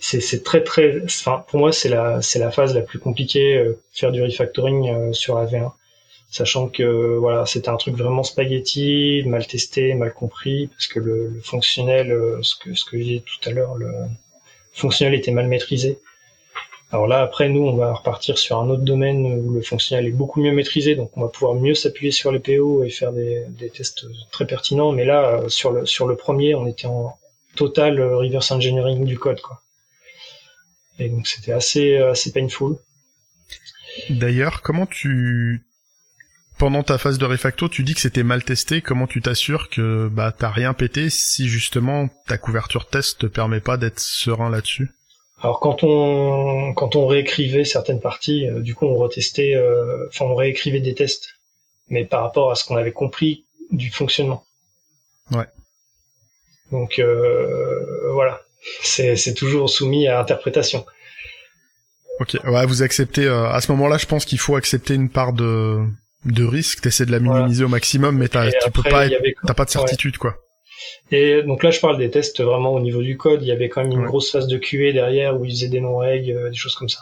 c'est 0.00 0.44
très 0.44 0.62
très 0.62 1.02
enfin 1.04 1.44
pour 1.48 1.58
moi 1.58 1.72
c'est 1.72 1.88
la 1.88 2.22
c'est 2.22 2.38
la 2.38 2.52
phase 2.52 2.72
la 2.72 2.82
plus 2.82 3.00
compliquée 3.00 3.74
faire 3.90 4.12
du 4.12 4.22
refactoring 4.22 5.12
sur 5.12 5.36
la 5.36 5.46
V1 5.46 5.72
sachant 6.30 6.68
que 6.68 7.16
voilà 7.16 7.46
c'était 7.46 7.68
un 7.68 7.76
truc 7.76 7.96
vraiment 7.96 8.22
spaghetti 8.22 9.24
mal 9.26 9.44
testé 9.44 9.94
mal 9.94 10.14
compris 10.14 10.68
parce 10.68 10.86
que 10.86 11.00
le, 11.00 11.28
le 11.28 11.40
fonctionnel 11.40 12.16
ce 12.42 12.54
que 12.54 12.74
ce 12.74 12.84
que 12.84 12.96
j'ai 12.96 13.04
dit 13.04 13.22
tout 13.22 13.48
à 13.48 13.52
l'heure 13.52 13.74
le 13.74 13.92
fonctionnel 14.72 15.14
était 15.14 15.32
mal 15.32 15.48
maîtrisé 15.48 15.98
alors 16.90 17.06
là, 17.06 17.20
après, 17.20 17.50
nous, 17.50 17.60
on 17.60 17.76
va 17.76 17.92
repartir 17.92 18.38
sur 18.38 18.58
un 18.58 18.70
autre 18.70 18.82
domaine 18.82 19.26
où 19.26 19.52
le 19.52 19.60
fonctionnel 19.60 20.06
est 20.06 20.10
beaucoup 20.10 20.40
mieux 20.40 20.52
maîtrisé, 20.52 20.94
donc 20.94 21.14
on 21.16 21.20
va 21.20 21.28
pouvoir 21.28 21.54
mieux 21.54 21.74
s'appuyer 21.74 22.12
sur 22.12 22.32
les 22.32 22.38
PO 22.38 22.82
et 22.82 22.88
faire 22.88 23.12
des, 23.12 23.44
tests 23.74 24.06
très 24.30 24.46
pertinents. 24.46 24.92
Mais 24.92 25.04
là, 25.04 25.28
euh, 25.28 25.48
sur 25.50 25.70
le, 25.72 25.84
sur 25.84 26.06
le 26.06 26.16
premier, 26.16 26.54
on 26.54 26.66
était 26.66 26.86
en 26.86 27.18
total 27.56 28.00
euh, 28.00 28.16
reverse 28.16 28.50
engineering 28.52 29.04
du 29.04 29.18
code, 29.18 29.40
quoi. 29.42 29.60
Et 30.98 31.10
donc 31.10 31.28
c'était 31.28 31.52
assez, 31.52 31.96
euh, 31.96 32.12
assez 32.12 32.32
painful. 32.32 32.76
D'ailleurs, 34.08 34.62
comment 34.62 34.86
tu, 34.86 35.66
pendant 36.56 36.82
ta 36.82 36.96
phase 36.96 37.18
de 37.18 37.26
refacto, 37.26 37.68
tu 37.68 37.82
dis 37.82 37.94
que 37.94 38.00
c'était 38.00 38.22
mal 38.22 38.44
testé. 38.44 38.80
Comment 38.80 39.06
tu 39.06 39.20
t'assures 39.20 39.68
que 39.68 40.08
bah 40.10 40.32
t'as 40.36 40.50
rien 40.50 40.72
pété 40.72 41.10
si 41.10 41.48
justement 41.48 42.08
ta 42.26 42.38
couverture 42.38 42.88
test 42.88 43.18
te 43.18 43.26
permet 43.26 43.60
pas 43.60 43.76
d'être 43.76 44.00
serein 44.00 44.48
là-dessus? 44.48 44.90
Alors 45.40 45.60
quand 45.60 45.84
on 45.84 46.74
quand 46.74 46.96
on 46.96 47.06
réécrivait 47.06 47.64
certaines 47.64 48.00
parties, 48.00 48.46
euh, 48.46 48.60
du 48.60 48.74
coup 48.74 48.86
on 48.86 48.96
retestait, 48.96 49.54
euh, 49.54 50.06
enfin 50.08 50.24
on 50.24 50.34
réécrivait 50.34 50.80
des 50.80 50.94
tests, 50.94 51.34
mais 51.88 52.04
par 52.04 52.22
rapport 52.22 52.50
à 52.50 52.56
ce 52.56 52.64
qu'on 52.64 52.76
avait 52.76 52.92
compris 52.92 53.44
du 53.70 53.90
fonctionnement. 53.90 54.44
Ouais. 55.30 55.46
Donc 56.72 56.98
euh, 56.98 58.12
voilà, 58.12 58.40
c'est 58.82 59.16
c'est 59.16 59.34
toujours 59.34 59.70
soumis 59.70 60.08
à 60.08 60.20
interprétation. 60.20 60.84
Ok, 62.18 62.36
ouais, 62.44 62.66
vous 62.66 62.82
acceptez. 62.82 63.28
à 63.28 63.60
ce 63.60 63.70
moment-là, 63.72 63.96
je 63.96 64.06
pense 64.06 64.24
qu'il 64.24 64.40
faut 64.40 64.56
accepter 64.56 64.94
une 64.94 65.08
part 65.08 65.32
de 65.32 65.84
de 66.24 66.44
risque. 66.44 66.80
T'essaies 66.80 67.06
de 67.06 67.12
la 67.12 67.20
minimiser 67.20 67.62
au 67.62 67.68
maximum, 67.68 68.18
mais 68.18 68.26
t'as 68.26 68.50
tu 68.50 68.70
peux 68.72 68.82
pas, 68.82 69.08
t'as 69.08 69.54
pas 69.54 69.64
de 69.64 69.70
certitude 69.70 70.18
quoi. 70.18 70.36
Et 71.10 71.42
donc 71.42 71.62
là, 71.62 71.70
je 71.70 71.80
parle 71.80 71.98
des 71.98 72.10
tests 72.10 72.42
vraiment 72.42 72.72
au 72.72 72.80
niveau 72.80 73.02
du 73.02 73.16
code. 73.16 73.42
Il 73.42 73.48
y 73.48 73.52
avait 73.52 73.68
quand 73.68 73.82
même 73.82 73.92
une 73.92 74.06
grosse 74.06 74.30
phase 74.30 74.46
de 74.46 74.58
QA 74.58 74.92
derrière 74.92 75.38
où 75.38 75.44
ils 75.44 75.52
faisaient 75.52 75.68
des 75.68 75.80
non-règles, 75.80 76.32
euh, 76.32 76.50
des 76.50 76.56
choses 76.56 76.74
comme 76.74 76.88
ça. 76.88 77.00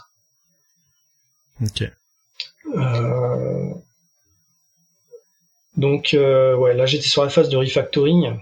Ok. 1.63 1.85
Euh... 2.75 3.71
Donc 5.77 6.15
euh, 6.15 6.57
ouais, 6.57 6.75
là 6.75 6.87
j'étais 6.87 7.09
sur 7.09 7.23
la 7.23 7.29
phase 7.29 7.49
de 7.49 7.57
refactoring. 7.57 8.39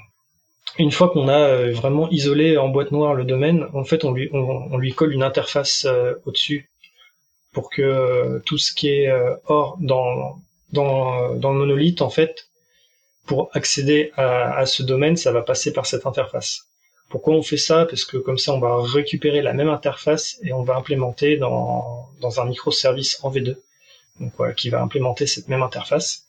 Une 0.78 0.92
fois 0.92 1.08
qu'on 1.08 1.28
a 1.28 1.38
euh, 1.38 1.72
vraiment 1.72 2.08
isolé 2.10 2.56
en 2.56 2.68
boîte 2.68 2.92
noire 2.92 3.14
le 3.14 3.24
domaine, 3.24 3.66
en 3.72 3.84
fait 3.84 4.04
on 4.04 4.12
lui 4.12 4.28
on, 4.32 4.76
lui 4.78 4.92
colle 4.92 5.12
une 5.12 5.22
interface 5.22 5.86
au-dessus 6.26 6.70
pour 7.52 7.70
que 7.70 8.40
tout 8.46 8.58
ce 8.58 8.72
qui 8.72 8.88
est 8.88 9.12
hors 9.46 9.78
dans 9.80 10.38
dans 10.72 11.34
dans 11.34 11.52
le 11.52 11.58
monolithe 11.58 12.02
en 12.02 12.10
fait 12.10 12.48
pour 13.26 13.50
accéder 13.52 14.12
à, 14.16 14.66
ce 14.66 14.82
domaine, 14.82 15.16
ça 15.16 15.32
va 15.32 15.42
passer 15.42 15.72
par 15.72 15.86
cette 15.86 16.06
interface. 16.06 16.68
Pourquoi 17.08 17.34
on 17.34 17.42
fait 17.42 17.56
ça? 17.56 17.86
Parce 17.86 18.04
que 18.04 18.16
comme 18.16 18.38
ça, 18.38 18.52
on 18.52 18.58
va 18.58 18.82
récupérer 18.82 19.40
la 19.40 19.52
même 19.52 19.68
interface 19.68 20.38
et 20.42 20.52
on 20.52 20.62
va 20.62 20.76
implémenter 20.76 21.36
dans, 21.36 22.08
dans 22.20 22.40
un 22.40 22.46
microservice 22.46 23.18
en 23.22 23.30
V2, 23.30 23.56
donc 24.20 24.54
qui 24.56 24.68
va 24.68 24.82
implémenter 24.82 25.26
cette 25.26 25.48
même 25.48 25.62
interface. 25.62 26.26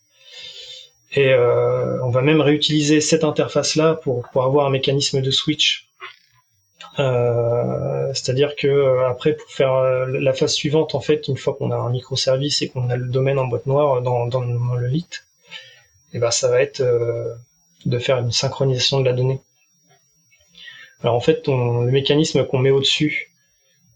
Et 1.14 1.30
euh, 1.30 2.04
on 2.04 2.10
va 2.10 2.22
même 2.22 2.42
réutiliser 2.42 3.00
cette 3.00 3.24
interface-là 3.24 3.96
pour, 3.96 4.28
pour 4.30 4.44
avoir 4.44 4.66
un 4.66 4.70
mécanisme 4.70 5.22
de 5.22 5.32
switch. 5.32 5.90
Euh, 7.00 8.12
C'est-à-dire 8.14 8.56
que 8.56 8.68
euh, 8.68 9.08
après, 9.08 9.34
pour 9.34 9.50
faire 9.50 10.08
la 10.08 10.34
phase 10.34 10.54
suivante, 10.54 10.94
en 10.94 11.00
fait, 11.00 11.28
une 11.28 11.38
fois 11.38 11.56
qu'on 11.56 11.72
a 11.72 11.76
un 11.76 11.90
microservice 11.90 12.62
et 12.62 12.70
qu'on 12.70 12.90
a 12.90 12.98
le 12.98 13.08
domaine 13.08 13.40
en 13.40 13.46
boîte 13.48 13.66
noire 13.66 14.02
dans, 14.02 14.28
dans 14.28 14.42
le 14.42 14.48
monolithe, 14.48 15.25
et 16.14 16.20
ben 16.20 16.32
ça 16.32 16.50
va 16.50 16.62
être 16.62 16.82
euh, 16.82 17.34
de 17.86 18.00
faire 18.00 18.20
une 18.20 18.32
synchronisation 18.32 19.00
de 19.00 19.06
la 19.06 19.14
donnée. 19.14 19.42
Alors 21.02 21.16
en 21.16 21.20
fait, 21.20 21.48
le 21.48 21.92
mécanisme 21.92 22.46
qu'on 22.46 22.60
met 22.60 22.72
au-dessus, 22.72 23.32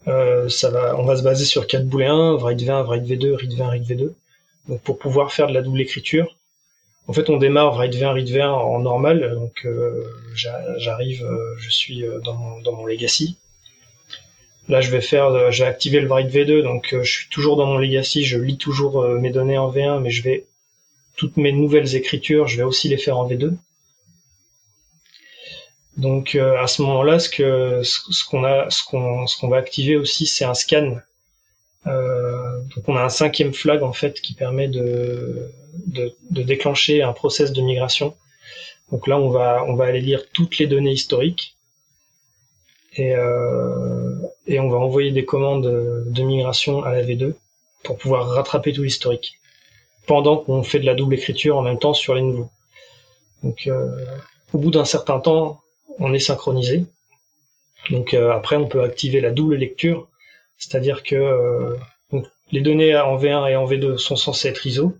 euh, 0.07 0.49
ça 0.49 0.69
va, 0.69 0.95
on 0.97 1.03
va 1.03 1.15
se 1.15 1.23
baser 1.23 1.45
sur 1.45 1.65
4 1.65 1.85
booléens, 1.85 2.35
write 2.35 2.61
v1, 2.61 2.83
write 2.83 3.05
v2, 3.05 3.35
read 3.35 3.53
v1, 3.53 3.69
read 3.69 3.83
v2. 3.83 4.13
Donc 4.67 4.81
pour 4.81 4.99
pouvoir 4.99 5.31
faire 5.31 5.47
de 5.47 5.53
la 5.53 5.61
double 5.61 5.81
écriture, 5.81 6.35
en 7.07 7.13
fait 7.13 7.29
on 7.29 7.37
démarre 7.37 7.73
write 7.73 7.95
v1, 7.95 8.13
read 8.13 8.29
v1 8.29 8.49
en 8.49 8.79
normal, 8.79 9.33
donc 9.35 9.65
euh, 9.65 10.03
j'arrive, 10.35 11.27
je 11.57 11.69
suis 11.69 12.03
dans 12.23 12.35
mon, 12.35 12.59
dans 12.61 12.73
mon 12.73 12.85
legacy. 12.85 13.37
Là, 14.67 14.81
je 14.81 14.91
vais 14.91 15.01
faire, 15.01 15.51
j'ai 15.51 15.63
activé 15.63 15.99
le 15.99 16.07
write 16.07 16.31
v2, 16.31 16.61
donc 16.61 16.89
je 17.01 17.09
suis 17.09 17.29
toujours 17.29 17.55
dans 17.55 17.65
mon 17.65 17.79
legacy, 17.79 18.23
je 18.23 18.37
lis 18.37 18.57
toujours 18.57 19.03
mes 19.07 19.31
données 19.31 19.57
en 19.57 19.71
v1, 19.71 19.99
mais 19.99 20.11
je 20.11 20.21
vais 20.21 20.45
toutes 21.19 21.35
mes 21.35 21.51
nouvelles 21.51 21.95
écritures, 21.97 22.47
je 22.47 22.55
vais 22.55 22.63
aussi 22.63 22.87
les 22.87 22.97
faire 22.97 23.17
en 23.17 23.27
V2. 23.29 23.53
Donc 25.97 26.35
euh, 26.35 26.57
à 26.57 26.67
ce 26.67 26.81
moment-là, 26.83 27.19
ce 27.19 28.25
qu'on 28.29 29.49
va 29.49 29.57
activer 29.57 29.97
aussi, 29.97 30.25
c'est 30.25 30.45
un 30.45 30.53
scan. 30.53 30.95
Euh, 31.87 32.61
donc 32.73 32.87
on 32.87 32.95
a 32.95 33.03
un 33.03 33.09
cinquième 33.09 33.53
flag 33.53 33.83
en 33.83 33.91
fait 33.91 34.21
qui 34.21 34.33
permet 34.33 34.69
de, 34.69 35.51
déclencher 36.29 37.01
un 37.01 37.11
process 37.11 37.51
de 37.51 37.61
migration. 37.61 38.15
Donc 38.89 39.05
là, 39.05 39.19
on 39.19 39.29
va 39.29 39.65
on 39.67 39.75
va 39.75 39.85
aller 39.85 40.01
lire 40.01 40.23
toutes 40.31 40.57
les 40.57 40.67
données 40.67 40.93
historiques 40.93 41.57
et 42.93 43.13
euh, 43.13 44.15
et 44.47 44.57
on 44.61 44.69
va 44.69 44.77
envoyer 44.77 45.11
des 45.11 45.25
commandes 45.25 45.69
de 46.17 46.23
migration 46.23 46.81
à 46.81 46.93
la 46.93 47.03
V2 47.03 47.33
pour 47.83 47.97
pouvoir 47.97 48.29
rattraper 48.29 48.71
tout 48.71 48.83
l'historique 48.83 49.39
pendant 50.09 50.37
qu'on 50.37 50.63
fait 50.63 50.79
de 50.79 50.87
la 50.87 50.95
double 50.95 51.13
écriture 51.13 51.55
en 51.55 51.61
même 51.61 51.77
temps 51.77 51.93
sur 51.93 52.15
les 52.15 52.23
nouveaux. 52.23 52.49
Donc 53.43 53.67
euh, 53.67 53.95
au 54.53 54.57
bout 54.57 54.71
d'un 54.71 54.83
certain 54.83 55.19
temps, 55.19 55.61
on 55.99 56.15
est 56.15 56.25
synchronisé. 56.29 56.85
Donc 57.91 58.15
euh, 58.15 58.31
après, 58.31 58.55
on 58.55 58.67
peut 58.67 58.81
activer 58.81 59.21
la 59.21 59.29
double 59.29 59.57
lecture, 59.57 60.07
c'est-à-dire 60.57 61.03
que 61.03 61.15
euh, 61.15 61.75
les 62.51 62.61
données 62.61 62.97
en 62.97 63.17
V1 63.17 63.51
et 63.51 63.55
en 63.55 63.67
V2 63.67 63.97
sont 63.97 64.15
censées 64.15 64.47
être 64.47 64.65
ISO. 64.65 64.97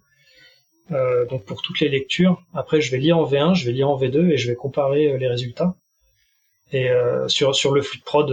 donc 1.32 1.44
pour 1.44 1.64
toutes 1.64 1.80
les 1.80 1.90
lectures, 1.90 2.44
après 2.54 2.80
je 2.80 2.92
vais 2.92 3.00
lire 3.00 3.18
en 3.18 3.26
V1, 3.26 3.56
je 3.56 3.66
vais 3.66 3.72
lire 3.72 3.90
en 3.90 4.00
V2 4.00 4.30
et 4.30 4.38
je 4.38 4.48
vais 4.48 4.56
comparer 4.56 5.18
les 5.18 5.28
résultats. 5.28 5.74
Et 6.72 6.88
sur 7.28 7.56
sur 7.56 7.72
le 7.72 7.82
flux 7.82 7.98
de 7.98 8.04
prod 8.04 8.30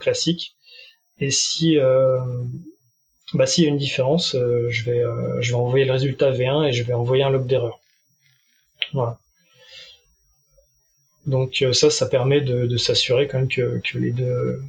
classique. 0.00 0.56
Et 1.20 1.30
si 1.30 1.78
bah 3.34 3.46
s'il 3.46 3.64
y 3.64 3.66
a 3.66 3.70
une 3.70 3.78
différence, 3.78 4.34
euh, 4.34 4.68
je 4.70 4.84
vais 4.84 5.00
euh, 5.00 5.40
je 5.40 5.50
vais 5.50 5.56
envoyer 5.56 5.84
le 5.84 5.92
résultat 5.92 6.30
V1 6.30 6.68
et 6.68 6.72
je 6.72 6.82
vais 6.84 6.92
envoyer 6.92 7.24
un 7.24 7.30
log 7.30 7.46
d'erreur. 7.46 7.80
Voilà. 8.92 9.18
Donc 11.26 11.60
euh, 11.62 11.72
ça, 11.72 11.90
ça 11.90 12.06
permet 12.06 12.40
de, 12.40 12.66
de 12.66 12.76
s'assurer 12.76 13.26
quand 13.26 13.38
même 13.38 13.48
que, 13.48 13.80
que 13.80 13.98
les 13.98 14.12
deux 14.12 14.62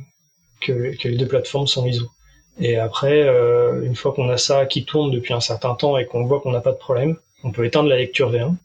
que, 0.62 0.74
les 1.04 1.18
deux 1.18 1.28
plateformes 1.28 1.68
sont 1.68 1.86
ISO. 1.86 2.10
Et 2.60 2.78
après, 2.78 3.22
une 3.84 3.96
fois 3.96 4.14
qu'on 4.14 4.30
a 4.30 4.38
ça 4.38 4.66
qui 4.66 4.84
tourne 4.84 5.12
depuis 5.12 5.32
un 5.36 5.40
certain 5.40 5.76
temps 5.76 5.96
et 5.96 6.08
qu'on 6.08 6.26
voit 6.26 6.42
qu'on 6.42 6.50
n'a 6.52 6.62
pas 6.62 6.72
de 6.72 6.78
problème, 6.78 7.16
on 7.44 7.52
peut 7.52 7.66
éteindre 7.66 7.88
la 7.88 7.98
lecture 7.98 8.32
V1. 8.32 8.56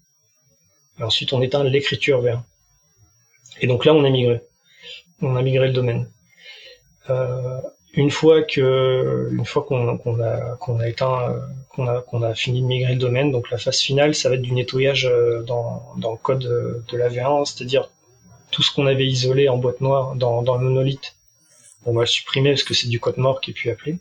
Et 0.98 1.02
ensuite, 1.02 1.34
on 1.34 1.42
éteint 1.42 1.62
l'écriture 1.62 2.24
V1. 2.24 2.40
Et 3.60 3.66
donc 3.66 3.84
là, 3.84 3.92
on 3.92 4.02
a 4.04 4.08
migré. 4.08 4.40
On 5.20 5.36
a 5.36 5.42
migré 5.42 5.66
le 5.66 5.74
domaine. 5.74 6.10
Euh, 7.96 8.00
une 8.00 8.10
fois 8.10 8.42
que 8.42 9.28
une 9.32 9.44
fois 9.44 9.62
qu'on 9.62 9.88
a 9.88 10.56
qu'on 10.56 10.80
a 10.80 10.88
éteint 10.88 11.36
qu'on 11.68 11.86
a 11.86 12.00
qu'on 12.00 12.22
a 12.22 12.34
fini 12.34 12.60
de 12.62 12.66
migrer 12.66 12.94
le 12.94 12.98
domaine 12.98 13.30
donc 13.32 13.50
la 13.50 13.58
phase 13.58 13.80
finale 13.80 14.14
ça 14.14 14.28
va 14.28 14.36
être 14.36 14.42
du 14.42 14.52
nettoyage 14.52 15.06
euh, 15.06 15.42
dans, 15.42 15.92
dans 15.98 16.12
le 16.12 16.18
code 16.18 16.84
de 16.88 16.96
la 16.96 17.08
V1 17.08 17.44
c'est-à-dire 17.44 17.90
tout 18.50 18.62
ce 18.62 18.72
qu'on 18.74 18.86
avait 18.86 19.06
isolé 19.06 19.48
en 19.48 19.58
boîte 19.58 19.80
noire 19.80 20.14
dans, 20.14 20.42
dans 20.42 20.56
le 20.56 20.64
monolithe 20.64 21.16
on 21.84 21.92
va 21.92 22.00
le 22.00 22.06
supprimer 22.06 22.50
parce 22.50 22.64
que 22.64 22.74
c'est 22.74 22.88
du 22.88 23.00
code 23.00 23.18
mort 23.18 23.40
qui 23.40 23.50
est 23.50 23.54
plus 23.54 23.70
appelé. 23.70 23.98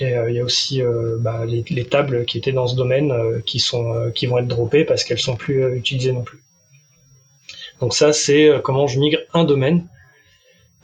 Et 0.00 0.14
il 0.28 0.34
y 0.34 0.40
a 0.40 0.44
aussi 0.44 0.80
bah, 1.18 1.44
les, 1.46 1.62
les, 1.68 1.84
tables 1.84 2.24
qui 2.24 2.38
étaient 2.38 2.52
dans 2.52 2.66
ce 2.66 2.74
domaine 2.74 3.42
qui 3.44 3.60
sont 3.60 4.10
qui 4.14 4.26
vont 4.26 4.38
être 4.38 4.46
droppées 4.46 4.84
parce 4.84 5.04
qu'elles 5.04 5.18
sont 5.18 5.36
plus 5.36 5.76
utilisées 5.76 6.12
non 6.12 6.22
plus. 6.22 6.42
Donc 7.80 7.94
ça 7.94 8.14
c'est 8.14 8.50
comment 8.62 8.86
je 8.86 8.98
migre 8.98 9.18
un 9.34 9.44
domaine 9.44 9.86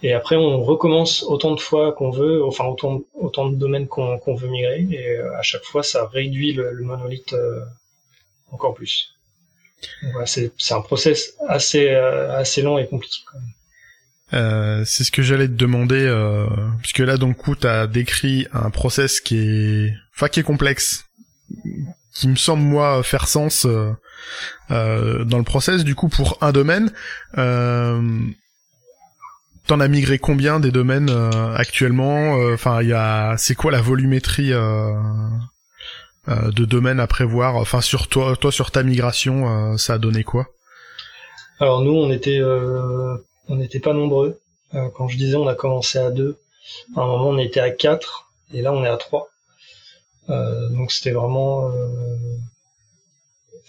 et 0.02 0.12
après, 0.12 0.34
on 0.34 0.62
recommence 0.64 1.22
autant 1.22 1.54
de 1.54 1.60
fois 1.60 1.92
qu'on 1.92 2.10
veut, 2.10 2.44
enfin 2.44 2.64
autant, 2.64 3.02
autant 3.14 3.48
de 3.48 3.56
domaines 3.56 3.86
qu'on 3.86 4.34
veut 4.34 4.48
migrer, 4.48 4.84
et 4.90 5.18
euh, 5.18 5.38
à 5.38 5.42
chaque 5.42 5.62
fois, 5.62 5.84
ça 5.84 6.06
réduit 6.06 6.52
le, 6.52 6.74
monolithe 6.82 7.32
euh, 7.34 7.60
encore 8.50 8.74
plus. 8.74 9.14
c'est 10.26 10.50
un 10.72 10.80
process 10.80 11.34
assez, 11.48 11.88
euh, 11.90 12.36
assez 12.36 12.62
long 12.62 12.78
et 12.78 12.88
compliqué. 12.88 13.20
Quand 13.30 13.38
même. 13.38 14.84
c'est 14.84 15.04
ce 15.04 15.12
que 15.12 15.22
j'allais 15.22 15.46
te 15.46 15.52
demander, 15.52 16.04
puisque 16.80 16.98
là, 16.98 17.16
donc, 17.16 17.36
tu 17.60 17.66
as 17.66 17.86
décrit 17.86 18.48
un 18.52 18.70
process 18.70 19.20
qui 19.20 19.36
est, 19.38 19.94
enfin, 20.16 20.26
qui 20.26 20.40
est 20.40 20.44
complexe, 20.44 21.04
qui 22.12 22.26
me 22.26 22.34
semble 22.34 22.62
moi 22.64 23.04
faire 23.04 23.28
sens 23.28 23.66
dans 24.68 25.38
le 25.38 25.44
process. 25.44 25.84
Du 25.84 25.94
coup, 25.94 26.08
pour 26.08 26.38
un 26.40 26.50
domaine, 26.50 26.90
T'en 29.66 29.78
as 29.78 29.88
migré 29.88 30.18
combien 30.18 30.58
des 30.58 30.72
domaines 30.72 31.10
euh, 31.10 31.54
actuellement 31.54 32.36
euh, 32.36 32.54
Enfin, 32.54 32.82
il 32.82 32.88
y 32.88 32.92
a, 32.92 33.36
c'est 33.38 33.54
quoi 33.54 33.70
la 33.70 33.80
volumétrie 33.80 34.52
euh, 34.52 34.92
de 36.26 36.64
domaines 36.64 36.98
à 36.98 37.06
prévoir? 37.06 37.56
Enfin, 37.56 37.80
sur 37.80 38.08
toi, 38.08 38.36
toi 38.36 38.50
sur 38.50 38.70
ta 38.70 38.82
migration, 38.82 39.76
ça 39.78 39.94
a 39.94 39.98
donné 39.98 40.24
quoi? 40.24 40.46
Alors 41.60 41.82
nous, 41.82 41.92
on 41.92 42.10
était, 42.10 42.40
on 42.42 43.56
n'était 43.56 43.80
pas 43.80 43.92
nombreux. 43.92 44.40
quand 44.94 45.08
je 45.08 45.16
disais, 45.16 45.36
on 45.36 45.46
a 45.46 45.54
commencé 45.54 45.98
à 45.98 46.10
deux. 46.10 46.38
À 46.96 47.00
un 47.02 47.06
moment, 47.06 47.28
on 47.28 47.38
était 47.38 47.60
à 47.60 47.70
quatre, 47.70 48.30
et 48.52 48.62
là, 48.62 48.72
on 48.72 48.84
est 48.84 48.88
à 48.88 48.96
trois. 48.96 49.28
donc 50.28 50.90
c'était 50.90 51.12
vraiment 51.12 51.70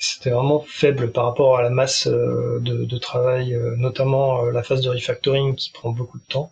c'était 0.03 0.31
vraiment 0.31 0.59
faible 0.67 1.11
par 1.11 1.23
rapport 1.25 1.57
à 1.57 1.61
la 1.61 1.69
masse 1.69 2.07
euh, 2.07 2.59
de, 2.59 2.97
travail, 2.97 3.53
euh, 3.53 3.75
notamment 3.77 4.43
euh, 4.43 4.51
la 4.51 4.61
phase 4.61 4.81
de 4.81 4.89
refactoring 4.89 5.55
qui 5.55 5.71
prend 5.71 5.91
beaucoup 5.91 6.19
de 6.19 6.25
temps. 6.25 6.51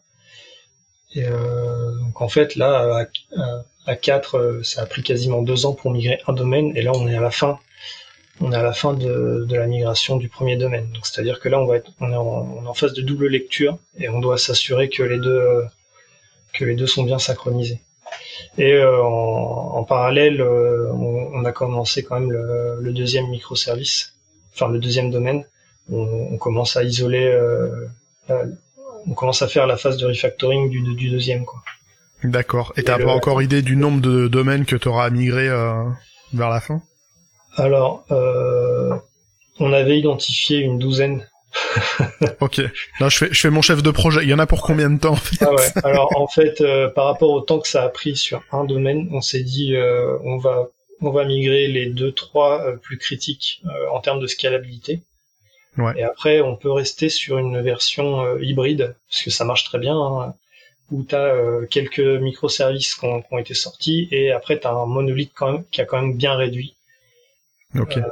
Et 1.14 1.26
donc 1.26 2.22
en 2.22 2.30
fait 2.30 2.56
là 2.56 3.06
à, 3.86 3.96
4 3.98 4.62
ça 4.64 4.84
a 4.84 4.86
pris 4.86 5.04
quasiment 5.04 5.42
deux 5.42 5.66
ans 5.66 5.74
pour 5.74 5.92
migrer 5.92 6.22
un 6.26 6.32
domaine 6.32 6.72
et 6.78 6.82
là 6.82 6.94
on 6.96 7.06
est 7.06 7.18
à 7.18 7.20
la 7.20 7.32
fin 7.32 7.60
on 8.40 8.54
est 8.54 8.56
à 8.56 8.64
la 8.64 8.72
fin 8.72 8.94
de, 8.94 9.46
la 9.50 9.68
migration 9.68 10.16
du 10.16 10.30
premier 10.30 10.56
domaine. 10.56 10.90
Donc 10.94 11.06
c'est-à-dire 11.06 11.42
que 11.42 11.50
là 11.50 11.60
on 11.60 11.66
va 11.66 11.76
être 11.76 11.92
on 12.00 12.14
est 12.14 12.16
en, 12.16 12.66
en 12.66 12.74
phase 12.74 12.94
de 12.94 13.02
double 13.02 13.28
lecture 13.28 13.78
et 14.00 14.08
on 14.08 14.22
doit 14.22 14.38
s'assurer 14.38 14.88
que 14.88 15.04
les 15.04 15.20
deux 15.20 15.66
que 16.54 16.64
les 16.64 16.76
deux 16.76 16.88
sont 16.88 17.04
bien 17.04 17.20
synchronisés. 17.20 17.82
Et 18.58 18.74
euh, 18.74 19.02
en, 19.04 19.84
parallèle, 19.84 20.42
euh, 20.42 20.92
on, 20.94 21.44
a 21.46 21.52
commencé 21.52 22.04
quand 22.04 22.20
même 22.20 22.32
le, 22.32 22.92
deuxième 22.92 23.28
microservice, 23.30 24.16
enfin 24.54 24.68
le 24.68 24.80
deuxième 24.80 25.12
domaine. 25.12 25.46
On, 25.92 26.38
commence 26.38 26.78
à 26.78 26.84
isoler, 26.84 27.26
euh, 27.26 27.88
on 28.30 29.14
commence 29.14 29.42
à 29.42 29.48
faire 29.48 29.68
la 29.68 29.78
phase 29.78 29.98
de 29.98 30.06
refactoring 30.06 30.70
du, 30.70 30.82
du 30.96 31.10
deuxième, 31.10 31.46
quoi. 31.46 31.62
D'accord. 32.24 32.72
Et 32.78 32.84
t'as 32.84 33.00
pas 33.00 33.14
encore 33.14 33.42
idée 33.42 33.64
du 33.64 33.76
nombre 33.76 34.00
de 34.00 34.28
domaines 34.28 34.66
que 34.66 34.76
tu 34.76 34.88
auras 34.88 35.06
à 35.06 35.10
migrer 35.10 35.50
vers 36.34 36.50
la 36.50 36.62
fin? 36.62 36.82
Alors, 37.56 38.06
on 39.60 39.74
avait 39.74 39.98
identifié 39.98 40.60
une 40.60 40.78
douzaine 40.78 41.28
ok. 42.40 42.62
Là, 43.00 43.10
je 43.10 43.18
fais, 43.18 43.30
je 43.32 43.40
fais 43.40 43.50
mon 43.50 43.62
chef 43.62 43.84
de 43.84 43.92
projet. 43.92 44.24
Il 44.24 44.30
y 44.30 44.34
en 44.34 44.40
a 44.40 44.48
pour 44.48 44.62
combien 44.62 44.90
de 44.90 45.00
temps 45.00 45.14
en 45.14 45.16
fait 45.16 45.44
ah 45.46 45.54
ouais. 45.54 45.68
Alors 45.84 46.10
en 46.18 46.28
fait, 46.28 46.62
euh, 46.62 46.90
par 46.90 47.06
rapport 47.06 47.32
au 47.32 47.42
temps 47.42 47.60
que 47.60 47.68
ça 47.68 47.84
a 47.84 47.90
pris 47.90 48.16
sur 48.16 48.44
un 48.52 48.64
domaine, 48.64 49.10
on 49.12 49.22
s'est 49.22 49.44
dit 49.44 49.76
euh, 49.76 50.18
on 50.24 50.38
va 50.38 50.68
on 51.02 51.12
va 51.12 51.26
migrer 51.26 51.68
les 51.68 51.88
deux 51.88 52.12
trois 52.12 52.62
euh, 52.62 52.78
plus 52.78 52.98
critiques 52.98 53.62
en 53.92 54.00
termes 54.00 54.20
de 54.20 54.28
scalabilité. 54.28 55.02
Ouais. 55.78 55.94
Et 55.98 56.04
après, 56.04 56.42
on 56.42 56.58
peut 56.58 56.72
rester 56.72 57.10
sur 57.10 57.38
une 57.38 57.62
version 57.62 58.38
hybride 58.40 58.96
parce 59.10 59.24
que 59.24 59.30
ça 59.30 59.46
marche 59.46 59.64
très 59.64 59.80
bien. 59.80 59.96
Hein, 59.96 60.36
où 60.92 61.06
tu 61.06 61.16
as 61.16 61.34
quelques 61.70 62.00
microservices 62.00 62.96
qui 62.96 63.06
ont, 63.06 63.22
qui 63.22 63.28
ont, 63.32 63.38
été 63.38 63.54
sortis 63.54 64.10
et 64.12 64.34
après 64.34 64.60
tu 64.60 64.68
as 64.68 64.72
un 64.72 64.86
monolithe 64.86 65.32
quand 65.34 65.50
même, 65.50 65.64
qui 65.72 65.80
a 65.80 65.86
quand 65.86 66.02
même 66.02 66.18
bien 66.18 66.36
réduit 66.36 66.76
Ok. 67.80 67.98
Euh, 67.98 68.04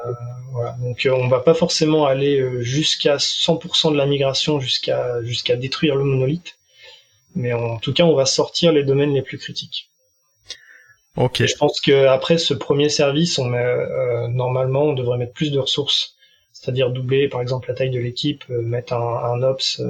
voilà. 0.51 0.77
Donc 0.81 1.05
euh, 1.05 1.11
on 1.11 1.27
va 1.27 1.39
pas 1.39 1.53
forcément 1.53 2.05
aller 2.05 2.39
euh, 2.39 2.61
jusqu'à 2.61 3.17
100% 3.17 3.91
de 3.91 3.97
la 3.97 4.05
migration, 4.05 4.59
jusqu'à 4.59 5.21
jusqu'à 5.23 5.55
détruire 5.55 5.95
le 5.95 6.03
monolithe, 6.03 6.57
mais 7.35 7.53
en 7.53 7.77
tout 7.77 7.93
cas 7.93 8.03
on 8.03 8.15
va 8.15 8.25
sortir 8.25 8.71
les 8.71 8.83
domaines 8.83 9.13
les 9.13 9.21
plus 9.21 9.37
critiques. 9.37 9.89
Ok. 11.17 11.45
je 11.45 11.55
pense 11.55 11.81
que 11.81 12.05
après 12.05 12.37
ce 12.37 12.53
premier 12.53 12.87
service, 12.87 13.39
on 13.39 13.45
met, 13.45 14.29
normalement 14.29 14.83
on 14.83 14.93
devrait 14.93 15.17
mettre 15.17 15.33
plus 15.33 15.51
de 15.51 15.59
ressources, 15.59 16.15
c'est-à-dire 16.53 16.91
doubler 16.91 17.27
par 17.27 17.41
exemple 17.41 17.67
la 17.67 17.75
taille 17.75 17.89
de 17.89 17.99
l'équipe, 17.99 18.47
mettre 18.47 18.93
un, 18.93 19.33
un 19.33 19.41
ops, 19.41 19.81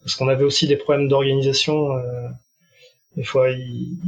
parce 0.00 0.14
qu'on 0.14 0.28
avait 0.28 0.44
aussi 0.44 0.66
des 0.66 0.76
problèmes 0.76 1.08
d'organisation. 1.08 1.90
des 3.16 3.24
fois, 3.24 3.50
il, 3.50 3.98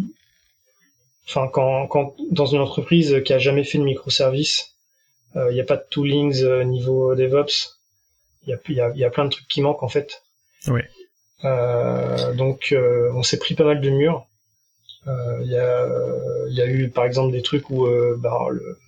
enfin 1.31 1.49
quand, 1.49 1.87
quand 1.87 2.17
dans 2.31 2.47
une 2.47 2.61
entreprise 2.61 3.23
qui 3.25 3.33
a 3.33 3.39
jamais 3.39 3.65
fait 3.65 3.79
de 3.79 3.85
microservice, 3.85 4.75
il 5.35 5.41
euh, 5.41 5.53
n'y 5.53 5.61
a 5.61 5.65
pas 5.65 5.77
de 5.77 5.85
toolings 5.89 6.43
euh, 6.43 6.65
niveau 6.65 7.15
DevOps, 7.15 7.79
il 8.47 8.51
y 8.51 8.53
a, 8.53 8.59
y, 8.69 8.81
a, 8.81 8.97
y 8.97 9.05
a 9.05 9.11
plein 9.11 9.27
de 9.27 9.31
trucs 9.31 9.47
qui 9.47 9.63
manquent 9.63 9.85
en 9.85 9.89
fait. 9.89 10.23
Oui. 10.67 10.81
Euh, 11.45 12.35
donc 12.35 12.75
on 13.15 13.23
s'est 13.23 13.39
pris 13.39 13.55
pas 13.55 13.65
mal 13.65 13.81
de 13.81 13.91
murs. 13.91 14.27
Il 15.07 15.51
y, 15.51 15.57
a, 15.57 15.89
y 16.49 16.61
a 16.61 16.67
eu 16.67 16.91
par 16.91 17.05
exemple 17.05 17.33
des 17.33 17.43
trucs 17.43 17.71
où 17.71 17.87
bah, 18.19 18.49
le, 18.51 18.79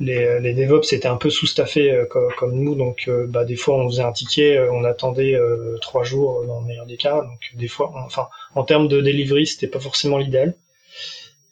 les, 0.00 0.40
les 0.40 0.54
DevOps 0.54 0.92
étaient 0.92 1.06
un 1.06 1.16
peu 1.16 1.30
sous-staffés 1.30 2.04
comme, 2.10 2.32
comme, 2.36 2.54
nous, 2.54 2.74
donc 2.74 3.08
bah, 3.28 3.44
des 3.44 3.54
fois 3.54 3.76
on 3.76 3.88
faisait 3.88 4.02
un 4.02 4.12
ticket, 4.12 4.58
on 4.72 4.82
attendait 4.82 5.38
trois 5.80 6.02
jours 6.02 6.44
dans 6.46 6.60
le 6.60 6.66
meilleur 6.66 6.86
des 6.86 6.96
cas, 6.96 7.20
donc 7.22 7.38
des 7.54 7.68
fois, 7.68 7.92
enfin 7.94 8.28
en 8.56 8.64
termes 8.64 8.88
de 8.88 9.00
delivery 9.00 9.46
c'était 9.46 9.68
pas 9.68 9.78
forcément 9.78 10.18
l'idéal. 10.18 10.56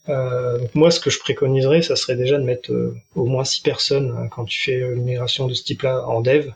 Euh, 0.08 0.58
donc 0.58 0.74
moi, 0.74 0.90
ce 0.90 1.00
que 1.00 1.10
je 1.10 1.18
préconiserais, 1.18 1.82
ça 1.82 1.96
serait 1.96 2.16
déjà 2.16 2.38
de 2.38 2.44
mettre 2.44 2.72
euh, 2.72 2.96
au 3.14 3.26
moins 3.26 3.44
six 3.44 3.60
personnes 3.60 4.14
hein, 4.18 4.28
quand 4.28 4.44
tu 4.44 4.60
fais 4.60 4.74
une 4.78 5.04
migration 5.04 5.46
de 5.46 5.54
ce 5.54 5.64
type-là 5.64 6.06
en 6.06 6.20
dev, 6.20 6.50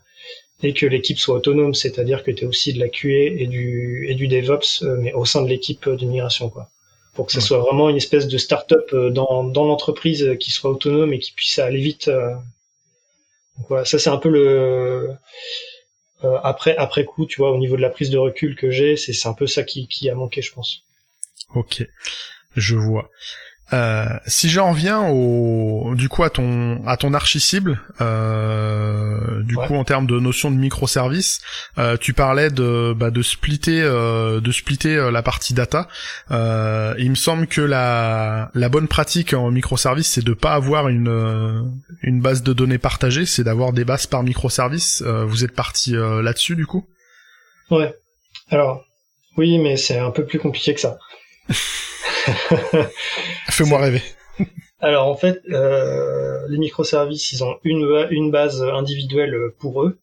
et 0.62 0.72
que 0.72 0.86
l'équipe 0.86 1.18
soit 1.18 1.34
autonome, 1.34 1.74
c'est-à-dire 1.74 2.22
que 2.22 2.30
tu 2.30 2.44
es 2.44 2.46
aussi 2.46 2.72
de 2.72 2.78
la 2.78 2.88
QA 2.88 3.08
et 3.08 3.46
du, 3.46 4.06
et 4.08 4.14
du 4.14 4.28
DevOps, 4.28 4.82
euh, 4.82 4.96
mais 5.00 5.12
au 5.12 5.24
sein 5.24 5.42
de 5.42 5.48
l'équipe 5.48 5.88
de 5.88 6.06
migration, 6.06 6.48
quoi. 6.48 6.70
Pour 7.14 7.26
que 7.26 7.32
ça 7.32 7.42
soit 7.42 7.58
vraiment 7.58 7.90
une 7.90 7.96
espèce 7.96 8.26
de 8.26 8.38
start-up 8.38 8.94
dans, 8.94 9.44
dans 9.44 9.66
l'entreprise 9.66 10.34
qui 10.40 10.50
soit 10.50 10.70
autonome 10.70 11.12
et 11.12 11.18
qui 11.18 11.32
puisse 11.32 11.58
aller 11.58 11.78
vite. 11.78 12.08
Donc 12.08 13.66
voilà, 13.68 13.84
ça 13.84 13.98
c'est 13.98 14.08
un 14.08 14.16
peu 14.16 14.30
le 14.30 15.10
après 16.42 16.74
après 16.74 17.04
coup, 17.04 17.26
tu 17.26 17.36
vois, 17.36 17.50
au 17.50 17.58
niveau 17.58 17.76
de 17.76 17.82
la 17.82 17.90
prise 17.90 18.08
de 18.08 18.16
recul 18.16 18.56
que 18.56 18.70
j'ai, 18.70 18.96
c'est 18.96 19.12
c'est 19.12 19.28
un 19.28 19.34
peu 19.34 19.46
ça 19.46 19.62
qui 19.62 19.88
qui 19.88 20.08
a 20.08 20.14
manqué, 20.14 20.40
je 20.40 20.54
pense. 20.54 20.84
Ok. 21.54 21.86
Je 22.56 22.76
vois. 22.76 23.10
Euh, 23.72 24.04
si 24.26 24.50
j'en 24.50 24.72
viens 24.72 25.08
au 25.08 25.94
du 25.94 26.10
coup 26.10 26.24
à 26.24 26.30
ton 26.30 26.86
à 26.86 26.98
ton 26.98 27.14
archi 27.14 27.40
cible, 27.40 27.80
euh, 28.02 29.42
du 29.44 29.56
coup 29.56 29.74
en 29.76 29.84
termes 29.84 30.06
de 30.06 30.18
notion 30.20 30.50
de 30.50 30.56
microservice, 30.56 31.40
euh, 31.78 31.96
tu 31.96 32.12
parlais 32.12 32.50
de 32.50 32.92
bah, 32.94 33.10
de 33.10 33.22
splitter 33.22 33.80
euh, 33.80 34.40
de 34.40 34.52
splitter 34.52 34.94
euh, 34.96 35.10
la 35.10 35.22
partie 35.22 35.54
data. 35.54 35.88
Euh, 36.30 36.94
il 36.98 37.08
me 37.08 37.14
semble 37.14 37.46
que 37.46 37.62
la 37.62 38.50
la 38.52 38.68
bonne 38.68 38.88
pratique 38.88 39.32
en 39.32 39.50
microservice 39.50 40.08
c'est 40.08 40.24
de 40.24 40.34
pas 40.34 40.52
avoir 40.52 40.88
une 40.88 41.72
une 42.02 42.20
base 42.20 42.42
de 42.42 42.52
données 42.52 42.78
partagée, 42.78 43.24
c'est 43.24 43.44
d'avoir 43.44 43.72
des 43.72 43.86
bases 43.86 44.06
par 44.06 44.22
microservice. 44.22 45.02
vous 45.02 45.44
êtes 45.44 45.54
parti 45.54 45.92
là-dessus 45.92 46.56
du 46.56 46.66
coup? 46.66 46.86
Ouais. 47.70 47.94
Alors 48.50 48.84
oui, 49.38 49.58
mais 49.58 49.78
c'est 49.78 49.98
un 49.98 50.10
peu 50.10 50.26
plus 50.26 50.38
compliqué 50.38 50.74
que 50.74 50.80
ça. 50.80 50.98
Fais-moi 53.50 53.81
rêver. 53.81 54.02
Alors 54.81 55.07
en 55.07 55.16
fait, 55.16 55.42
euh, 55.50 56.46
les 56.48 56.59
microservices, 56.59 57.33
ils 57.33 57.44
ont 57.44 57.59
une, 57.62 58.09
une 58.11 58.31
base 58.31 58.62
individuelle 58.62 59.37
pour 59.59 59.83
eux, 59.85 60.00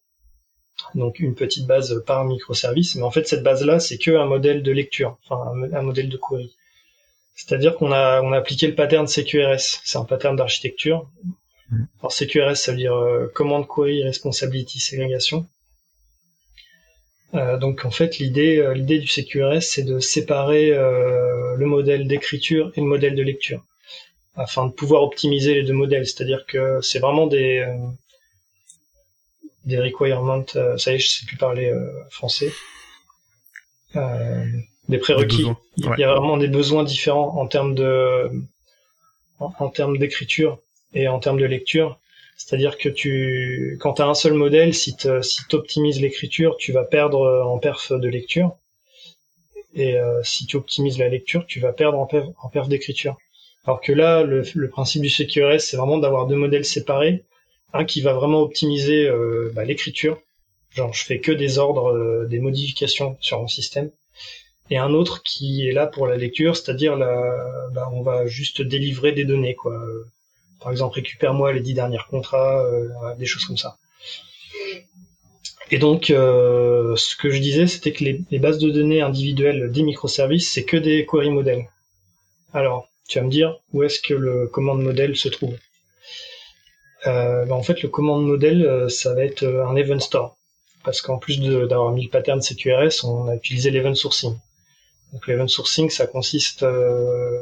donc 0.95 1.19
une 1.19 1.35
petite 1.35 1.67
base 1.67 2.01
par 2.05 2.23
microservice, 2.25 2.95
mais 2.95 3.03
en 3.03 3.11
fait 3.11 3.27
cette 3.27 3.43
base-là, 3.43 3.79
c'est 3.79 3.97
que 3.97 4.11
un 4.11 4.25
modèle 4.25 4.63
de 4.63 4.71
lecture, 4.71 5.17
enfin 5.27 5.51
un, 5.73 5.81
modèle 5.81 6.09
de 6.09 6.17
query. 6.17 6.55
C'est-à-dire 7.35 7.75
qu'on 7.75 7.91
a, 7.91 8.21
on 8.21 8.31
a 8.31 8.37
appliqué 8.37 8.67
le 8.67 8.75
pattern 8.75 9.07
CQRS, 9.07 9.81
c'est 9.83 9.97
un 9.97 10.05
pattern 10.05 10.35
d'architecture. 10.35 11.09
Mm. 11.71 11.83
Alors 11.99 12.11
CQRS, 12.11 12.55
ça 12.55 12.71
veut 12.71 12.77
dire 12.77 12.95
euh, 12.95 13.27
Command 13.33 13.65
Query 13.67 14.03
Responsibility 14.03 14.79
Segregation. 14.79 15.47
Euh, 17.35 17.57
donc 17.57 17.85
en 17.85 17.91
fait 17.91 18.17
l'idée 18.17 18.57
euh, 18.57 18.73
l'idée 18.73 18.97
du 18.97 19.07
CQRS 19.07 19.61
c'est 19.61 19.83
de 19.83 19.99
séparer 19.99 20.71
euh, 20.71 21.55
le 21.55 21.65
modèle 21.67 22.07
d'écriture 22.07 22.71
et 22.75 22.81
le 22.81 22.87
modèle 22.87 23.13
de 23.13 23.21
lecture 23.21 23.63
afin 24.35 24.65
de 24.65 24.71
pouvoir 24.71 25.03
optimiser 25.03 25.53
les 25.53 25.63
deux 25.63 25.73
modèles 25.73 26.07
c'est-à-dire 26.07 26.45
que 26.47 26.81
c'est 26.81 26.97
vraiment 26.97 27.27
des 27.27 27.67
des 29.65 29.77
requirements 29.77 30.43
ça 30.77 30.91
y 30.91 30.95
est 30.95 30.99
je 30.99 31.07
sais 31.07 31.25
plus 31.27 31.37
parler 31.37 31.71
français 32.09 32.51
des 34.89 34.97
prérequis. 34.97 35.45
Il 35.77 35.99
y 35.99 36.03
a 36.03 36.13
vraiment 36.13 36.37
des 36.37 36.47
besoins 36.47 36.83
différents 36.83 37.37
en 37.39 37.47
termes 37.47 37.75
de, 37.75 38.29
en, 39.39 39.69
termes 39.69 39.97
d'écriture 39.97 40.59
et 40.93 41.07
en 41.07 41.19
termes 41.19 41.39
de 41.39 41.45
lecture. 41.45 41.99
C'est-à-dire 42.39 42.77
que 42.77 42.87
tu, 42.87 43.77
quand 43.81 43.95
tu 43.95 44.01
as 44.01 44.07
un 44.07 44.13
seul 44.13 44.33
modèle, 44.33 44.73
si 44.73 44.95
tu 44.95 45.09
optimises 45.51 45.99
l'écriture, 46.01 46.55
tu 46.57 46.71
vas 46.71 46.85
perdre 46.85 47.43
en 47.45 47.59
perf 47.59 47.91
de 47.91 48.07
lecture. 48.07 48.55
Et 49.75 49.99
euh, 49.99 50.23
si 50.23 50.47
tu 50.47 50.55
optimises 50.55 50.97
la 50.97 51.09
lecture, 51.09 51.45
tu 51.45 51.59
vas 51.59 51.73
perdre 51.73 51.99
en 51.99 52.07
perf, 52.07 52.69
d'écriture. 52.69 53.17
Alors 53.65 53.81
que 53.81 53.91
là, 53.91 54.23
le, 54.23 54.43
le 54.55 54.69
principe 54.69 55.01
du 55.01 55.09
CQRS, 55.09 55.59
c'est 55.59 55.77
vraiment 55.77 55.97
d'avoir 55.97 56.27
deux 56.27 56.37
modèles 56.37 56.65
séparés. 56.65 57.25
Un 57.73 57.83
qui 57.83 58.01
va 58.01 58.13
vraiment 58.13 58.41
optimiser 58.41 59.05
euh, 59.05 59.51
bah, 59.53 59.65
l'écriture. 59.65 60.19
Genre, 60.71 60.93
je 60.93 61.03
fais 61.03 61.19
que 61.19 61.33
des 61.33 61.59
ordres, 61.59 61.91
euh, 61.91 62.25
des 62.25 62.39
modifications 62.39 63.17
sur 63.19 63.39
mon 63.41 63.47
système 63.47 63.91
et 64.69 64.77
un 64.77 64.93
autre 64.93 65.23
qui 65.23 65.67
est 65.67 65.71
là 65.71 65.87
pour 65.87 66.07
la 66.07 66.15
lecture, 66.15 66.55
c'est-à-dire 66.55 66.95
la, 66.95 67.69
bah, 67.73 67.89
on 67.91 68.01
va 68.01 68.27
juste 68.27 68.61
délivrer 68.61 69.11
des 69.11 69.25
données, 69.25 69.55
quoi. 69.55 69.79
Par 70.61 70.71
exemple, 70.71 70.95
récupère-moi 70.95 71.53
les 71.53 71.61
dix 71.61 71.73
derniers 71.73 71.99
contrats, 72.09 72.63
euh, 72.65 72.89
des 73.17 73.25
choses 73.25 73.45
comme 73.45 73.57
ça. 73.57 73.77
Et 75.71 75.77
donc, 75.77 76.09
euh, 76.09 76.95
ce 76.95 77.15
que 77.15 77.29
je 77.29 77.39
disais, 77.39 77.67
c'était 77.67 77.93
que 77.93 78.03
les, 78.03 78.39
bases 78.39 78.57
de 78.57 78.69
données 78.69 79.01
individuelles 79.01 79.71
des 79.71 79.83
microservices, 79.83 80.51
c'est 80.51 80.65
que 80.65 80.77
des 80.77 81.05
query 81.05 81.29
modèles. 81.29 81.69
Alors, 82.53 82.89
tu 83.07 83.19
vas 83.19 83.25
me 83.25 83.29
dire, 83.29 83.59
où 83.73 83.83
est-ce 83.83 83.99
que 84.01 84.13
le 84.13 84.47
commande 84.47 84.81
modèle 84.81 85.15
se 85.15 85.29
trouve? 85.29 85.55
Euh, 87.07 87.45
bah, 87.45 87.55
En 87.55 87.63
fait, 87.63 87.81
le 87.81 87.89
commande 87.89 88.25
modèle, 88.25 88.89
ça 88.89 89.13
va 89.13 89.23
être 89.23 89.45
un 89.45 89.75
event 89.75 89.99
store. 89.99 90.35
Parce 90.83 91.01
qu'en 91.01 91.17
plus 91.17 91.39
d'avoir 91.39 91.91
mis 91.91 92.05
le 92.05 92.09
pattern 92.09 92.41
CQRS, 92.41 93.03
on 93.03 93.27
a 93.27 93.35
utilisé 93.35 93.69
l'event 93.69 93.93
sourcing. 93.93 94.35
Donc 95.13 95.27
l'event 95.27 95.47
sourcing, 95.47 95.89
ça 95.89 96.07
consiste, 96.07 96.63
euh, 96.63 97.39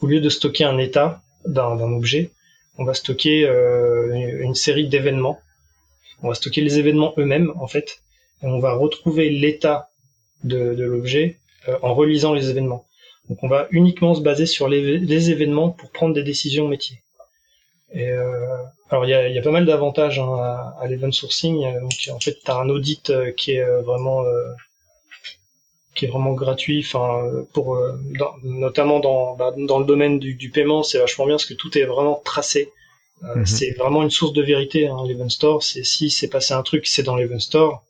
au 0.00 0.06
lieu 0.06 0.20
de 0.20 0.28
stocker 0.28 0.64
un 0.64 0.78
état 0.78 1.22
d'un 1.48 1.80
objet, 1.80 2.30
on 2.78 2.84
va 2.84 2.94
stocker 2.94 3.44
euh, 3.44 4.40
une 4.40 4.54
série 4.54 4.88
d'événements. 4.88 5.38
On 6.22 6.28
va 6.28 6.34
stocker 6.34 6.60
les 6.60 6.78
événements 6.78 7.12
eux-mêmes 7.18 7.52
en 7.56 7.66
fait, 7.66 8.00
et 8.42 8.46
on 8.46 8.58
va 8.58 8.72
retrouver 8.72 9.30
l'état 9.30 9.90
de, 10.44 10.58
l'objet 10.58 11.38
euh, 11.68 11.76
en 11.82 11.94
relisant 11.94 12.34
les 12.34 12.50
événements. 12.50 12.86
Donc 13.28 13.42
on 13.42 13.48
va 13.48 13.66
uniquement 13.72 14.14
se 14.14 14.20
baser 14.20 14.46
sur 14.46 14.68
les, 14.68 15.30
événements 15.30 15.70
pour 15.70 15.90
prendre 15.90 16.14
des 16.14 16.22
décisions 16.22 16.68
métiers. 16.68 17.02
Et 17.92 18.08
euh, 18.08 18.46
alors 18.90 19.04
il 19.04 19.10
y 19.10 19.38
a, 19.38 19.42
pas 19.42 19.50
mal 19.50 19.66
d'avantages 19.66 20.18
hein, 20.18 20.34
à, 20.34 20.76
à 20.80 20.86
l'event 20.86 21.10
sourcing. 21.10 21.60
Donc 21.80 21.92
en 22.12 22.20
fait, 22.20 22.38
tu 22.44 22.50
as 22.50 22.56
un 22.56 22.68
audit 22.68 23.12
qui 23.36 23.52
est 23.52 23.64
vraiment 23.82 24.24
qui 25.98 26.04
est 26.04 26.08
vraiment 26.08 26.32
gratuit. 26.32 26.84
Enfin, 26.86 27.28
pour 27.52 27.74
euh, 27.74 27.98
notamment 28.44 29.00
dans 29.00 29.34
bah, 29.34 29.52
dans 29.56 29.80
le 29.80 29.84
domaine 29.84 30.18
du, 30.20 30.34
du 30.34 30.48
paiement, 30.48 30.82
c'est 30.84 30.98
vachement 30.98 31.26
bien 31.26 31.34
parce 31.34 31.44
que 31.44 31.54
tout 31.54 31.76
est 31.76 31.84
vraiment 31.84 32.22
tracé. 32.24 32.72
Euh, 33.24 33.34
mhm. 33.34 33.46
C'est 33.46 33.72
vraiment 33.72 34.04
une 34.04 34.10
source 34.10 34.32
de 34.32 34.42
vérité. 34.42 34.86
Hein, 34.86 34.98
l'Event 35.06 35.28
Store, 35.28 35.62
c'est 35.62 35.82
si 35.82 36.08
c'est 36.08 36.28
passé 36.28 36.54
un 36.54 36.62
truc, 36.62 36.86
c'est 36.86 37.02
dans 37.02 37.16
l'Event 37.16 37.40
Store. 37.40 37.82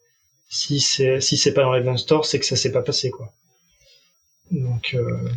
Si 0.49 0.81
c'est 0.81 1.21
si 1.21 1.37
c'est 1.37 1.53
pas 1.53 1.62
dans 1.62 1.73
l'Event 1.73 1.99
Store, 1.99 2.25
c'est 2.25 2.38
que 2.38 2.47
ça 2.47 2.57
s'est 2.57 2.73
pas 2.73 2.81
passé 2.81 3.11
quoi. 3.11 3.31
Donc 4.51 4.94
euh, 4.94 5.29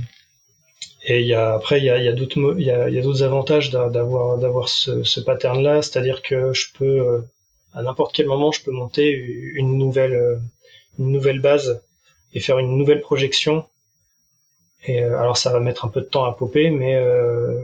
et 1.03 1.19
il 1.19 1.27
y 1.27 1.33
a 1.33 1.53
après 1.53 1.79
il 1.79 1.83
y 1.83 1.89
a, 1.89 1.97
y 1.97 2.07
a 2.07 2.13
d'autres 2.13 2.55
il 2.57 2.65
y 2.65 2.71
a, 2.71 2.89
y 2.89 2.97
a 2.97 3.01
d'autres 3.01 3.23
avantages 3.23 3.69
d'avoir 3.71 4.37
d'avoir 4.37 4.69
ce, 4.69 5.03
ce 5.03 5.19
pattern 5.19 5.61
là, 5.61 5.81
c'est-à-dire 5.81 6.21
que 6.21 6.53
je 6.53 6.67
peux 6.77 7.21
à 7.73 7.81
n'importe 7.83 8.15
quel 8.15 8.27
moment 8.27 8.53
je 8.53 8.63
peux 8.63 8.71
monter 8.71 9.11
une 9.55 9.77
nouvelle 9.77 10.39
une 10.99 11.11
nouvelle 11.11 11.41
base 11.41 11.81
et 12.33 12.39
faire 12.39 12.59
une 12.59 12.77
nouvelle 12.77 13.01
projection. 13.01 13.65
Et 14.83 15.03
euh, 15.03 15.19
alors 15.19 15.37
ça 15.37 15.51
va 15.51 15.59
mettre 15.59 15.85
un 15.85 15.89
peu 15.89 16.01
de 16.01 16.05
temps 16.07 16.25
à 16.25 16.33
popper, 16.33 16.69
mais, 16.71 16.95
euh, 16.95 17.59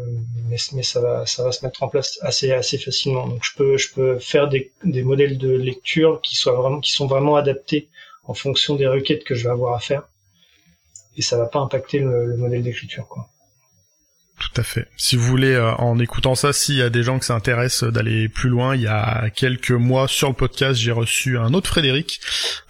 mais, 0.50 0.58
mais 0.74 0.84
ça 0.84 1.02
va 1.02 1.26
ça 1.26 1.44
va 1.44 1.52
se 1.52 1.66
mettre 1.66 1.82
en 1.84 1.88
place 1.88 2.20
assez 2.22 2.52
assez 2.52 2.78
facilement. 2.78 3.28
Donc 3.28 3.44
je 3.44 3.56
peux 3.56 3.78
je 3.78 3.94
peux 3.94 4.20
faire 4.20 4.48
des, 4.48 4.72
des 4.84 5.04
modèles 5.04 5.38
de 5.38 5.50
lecture 5.50 6.22
qui 6.22 6.36
soient 6.36 6.54
vraiment 6.54 6.80
qui 6.80 6.92
sont 6.92 7.08
vraiment 7.08 7.36
adaptés 7.36 7.90
en 8.26 8.34
fonction 8.34 8.76
des 8.76 8.88
requêtes 8.88 9.24
que 9.24 9.36
je 9.36 9.44
vais 9.46 9.52
avoir 9.52 9.74
à 9.76 9.80
faire. 9.80 10.04
Et 11.18 11.22
ça 11.24 11.38
va 11.38 11.48
pas 11.48 11.60
impacter 11.60 12.00
le, 12.00 12.26
le 12.26 12.38
modèle 12.38 12.62
d'écriture 12.62 13.08
quoi. 13.08 13.28
Tout 14.40 14.62
à 14.62 14.64
fait. 14.64 14.88
Si 14.98 15.16
vous 15.16 15.24
voulez, 15.24 15.54
euh, 15.54 15.74
en 15.76 15.98
écoutant 15.98 16.36
ça, 16.36 16.54
s'il 16.54 16.76
y 16.76 16.84
a 16.84 16.92
des 16.92 17.02
gens 17.02 17.18
que 17.18 17.26
ça 17.26 17.34
intéresse 17.34 17.84
d'aller 17.84 18.30
plus 18.30 18.50
loin, 18.50 18.76
il 18.76 18.84
y 18.84 18.88
a 18.88 19.32
quelques 19.32 19.72
mois 19.72 20.08
sur 20.08 20.28
le 20.28 20.36
podcast, 20.36 20.80
j'ai 20.80 20.92
reçu 20.92 21.40
un 21.40 21.56
autre 21.56 21.68
Frédéric, 21.68 22.22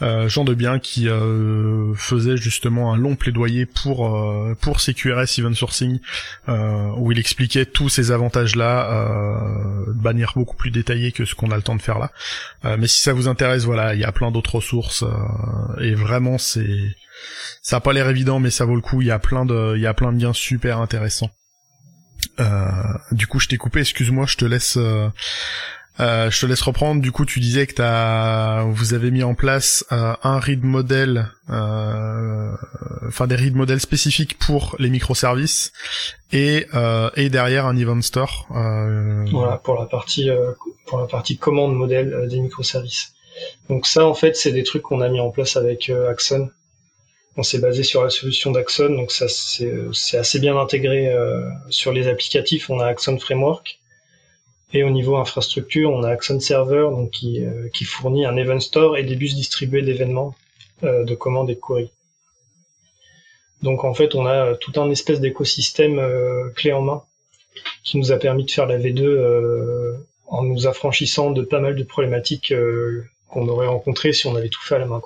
euh, 0.02 0.30
Jean 0.30 0.46
de 0.46 0.54
Bien, 0.54 0.80
qui 0.80 1.10
euh, 1.10 1.94
faisait 1.96 2.38
justement 2.38 2.94
un 2.94 2.98
long 2.98 3.18
plaidoyer 3.18 3.66
pour 3.66 4.16
euh, 4.16 4.56
pour 4.62 4.80
CQRS 4.80 5.40
Event 5.40 5.54
Sourcing, 5.54 6.00
où 6.48 7.12
il 7.12 7.20
expliquait 7.20 7.66
tous 7.66 7.90
ces 7.90 8.12
avantages-là 8.12 9.86
de 9.88 10.02
manière 10.02 10.34
beaucoup 10.36 10.56
plus 10.56 10.72
détaillée 10.72 11.12
que 11.12 11.26
ce 11.26 11.36
qu'on 11.36 11.52
a 11.52 11.58
le 11.58 11.62
temps 11.62 11.76
de 11.76 11.82
faire 11.82 12.00
là. 12.00 12.12
mais 12.78 12.88
si 12.88 13.02
ça 13.02 13.14
vous 13.14 13.28
intéresse, 13.28 13.66
voilà, 13.66 13.94
il 13.94 14.00
y 14.00 14.06
a 14.06 14.12
plein 14.12 14.32
d'autres 14.32 14.56
ressources 14.56 15.04
et 15.82 15.94
vraiment 15.96 16.38
c'est 16.38 16.96
ça 17.62 17.78
a 17.78 17.80
pas 17.82 17.94
l'air 17.94 18.08
évident, 18.10 18.40
mais 18.40 18.52
ça 18.52 18.66
vaut 18.66 18.76
le 18.76 18.82
coup. 18.82 19.02
Il 19.02 19.08
y 19.08 19.12
a 19.12 19.20
plein 19.20 19.46
de, 19.46 19.74
il 19.76 19.82
y 19.82 19.88
a 19.88 19.94
plein 19.94 20.14
de 20.14 20.22
liens 20.22 20.34
super 20.34 20.80
intéressants. 20.80 21.32
Euh, 22.40 22.70
du 23.12 23.28
coup, 23.28 23.40
je 23.40 23.48
t'ai 23.48 23.58
coupé. 23.58 23.80
Excuse-moi, 23.82 24.26
je 24.26 24.38
te 24.38 24.46
laisse. 24.46 24.78
Euh, 24.78 25.10
euh, 26.00 26.30
je 26.30 26.40
te 26.40 26.46
laisse 26.46 26.62
reprendre. 26.62 27.02
Du 27.02 27.12
coup, 27.12 27.26
tu 27.26 27.40
disais 27.40 27.66
que 27.66 27.74
t'as, 27.74 28.64
vous 28.64 28.94
avez 28.94 29.10
mis 29.10 29.24
en 29.24 29.34
place 29.34 29.84
un 29.90 30.40
read 30.40 30.64
model, 30.64 31.28
enfin 31.50 33.26
des 33.28 33.36
read 33.36 33.56
models 33.56 33.80
spécifiques 33.80 34.38
pour 34.38 34.76
les 34.78 34.92
microservices 34.92 35.74
et 36.32 36.68
et 37.16 37.30
derrière 37.30 37.66
un 37.66 37.76
event 37.76 38.02
store. 38.04 38.46
Voilà 38.52 39.58
pour 39.58 39.80
la 39.80 39.88
partie 39.88 40.30
pour 40.86 41.00
la 41.00 41.08
partie 41.08 41.38
commande 41.38 41.76
modèle 41.76 42.28
des 42.30 42.42
microservices. 42.42 43.14
Donc 43.68 43.88
ça, 43.88 44.06
en 44.06 44.14
fait, 44.14 44.36
c'est 44.36 44.52
des 44.52 44.64
trucs 44.64 44.84
qu'on 44.84 45.02
a 45.02 45.10
mis 45.10 45.20
en 45.20 45.32
place 45.32 45.58
avec 45.58 45.90
Axon 45.90 46.52
on 47.38 47.44
s'est 47.44 47.60
basé 47.60 47.84
sur 47.84 48.04
la 48.04 48.10
solution 48.10 48.52
d'Axon, 48.52 48.90
donc 48.90 49.12
ça 49.12 49.28
c'est 49.30 50.18
assez 50.18 50.40
bien 50.40 50.58
intégré 50.58 51.10
euh, 51.10 51.48
sur 51.70 51.94
les 51.94 52.08
applicatifs. 52.08 52.70
On 52.72 52.80
a 52.80 52.88
Axon 52.88 53.18
Framework 53.20 53.80
et 54.74 54.84
au 54.84 54.90
niveau 54.90 55.16
infrastructure, 55.18 55.92
on 55.92 56.04
a 56.04 56.10
Axon 56.10 56.40
Server, 56.40 56.88
donc 56.92 57.12
qui, 57.12 57.46
euh, 57.46 57.70
fournit 57.86 58.26
un 58.26 58.36
event 58.38 58.60
store 58.60 58.98
et 58.98 59.04
des 59.04 59.16
bus 59.16 59.36
distribués 59.36 59.84
d'événements 59.84 60.36
euh, 60.84 61.04
de 61.06 61.14
commandes 61.14 61.52
et 61.52 61.56
de 61.56 61.60
queries. 61.60 61.92
Donc 63.62 63.84
en 63.84 63.94
fait, 63.94 64.16
on 64.16 64.26
a 64.26 64.56
tout 64.56 64.74
un 64.82 64.90
espèce 64.90 65.20
d'écosystème 65.20 66.02
clé 66.56 66.74
en 66.74 66.82
main 66.82 67.04
qui 67.84 67.98
nous 67.98 68.12
a 68.12 68.18
permis 68.18 68.46
de 68.46 68.52
faire 68.52 68.68
la 68.68 68.78
V2 68.78 69.96
en 70.28 70.44
nous 70.44 70.68
affranchissant 70.68 71.32
de 71.32 71.42
pas 71.42 71.60
mal 71.60 71.76
de 71.76 71.84
problématiques 71.84 72.54
qu'on 73.30 73.48
aurait 73.48 73.66
rencontrées 73.66 74.14
si 74.14 74.28
on 74.28 74.36
avait 74.36 74.50
tout 74.50 74.62
fait 74.62 74.76
à 74.76 74.80
la 74.80 74.86
main. 74.86 75.02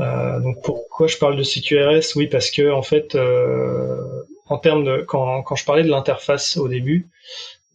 Euh, 0.00 0.40
donc 0.40 0.62
pourquoi 0.62 1.06
je 1.06 1.16
parle 1.18 1.36
de 1.36 1.42
CQRS 1.42 2.16
Oui, 2.16 2.26
parce 2.26 2.50
que 2.50 2.70
en 2.70 2.82
fait, 2.82 3.14
euh, 3.14 4.22
en 4.46 4.58
termes 4.58 4.84
de 4.84 5.04
quand, 5.06 5.42
quand 5.42 5.56
je 5.56 5.64
parlais 5.64 5.84
de 5.84 5.88
l'interface 5.88 6.56
au 6.56 6.68
début, 6.68 7.08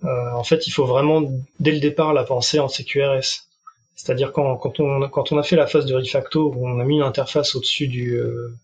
euh, 0.04 0.32
en 0.34 0.44
fait, 0.44 0.68
il 0.68 0.72
faut 0.72 0.86
vraiment 0.86 1.24
dès 1.60 1.72
le 1.72 1.80
départ 1.80 2.14
la 2.14 2.24
penser 2.24 2.60
en 2.60 2.68
CQRS. 2.68 3.48
C'est-à-dire 3.96 4.32
quand, 4.32 4.56
quand, 4.58 4.80
on, 4.80 5.10
quand 5.10 5.32
on 5.32 5.38
a 5.38 5.44
fait 5.44 5.58
la 5.58 5.68
phase 5.68 5.86
de 5.86 5.96
refacto 5.96 6.54
où 6.56 6.68
on 6.68 6.80
a 6.80 6.84
mis 6.86 6.98
une 6.98 7.04
interface 7.04 7.56
au-dessus 7.56 7.88
du 7.88 8.16
euh, 8.18 8.56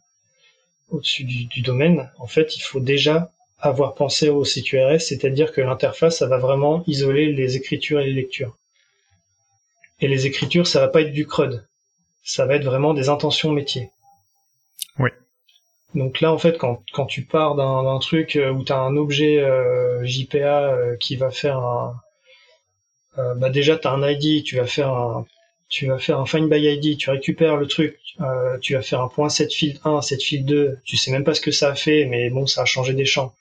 au-dessus 0.91 1.23
du, 1.23 1.45
du, 1.45 1.61
domaine, 1.61 2.11
en 2.19 2.27
fait, 2.27 2.55
il 2.55 2.61
faut 2.61 2.79
déjà 2.79 3.31
avoir 3.59 3.95
pensé 3.95 4.29
au 4.29 4.45
CQRS, 4.45 4.99
c'est-à-dire 4.99 5.51
que 5.51 5.61
l'interface, 5.61 6.19
ça 6.19 6.27
va 6.27 6.37
vraiment 6.37 6.83
isoler 6.87 7.33
les 7.33 7.57
écritures 7.57 7.99
et 7.99 8.05
les 8.05 8.13
lectures. 8.13 8.55
Et 9.99 10.07
les 10.07 10.27
écritures, 10.27 10.67
ça 10.67 10.79
va 10.79 10.87
pas 10.89 11.01
être 11.01 11.11
du 11.11 11.25
CRUD 11.25 11.65
ça 12.25 12.45
va 12.45 12.55
être 12.55 12.65
vraiment 12.65 12.93
des 12.93 13.07
intentions 13.07 13.51
métiers. 13.51 13.91
Oui. 14.99 15.11
Donc 15.93 16.19
là, 16.19 16.33
en 16.33 16.37
fait, 16.37 16.57
quand, 16.57 16.83
quand 16.91 17.05
tu 17.05 17.23
pars 17.23 17.55
d'un 17.55 17.99
truc 17.99 18.35
euh, 18.35 18.49
où 18.49 18.65
tu 18.65 18.73
as 18.73 18.79
un 18.79 18.97
objet 18.97 19.39
euh, 19.39 20.03
JPA 20.03 20.73
euh, 20.73 20.97
qui 20.97 21.15
va 21.15 21.29
faire 21.29 21.59
un... 21.59 22.01
bah 23.37 23.49
déjà, 23.49 23.77
tu 23.77 23.87
as 23.87 23.91
un 23.91 24.09
ID, 24.09 24.43
tu 24.43 24.57
vas 24.57 24.65
faire 24.65 24.89
un, 24.89 25.25
tu 25.69 25.85
vas 25.85 25.99
faire 25.99 26.19
un 26.19 26.25
find 26.25 26.49
by 26.49 26.57
ID, 26.57 26.97
tu 26.97 27.11
récupères 27.11 27.57
le 27.57 27.67
truc, 27.67 27.97
tu 28.61 28.73
vas 28.73 28.81
faire 28.81 29.01
un 29.01 29.07
point 29.07 29.29
set 29.29 29.53
field 29.53 29.79
1, 29.85 30.01
set 30.01 30.21
field 30.21 30.45
2, 30.45 30.79
tu 30.83 30.97
sais 30.97 31.11
même 31.11 31.23
pas 31.23 31.35
ce 31.35 31.41
que 31.41 31.51
ça 31.51 31.69
a 31.69 31.75
fait, 31.75 32.05
mais 32.05 32.29
bon, 32.29 32.47
ça 32.47 32.63
a 32.63 32.65
changé 32.65 32.93
des 32.93 33.05
champs. 33.05 33.33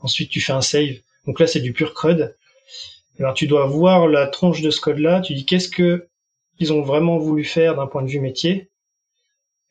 Ensuite, 0.00 0.30
tu 0.30 0.40
fais 0.40 0.52
un 0.52 0.62
save. 0.62 0.96
Donc 1.26 1.40
là, 1.40 1.46
c'est 1.46 1.60
du 1.60 1.72
pur 1.72 1.92
CRUD. 1.92 2.34
Alors, 3.18 3.34
tu 3.34 3.48
dois 3.48 3.66
voir 3.66 4.06
la 4.06 4.28
tronche 4.28 4.62
de 4.62 4.70
ce 4.70 4.80
code-là, 4.80 5.20
tu 5.20 5.34
dis 5.34 5.44
qu'est-ce 5.44 5.68
que 5.68 6.07
ils 6.58 6.72
ont 6.72 6.82
vraiment 6.82 7.18
voulu 7.18 7.44
faire 7.44 7.76
d'un 7.76 7.86
point 7.86 8.02
de 8.02 8.08
vue 8.08 8.20
métier. 8.20 8.70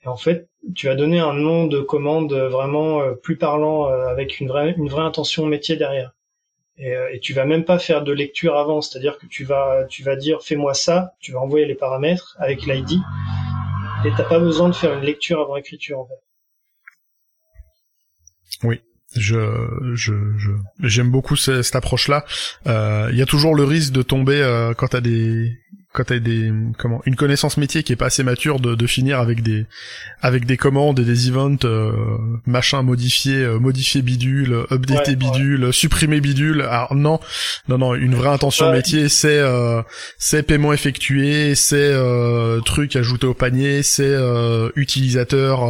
Et 0.03 0.07
en 0.07 0.17
fait, 0.17 0.47
tu 0.75 0.87
vas 0.87 0.95
donner 0.95 1.19
un 1.19 1.33
nom 1.33 1.65
de 1.65 1.81
commande 1.81 2.33
vraiment 2.33 3.01
euh, 3.01 3.13
plus 3.13 3.37
parlant 3.37 3.89
euh, 3.89 4.07
avec 4.07 4.39
une 4.39 4.47
vraie, 4.47 4.73
une 4.77 4.89
vraie 4.89 5.03
intention 5.03 5.45
métier 5.45 5.75
derrière. 5.75 6.13
Et, 6.77 6.93
euh, 6.95 7.17
tu 7.21 7.33
vas 7.33 7.45
même 7.45 7.65
pas 7.65 7.79
faire 7.79 8.03
de 8.03 8.11
lecture 8.11 8.55
avant, 8.55 8.81
c'est-à-dire 8.81 9.17
que 9.17 9.25
tu 9.25 9.43
vas, 9.43 9.85
tu 9.89 10.03
vas 10.03 10.15
dire 10.15 10.43
fais-moi 10.43 10.73
ça, 10.73 11.13
tu 11.19 11.31
vas 11.31 11.39
envoyer 11.39 11.65
les 11.65 11.75
paramètres 11.75 12.35
avec 12.39 12.65
l'ID, 12.65 12.99
et 14.05 14.11
t'as 14.15 14.23
pas 14.23 14.39
besoin 14.39 14.69
de 14.69 14.75
faire 14.75 14.93
une 14.93 15.03
lecture 15.03 15.41
avant 15.41 15.55
écriture 15.55 15.99
en 15.99 16.05
fait. 16.05 16.21
Oui, 18.63 18.81
je 19.15 19.39
je 19.93 20.13
je 20.37 20.51
j'aime 20.83 21.09
beaucoup 21.09 21.35
cette, 21.35 21.75
approche-là. 21.75 22.25
Euh, 22.67 23.09
il 23.11 23.17
y 23.17 23.21
a 23.21 23.25
toujours 23.25 23.55
le 23.55 23.63
risque 23.63 23.91
de 23.93 24.01
tomber 24.03 24.41
euh, 24.41 24.73
quand 24.73 24.87
t'as 24.87 25.01
des 25.01 25.57
quand 25.97 26.03
t'as 26.03 26.19
des 26.19 26.51
comment 26.77 27.01
une 27.07 27.15
connaissance 27.15 27.57
métier 27.57 27.81
qui 27.81 27.91
est 27.91 27.95
pas 27.95 28.05
assez 28.05 28.21
mature 28.21 28.59
de, 28.59 28.75
de 28.75 28.87
finir 28.87 29.19
avec 29.19 29.41
des 29.41 29.65
avec 30.21 30.45
des 30.45 30.55
commandes 30.55 30.99
et 30.99 31.03
des 31.03 31.29
events 31.29 31.57
euh, 31.65 31.91
machin 32.45 32.83
modifié 32.83 33.37
euh, 33.37 33.57
modifier 33.57 34.03
bidule 34.03 34.65
updater 34.69 35.15
bidule 35.15 35.73
supprimer 35.73 36.21
bidule. 36.21 36.61
Alors 36.61 36.93
non. 36.93 37.19
Non 37.67 37.79
non 37.79 37.95
une 37.95 38.13
vraie 38.13 38.29
intention 38.29 38.71
métier 38.71 39.09
c'est 39.09 39.39
euh, 39.39 39.81
c'est 40.19 40.43
paiement 40.43 40.71
effectué 40.71 41.55
c'est 41.55 41.75
euh, 41.77 42.61
truc 42.61 42.95
ajouté 42.95 43.25
au 43.25 43.33
panier 43.33 43.81
c'est 43.81 44.03
euh, 44.05 44.69
utilisateur 44.75 45.61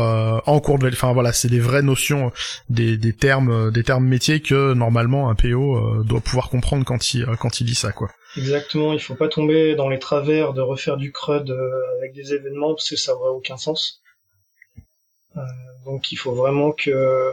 en 0.45 0.59
cours 0.59 0.77
de 0.77 0.89
enfin 0.89 1.13
voilà 1.13 1.31
c'est 1.31 1.47
des 1.47 1.61
vraies 1.61 1.81
notions 1.83 2.33
des, 2.69 2.97
des 2.97 3.13
termes 3.13 3.71
des 3.71 3.83
termes 3.83 4.05
métiers 4.05 4.41
que 4.41 4.73
normalement 4.73 5.29
un 5.29 5.35
PO 5.35 6.03
doit 6.03 6.19
pouvoir 6.19 6.49
comprendre 6.49 6.83
quand 6.83 7.13
il 7.13 7.25
quand 7.39 7.61
il 7.61 7.63
dit 7.63 7.75
ça 7.75 7.93
quoi 7.93 8.09
Exactement, 8.35 8.93
il 8.93 8.99
faut 8.99 9.15
pas 9.15 9.29
tomber 9.29 9.75
dans 9.75 9.89
les 9.89 9.99
travers 9.99 10.53
de 10.53 10.61
refaire 10.61 10.97
du 10.97 11.11
CRUD 11.11 11.49
euh, 11.49 11.97
avec 11.97 12.13
des 12.13 12.33
événements 12.33 12.73
parce 12.73 12.89
que 12.89 12.95
ça 12.95 13.15
aurait 13.15 13.29
aucun 13.29 13.57
sens. 13.57 14.01
Euh, 15.37 15.41
donc 15.85 16.11
il 16.11 16.17
faut 16.17 16.33
vraiment 16.33 16.71
que, 16.71 17.31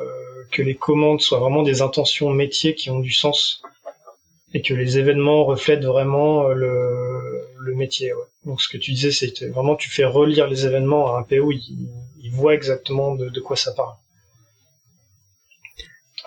que 0.53 0.63
les 0.63 0.75
commandes 0.75 1.21
soient 1.21 1.41
vraiment 1.41 1.63
des 1.63 1.83
intentions 1.83 2.31
métiers 2.31 2.75
qui 2.75 2.91
ont 2.91 3.01
du 3.01 3.11
sens 3.13 3.63
et 4.55 4.63
que 4.63 4.73
les 4.73 4.99
événements 4.99 5.45
reflètent 5.45 5.85
vraiment 5.85 6.49
euh, 6.49 6.55
le, 6.55 7.49
le 7.59 7.75
métier. 7.75 8.13
Donc 8.45 8.63
ce 8.63 8.69
que 8.69 8.79
tu 8.79 8.93
disais, 8.93 9.11
c'est 9.11 9.49
vraiment 9.49 9.75
tu 9.75 9.91
fais 9.91 10.05
relire 10.05 10.47
les 10.47 10.65
événements 10.65 11.15
à 11.15 11.19
un 11.19 11.23
PO, 11.23 11.51
il, 11.51 11.89
il 12.23 12.31
voit 12.31 12.55
exactement 12.55 13.15
de 13.15 13.41
quoi 13.41 13.57
ça 13.57 13.73
parle. 13.73 13.95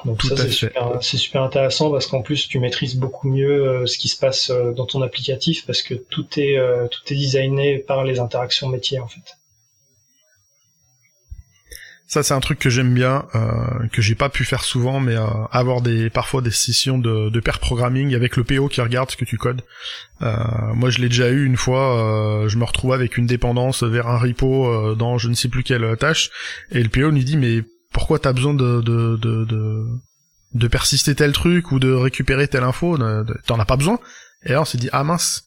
Donc 0.05 0.21
ça 0.21 0.37
c'est 0.37 0.51
super, 0.51 1.01
super, 1.01 1.41
intéressant 1.41 1.89
parce 1.89 2.07
qu'en 2.07 2.21
plus 2.21 2.47
tu 2.47 2.59
maîtrises 2.59 2.95
beaucoup 2.95 3.27
mieux 3.27 3.67
euh, 3.67 3.85
ce 3.87 3.97
qui 3.97 4.07
se 4.07 4.17
passe 4.17 4.51
euh, 4.51 4.71
dans 4.71 4.85
ton 4.85 5.01
applicatif 5.01 5.65
parce 5.65 5.81
que 5.81 5.95
tout 5.95 6.27
est 6.37 6.57
euh, 6.57 6.87
tout 6.87 7.01
est 7.11 7.15
designé 7.15 7.79
par 7.79 8.03
les 8.03 8.19
interactions 8.19 8.69
métiers 8.69 8.99
en 8.99 9.07
fait. 9.07 9.37
Ça 12.05 12.21
c'est 12.23 12.35
un 12.35 12.39
truc 12.39 12.59
que 12.59 12.69
j'aime 12.69 12.93
bien, 12.93 13.25
que 13.91 14.01
j'ai 14.01 14.15
pas 14.15 14.29
pu 14.29 14.45
faire 14.45 14.63
souvent, 14.63 15.01
mais 15.01 15.15
avoir 15.51 15.81
des 15.81 16.09
parfois 16.09 16.41
des 16.41 16.51
sessions 16.51 16.97
de, 16.97 17.29
de 17.29 17.39
pair 17.41 17.59
programming 17.59 18.15
avec 18.15 18.37
le 18.37 18.45
PO 18.45 18.69
qui 18.69 18.79
regarde 18.79 19.11
ce 19.11 19.17
que 19.17 19.25
tu 19.25 19.37
codes. 19.37 19.61
moi 20.21 20.89
je 20.89 20.99
l'ai 20.99 21.09
déjà 21.09 21.27
eu 21.27 21.45
une 21.45 21.57
fois, 21.57 22.45
je 22.47 22.57
me 22.57 22.63
retrouve 22.63 22.93
avec 22.93 23.17
une 23.17 23.25
dépendance 23.25 23.83
vers 23.83 24.07
un 24.07 24.17
repo 24.17 24.95
dans 24.95 25.17
je 25.17 25.27
ne 25.27 25.33
sais 25.33 25.49
plus 25.49 25.63
quelle 25.63 25.97
tâche, 25.97 26.29
et 26.71 26.81
le 26.81 26.87
PO 26.87 27.11
nous 27.11 27.23
dit 27.23 27.35
mais 27.35 27.63
pourquoi 27.97 28.19
t'as 28.19 28.31
besoin 28.31 28.53
de, 28.53 28.81
de, 28.81 29.17
de, 29.17 29.87
de, 30.53 30.67
persister 30.67 31.15
tel 31.15 31.31
truc 31.31 31.71
ou 31.71 31.79
de 31.79 31.91
récupérer 31.91 32.47
telle 32.47 32.63
info 32.63 32.95
T'en 33.47 33.59
as 33.59 33.65
pas 33.65 33.75
besoin 33.75 33.99
Et 34.43 34.51
là 34.51 34.61
on 34.61 34.65
s'est 34.65 34.77
dit 34.77 34.89
ah 34.91 35.03
mince. 35.03 35.46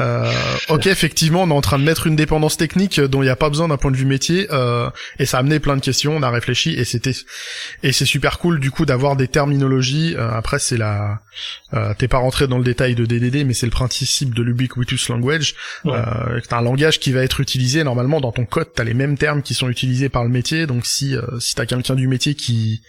Euh, 0.00 0.30
ok, 0.68 0.86
effectivement, 0.86 1.42
on 1.44 1.48
est 1.48 1.54
en 1.54 1.60
train 1.60 1.78
de 1.78 1.84
mettre 1.84 2.06
une 2.06 2.16
dépendance 2.16 2.56
technique 2.56 3.00
dont 3.00 3.22
il 3.22 3.24
n'y 3.24 3.30
a 3.30 3.36
pas 3.36 3.48
besoin 3.48 3.68
d'un 3.68 3.78
point 3.78 3.90
de 3.90 3.96
vue 3.96 4.04
métier, 4.04 4.46
euh, 4.52 4.90
et 5.18 5.24
ça 5.24 5.38
a 5.38 5.40
amené 5.40 5.60
plein 5.60 5.76
de 5.76 5.80
questions. 5.80 6.14
On 6.14 6.22
a 6.22 6.30
réfléchi 6.30 6.74
et 6.74 6.84
c'était 6.84 7.14
et 7.82 7.92
c'est 7.92 8.04
super 8.04 8.38
cool 8.38 8.60
du 8.60 8.70
coup 8.70 8.84
d'avoir 8.84 9.16
des 9.16 9.28
terminologies. 9.28 10.14
Euh, 10.16 10.30
après, 10.30 10.58
c'est 10.58 10.76
la 10.76 11.20
euh, 11.74 11.94
t'es 11.96 12.08
pas 12.08 12.18
rentré 12.18 12.48
dans 12.48 12.58
le 12.58 12.64
détail 12.64 12.94
de 12.94 13.04
DDD, 13.04 13.46
mais 13.46 13.54
c'est 13.54 13.66
le 13.66 13.72
principe 13.72 14.34
de 14.34 14.42
l'ubiquitous 14.42 15.08
language. 15.08 15.54
Euh, 15.86 16.40
t'as 16.48 16.58
un 16.58 16.62
langage 16.62 16.98
qui 16.98 17.12
va 17.12 17.22
être 17.22 17.40
utilisé 17.40 17.84
normalement 17.84 18.20
dans 18.20 18.32
ton 18.32 18.44
code. 18.44 18.72
T'as 18.74 18.84
les 18.84 18.94
mêmes 18.94 19.18
termes 19.18 19.42
qui 19.42 19.54
sont 19.54 19.68
utilisés 19.68 20.08
par 20.08 20.22
le 20.22 20.30
métier. 20.30 20.66
Donc 20.66 20.86
si 20.86 21.16
euh, 21.16 21.22
si 21.40 21.54
t'as 21.54 21.66
quelqu'un 21.66 21.94
du 21.94 22.08
métier 22.08 22.34
qui 22.34 22.82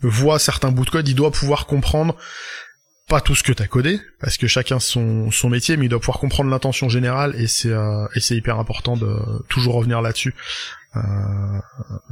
voit 0.00 0.38
certains 0.38 0.70
bouts 0.70 0.84
de 0.84 0.90
code, 0.90 1.08
il 1.08 1.14
doit 1.14 1.30
pouvoir 1.30 1.66
comprendre 1.66 2.16
pas 3.08 3.20
tout 3.20 3.34
ce 3.34 3.42
que 3.42 3.52
t'as 3.52 3.66
codé, 3.66 4.00
parce 4.20 4.36
que 4.36 4.46
chacun 4.46 4.80
son, 4.80 5.30
son 5.30 5.48
métier, 5.48 5.76
mais 5.76 5.86
il 5.86 5.88
doit 5.88 6.00
pouvoir 6.00 6.18
comprendre 6.18 6.50
l'intention 6.50 6.88
générale, 6.88 7.34
et 7.38 7.46
c'est 7.46 7.70
euh, 7.70 8.06
et 8.14 8.20
c'est 8.20 8.36
hyper 8.36 8.58
important 8.58 8.96
de 8.96 9.16
toujours 9.48 9.74
revenir 9.74 10.02
là-dessus. 10.02 10.34
Euh, 10.96 11.00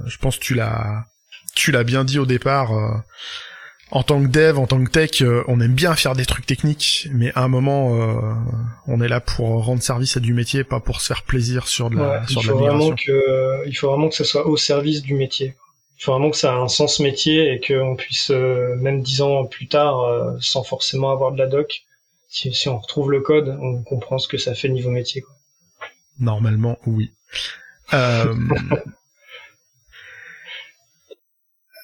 je 0.07 0.16
pense 0.18 0.38
que 0.38 0.44
tu 0.44 0.54
l'as 0.54 1.07
tu 1.54 1.72
l'as 1.72 1.85
bien 1.85 2.04
dit 2.04 2.18
au 2.18 2.26
départ. 2.26 2.72
Euh, 2.72 2.96
en 3.90 4.02
tant 4.02 4.20
que 4.20 4.28
dev, 4.28 4.59
en 4.59 4.66
tant 4.66 4.83
que 4.83 4.90
tech, 4.90 5.22
euh, 5.22 5.44
on 5.46 5.61
aime 5.61 5.74
bien 5.74 5.94
faire 5.94 6.14
des 6.16 6.26
trucs 6.26 6.46
techniques, 6.46 7.09
mais 7.12 7.30
à 7.35 7.44
un 7.44 7.48
moment, 7.48 7.94
euh, 7.94 8.35
on 8.88 9.00
est 9.00 9.09
là 9.09 9.20
pour 9.20 9.64
rendre 9.64 9.83
service 9.83 10.16
à 10.16 10.20
du 10.20 10.35
métier, 10.35 10.64
pas 10.64 10.80
pour 10.80 11.00
se 11.00 11.07
faire 11.07 11.22
plaisir 11.22 11.68
sur 11.68 11.90
de 11.90 11.96
la, 11.96 12.26
sur 12.26 12.42
de 12.42 12.48
la 12.48 12.54
migration. 12.54 12.96
Que, 12.96 13.68
il 13.68 13.74
faut 13.74 13.88
vraiment 13.88 14.09
que 14.09 14.16
ça 14.16 14.24
soit 14.24 14.46
au 14.46 14.57
service 14.57 15.02
du 15.02 15.14
métier. 15.14 15.54
Il 15.98 16.02
faut 16.02 16.12
vraiment 16.12 16.30
que 16.30 16.37
ça 16.37 16.52
ait 16.52 16.61
un 16.61 16.68
sens 16.68 17.00
métier 17.00 17.52
et 17.52 17.61
qu'on 17.61 17.96
puisse, 17.96 18.30
euh, 18.30 18.74
même 18.76 19.02
dix 19.02 19.22
ans 19.22 19.46
plus 19.46 19.68
tard, 19.68 20.00
euh, 20.00 20.37
sans 20.40 20.64
forcément 20.64 21.11
avoir 21.11 21.33
de 21.33 21.38
la 21.38 21.46
doc, 21.46 21.85
si, 22.28 22.52
si, 22.52 22.68
on 22.68 22.78
retrouve 22.78 23.12
le 23.12 23.20
code, 23.20 23.57
on 23.61 23.83
comprend 23.83 24.18
ce 24.18 24.26
que 24.26 24.38
ça 24.38 24.54
fait 24.54 24.68
niveau 24.68 24.90
métier. 24.90 25.20
Quoi. 25.22 25.35
Normalement, 26.18 26.78
oui. 26.87 27.12
Euh... 27.92 28.35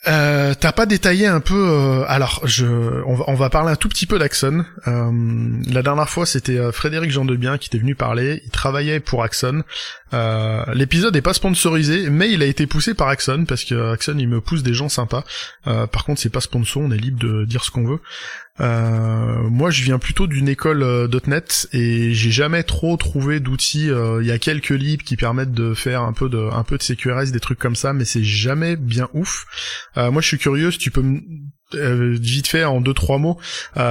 Euh, 0.08 0.54
t'as 0.58 0.72
pas 0.72 0.86
détaillé 0.86 1.26
un 1.26 1.40
peu 1.40 1.68
euh, 1.68 2.04
alors 2.08 2.40
je 2.44 2.64
on 3.04 3.34
va, 3.34 3.50
parler 3.50 3.70
un 3.70 3.76
tout 3.76 3.88
petit 3.90 4.06
peu 4.06 4.18
d'Axon. 4.18 4.64
Euh, 4.88 5.62
la 5.70 5.82
dernière 5.82 6.08
fois 6.08 6.24
c'était 6.24 6.58
euh, 6.58 6.72
Frédéric 6.72 7.10
Jean 7.10 7.26
Debien 7.26 7.58
qui 7.58 7.68
était 7.68 7.78
venu 7.78 7.94
parler. 7.94 8.40
Il 8.46 8.50
travaillait 8.50 9.00
pour 9.00 9.22
Axon. 9.22 9.62
L'épisode 10.72 11.14
est 11.16 11.22
pas 11.22 11.34
sponsorisé, 11.34 12.08
mais 12.08 12.32
il 12.32 12.42
a 12.42 12.46
été 12.46 12.66
poussé 12.66 12.94
par 12.94 13.08
Axon 13.08 13.44
parce 13.46 13.64
que 13.64 13.92
Axon 13.92 14.16
il 14.18 14.28
me 14.28 14.40
pousse 14.40 14.62
des 14.62 14.72
gens 14.72 14.88
sympas. 14.88 15.22
par 15.64 16.04
contre 16.04 16.20
c'est 16.20 16.30
pas 16.30 16.40
sponsor, 16.40 16.82
on 16.82 16.90
est 16.90 16.96
libre 16.96 17.18
de 17.20 17.44
dire 17.44 17.62
ce 17.62 17.70
qu'on 17.70 17.84
veut. 17.84 18.00
Euh, 18.60 19.48
moi, 19.48 19.70
je 19.70 19.82
viens 19.82 19.98
plutôt 19.98 20.26
d'une 20.26 20.48
école 20.48 20.82
euh, 20.82 21.08
.NET 21.26 21.68
et 21.72 22.12
j'ai 22.12 22.30
jamais 22.30 22.62
trop 22.62 22.96
trouvé 22.96 23.40
d'outils. 23.40 23.90
Euh, 23.90 24.20
il 24.22 24.28
y 24.28 24.32
a 24.32 24.38
quelques 24.38 24.70
libres 24.70 25.04
qui 25.04 25.16
permettent 25.16 25.52
de 25.52 25.74
faire 25.74 26.02
un 26.02 26.12
peu 26.12 26.28
de 26.28 26.38
un 26.52 26.62
peu 26.62 26.76
de 26.76 26.82
CQRS, 26.82 27.32
des 27.32 27.40
trucs 27.40 27.58
comme 27.58 27.76
ça, 27.76 27.92
mais 27.92 28.04
c'est 28.04 28.24
jamais 28.24 28.76
bien 28.76 29.08
ouf. 29.14 29.46
moi, 29.96 30.20
je 30.20 30.26
suis 30.26 30.38
curieux. 30.38 30.70
Si 30.70 30.78
tu 30.78 30.90
peux 30.90 31.04
vite 31.72 32.48
fait 32.48 32.64
en 32.64 32.80
deux 32.80 32.94
trois 32.94 33.18
mots, 33.18 33.38
il 33.76 33.82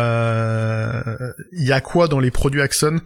y 1.54 1.72
a 1.72 1.82
quoi 1.82 2.08
dans 2.08 2.20
les 2.20 2.32
produits 2.32 2.62
Axon 2.62 3.02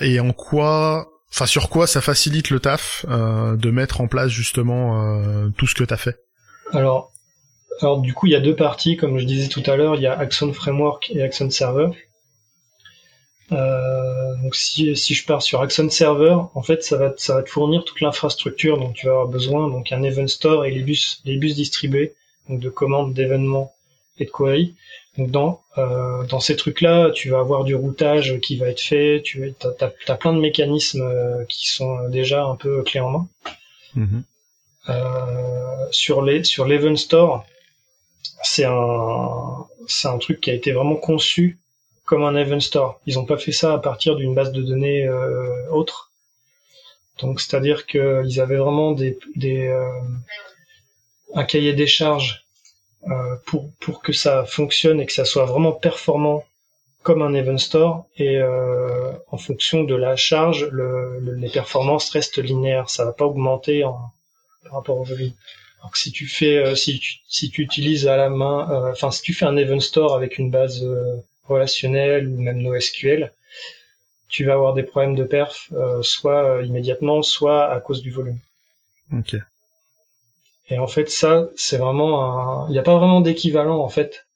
et 0.00 0.20
en 0.20 0.32
quoi 0.32 1.08
Enfin, 1.34 1.46
sur 1.46 1.70
quoi 1.70 1.86
ça 1.86 2.02
facilite 2.02 2.50
le 2.50 2.60
taf 2.60 3.06
de 3.08 3.70
mettre 3.70 4.02
en 4.02 4.08
place 4.08 4.30
justement 4.30 5.50
tout 5.56 5.66
ce 5.66 5.74
que 5.74 5.84
tu 5.84 5.94
as 5.94 5.96
fait? 5.96 6.18
Alors, 6.72 7.12
alors 7.80 7.98
du 7.98 8.14
coup, 8.14 8.26
il 8.26 8.32
y 8.32 8.36
a 8.36 8.40
deux 8.40 8.56
parties, 8.56 8.96
comme 8.96 9.18
je 9.18 9.24
disais 9.24 9.48
tout 9.48 9.62
à 9.66 9.76
l'heure, 9.76 9.96
il 9.96 10.02
y 10.02 10.06
a 10.06 10.16
Axon 10.16 10.52
Framework 10.52 11.10
et 11.14 11.22
Axon 11.22 11.50
Server. 11.50 11.88
Euh, 13.50 14.34
donc 14.42 14.54
si, 14.54 14.96
si 14.96 15.14
je 15.14 15.26
pars 15.26 15.42
sur 15.42 15.60
Axon 15.60 15.88
Server, 15.90 16.36
en 16.54 16.62
fait, 16.62 16.82
ça 16.82 16.96
va, 16.96 17.12
ça 17.16 17.34
va 17.34 17.42
te 17.42 17.50
fournir 17.50 17.84
toute 17.84 18.00
l'infrastructure 18.00 18.78
dont 18.78 18.92
tu 18.92 19.06
vas 19.06 19.12
avoir 19.12 19.28
besoin, 19.28 19.68
donc 19.68 19.92
un 19.92 20.02
event 20.02 20.26
store 20.26 20.64
et 20.64 20.70
les 20.70 20.82
bus, 20.82 21.20
les 21.24 21.36
bus 21.36 21.54
distribués, 21.54 22.14
donc 22.48 22.60
de 22.60 22.70
commandes, 22.70 23.14
d'événements 23.14 23.74
et 24.18 24.24
de 24.24 24.30
queries. 24.30 24.74
Donc 25.18 25.30
dans, 25.30 25.62
euh, 25.76 26.24
dans 26.24 26.40
ces 26.40 26.56
trucs-là, 26.56 27.10
tu 27.10 27.28
vas 27.28 27.40
avoir 27.40 27.64
du 27.64 27.74
routage 27.74 28.38
qui 28.40 28.56
va 28.56 28.68
être 28.68 28.80
fait, 28.80 29.20
tu 29.22 29.54
as, 29.62 29.92
as, 30.08 30.14
plein 30.16 30.32
de 30.32 30.40
mécanismes 30.40 31.02
euh, 31.02 31.44
qui 31.48 31.68
sont 31.68 32.08
déjà 32.08 32.44
un 32.44 32.56
peu 32.56 32.82
clés 32.82 33.00
en 33.00 33.10
main. 33.10 33.28
Euh, 34.88 35.86
sur 35.92 36.22
les 36.22 36.42
sur 36.42 36.64
l'event 36.64 36.96
store, 36.96 37.44
c'est 38.42 38.64
un, 38.64 40.18
truc 40.18 40.40
qui 40.40 40.50
a 40.50 40.54
été 40.54 40.72
vraiment 40.72 40.96
conçu 40.96 41.58
comme 42.04 42.24
un 42.24 42.36
event 42.36 42.60
store. 42.60 43.00
Ils 43.06 43.14
n'ont 43.14 43.24
pas 43.24 43.38
fait 43.38 43.52
ça 43.52 43.74
à 43.74 43.78
partir 43.78 44.16
d'une 44.16 44.34
base 44.34 44.52
de 44.52 44.62
données 44.62 45.06
euh, 45.06 45.68
autre. 45.70 46.10
Donc, 47.20 47.40
c'est-à-dire 47.40 47.86
qu'ils 47.86 48.40
avaient 48.40 48.56
vraiment 48.56 48.96
euh, 48.98 49.90
un 51.34 51.44
cahier 51.44 51.72
des 51.72 51.86
charges 51.86 52.46
euh, 53.08 53.36
pour, 53.80 54.02
que 54.02 54.12
ça 54.12 54.44
fonctionne 54.44 55.00
et 55.00 55.06
que 55.06 55.12
ça 55.12 55.24
soit 55.24 55.44
vraiment 55.44 55.72
performant 55.72 56.44
comme 57.02 57.22
un 57.22 57.34
event 57.34 57.58
store. 57.58 58.06
Et 58.16 58.40
en 58.42 59.38
fonction 59.38 59.84
de 59.84 59.94
la 59.94 60.16
charge, 60.16 60.68
le, 60.70 61.18
les 61.20 61.48
performances 61.48 62.10
restent 62.10 62.38
linéaires. 62.38 62.90
Ça 62.90 63.04
va 63.04 63.12
pas 63.12 63.24
augmenter 63.24 63.84
en, 63.84 64.12
par 64.64 64.74
rapport 64.74 64.98
au 64.98 65.04
volume. 65.04 65.32
Alors 65.82 65.90
que 65.90 65.98
si 65.98 66.12
tu 66.12 66.28
fais, 66.28 66.58
euh, 66.58 66.76
si 66.76 67.00
tu, 67.00 67.18
si 67.26 67.50
tu 67.50 67.60
utilises 67.60 68.06
à 68.06 68.16
la 68.16 68.30
main, 68.30 68.70
euh, 68.70 68.92
enfin 68.92 69.10
si 69.10 69.20
tu 69.20 69.34
fais 69.34 69.46
un 69.46 69.56
event 69.56 69.80
store 69.80 70.14
avec 70.14 70.38
une 70.38 70.48
base 70.48 70.84
euh, 70.84 71.16
relationnelle 71.42 72.28
ou 72.28 72.40
même 72.40 72.58
NoSQL, 72.58 73.32
tu 74.28 74.44
vas 74.44 74.54
avoir 74.54 74.74
des 74.74 74.84
problèmes 74.84 75.16
de 75.16 75.24
perf, 75.24 75.70
soit 76.00 76.62
immédiatement, 76.62 77.20
soit 77.20 77.70
à 77.70 77.80
cause 77.80 78.00
du 78.00 78.10
volume. 78.10 78.38
Ok. 79.12 79.36
Et 80.70 80.78
en 80.78 80.86
fait, 80.86 81.10
ça, 81.10 81.48
c'est 81.54 81.76
vraiment 81.76 82.64
un... 82.64 82.68
Il 82.68 82.72
n'y 82.72 82.78
a 82.78 82.82
pas 82.82 82.96
vraiment 82.96 83.20
d'équivalent, 83.20 83.78
en 83.78 83.90
fait, 83.90 84.26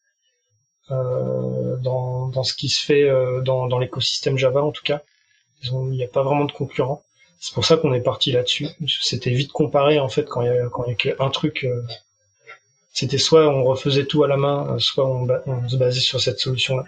dans, 0.91 2.29
dans 2.29 2.43
ce 2.43 2.53
qui 2.53 2.69
se 2.69 2.85
fait 2.85 3.09
dans, 3.43 3.69
dans 3.69 3.79
l'écosystème 3.79 4.37
Java, 4.37 4.63
en 4.63 4.71
tout 4.71 4.83
cas. 4.83 5.01
Il 5.63 5.89
n'y 5.89 6.05
a 6.05 6.09
pas 6.09 6.23
vraiment 6.23 6.45
de 6.45 6.53
concurrent. 6.53 7.03
C'est 7.39 7.55
pour 7.55 7.65
ça 7.65 7.77
qu'on 7.77 7.93
est 7.93 8.01
parti 8.01 8.33
là-dessus. 8.33 8.67
C'était 9.03 9.31
vite 9.31 9.53
comparé 9.53 9.99
en 9.99 10.09
fait 10.09 10.25
quand 10.25 10.43
il 10.43 10.47
y 10.47 10.51
a 10.51 10.69
quand 10.69 10.85
qu'un 10.95 11.31
truc. 11.31 11.65
Euh, 11.65 11.83
c'était 12.93 13.19
soit 13.19 13.47
on 13.49 13.63
refaisait 13.65 14.07
tout 14.07 14.25
à 14.25 14.29
la 14.29 14.39
main, 14.39 14.75
euh, 14.75 14.79
soit 14.79 15.07
on, 15.07 15.69
se 15.69 15.77
basait 15.77 16.01
sur 16.01 16.21
cette 16.21 16.39
solution-là. 16.39 16.85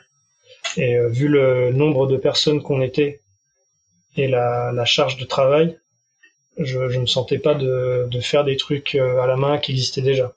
Et 0.77 0.97
euh, 0.97 1.09
vu 1.09 1.29
le 1.29 1.73
nombre 1.73 2.07
de 2.07 2.17
personnes 2.17 2.63
qu'on 2.63 2.81
était 2.81 3.21
et 4.17 4.27
la, 4.27 4.85
charge 4.85 5.19
de 5.19 5.25
travail, 5.25 5.79
je, 6.57 6.89
je 6.89 6.99
me 6.99 7.07
sentais 7.07 7.39
pas 7.39 7.55
de 7.55 8.21
faire 8.21 8.45
des 8.45 8.57
trucs 8.57 8.95
à 8.95 9.27
la 9.27 9.37
main 9.37 9.59
qui 9.59 9.73
existaient 9.73 10.03
déjà. 10.03 10.33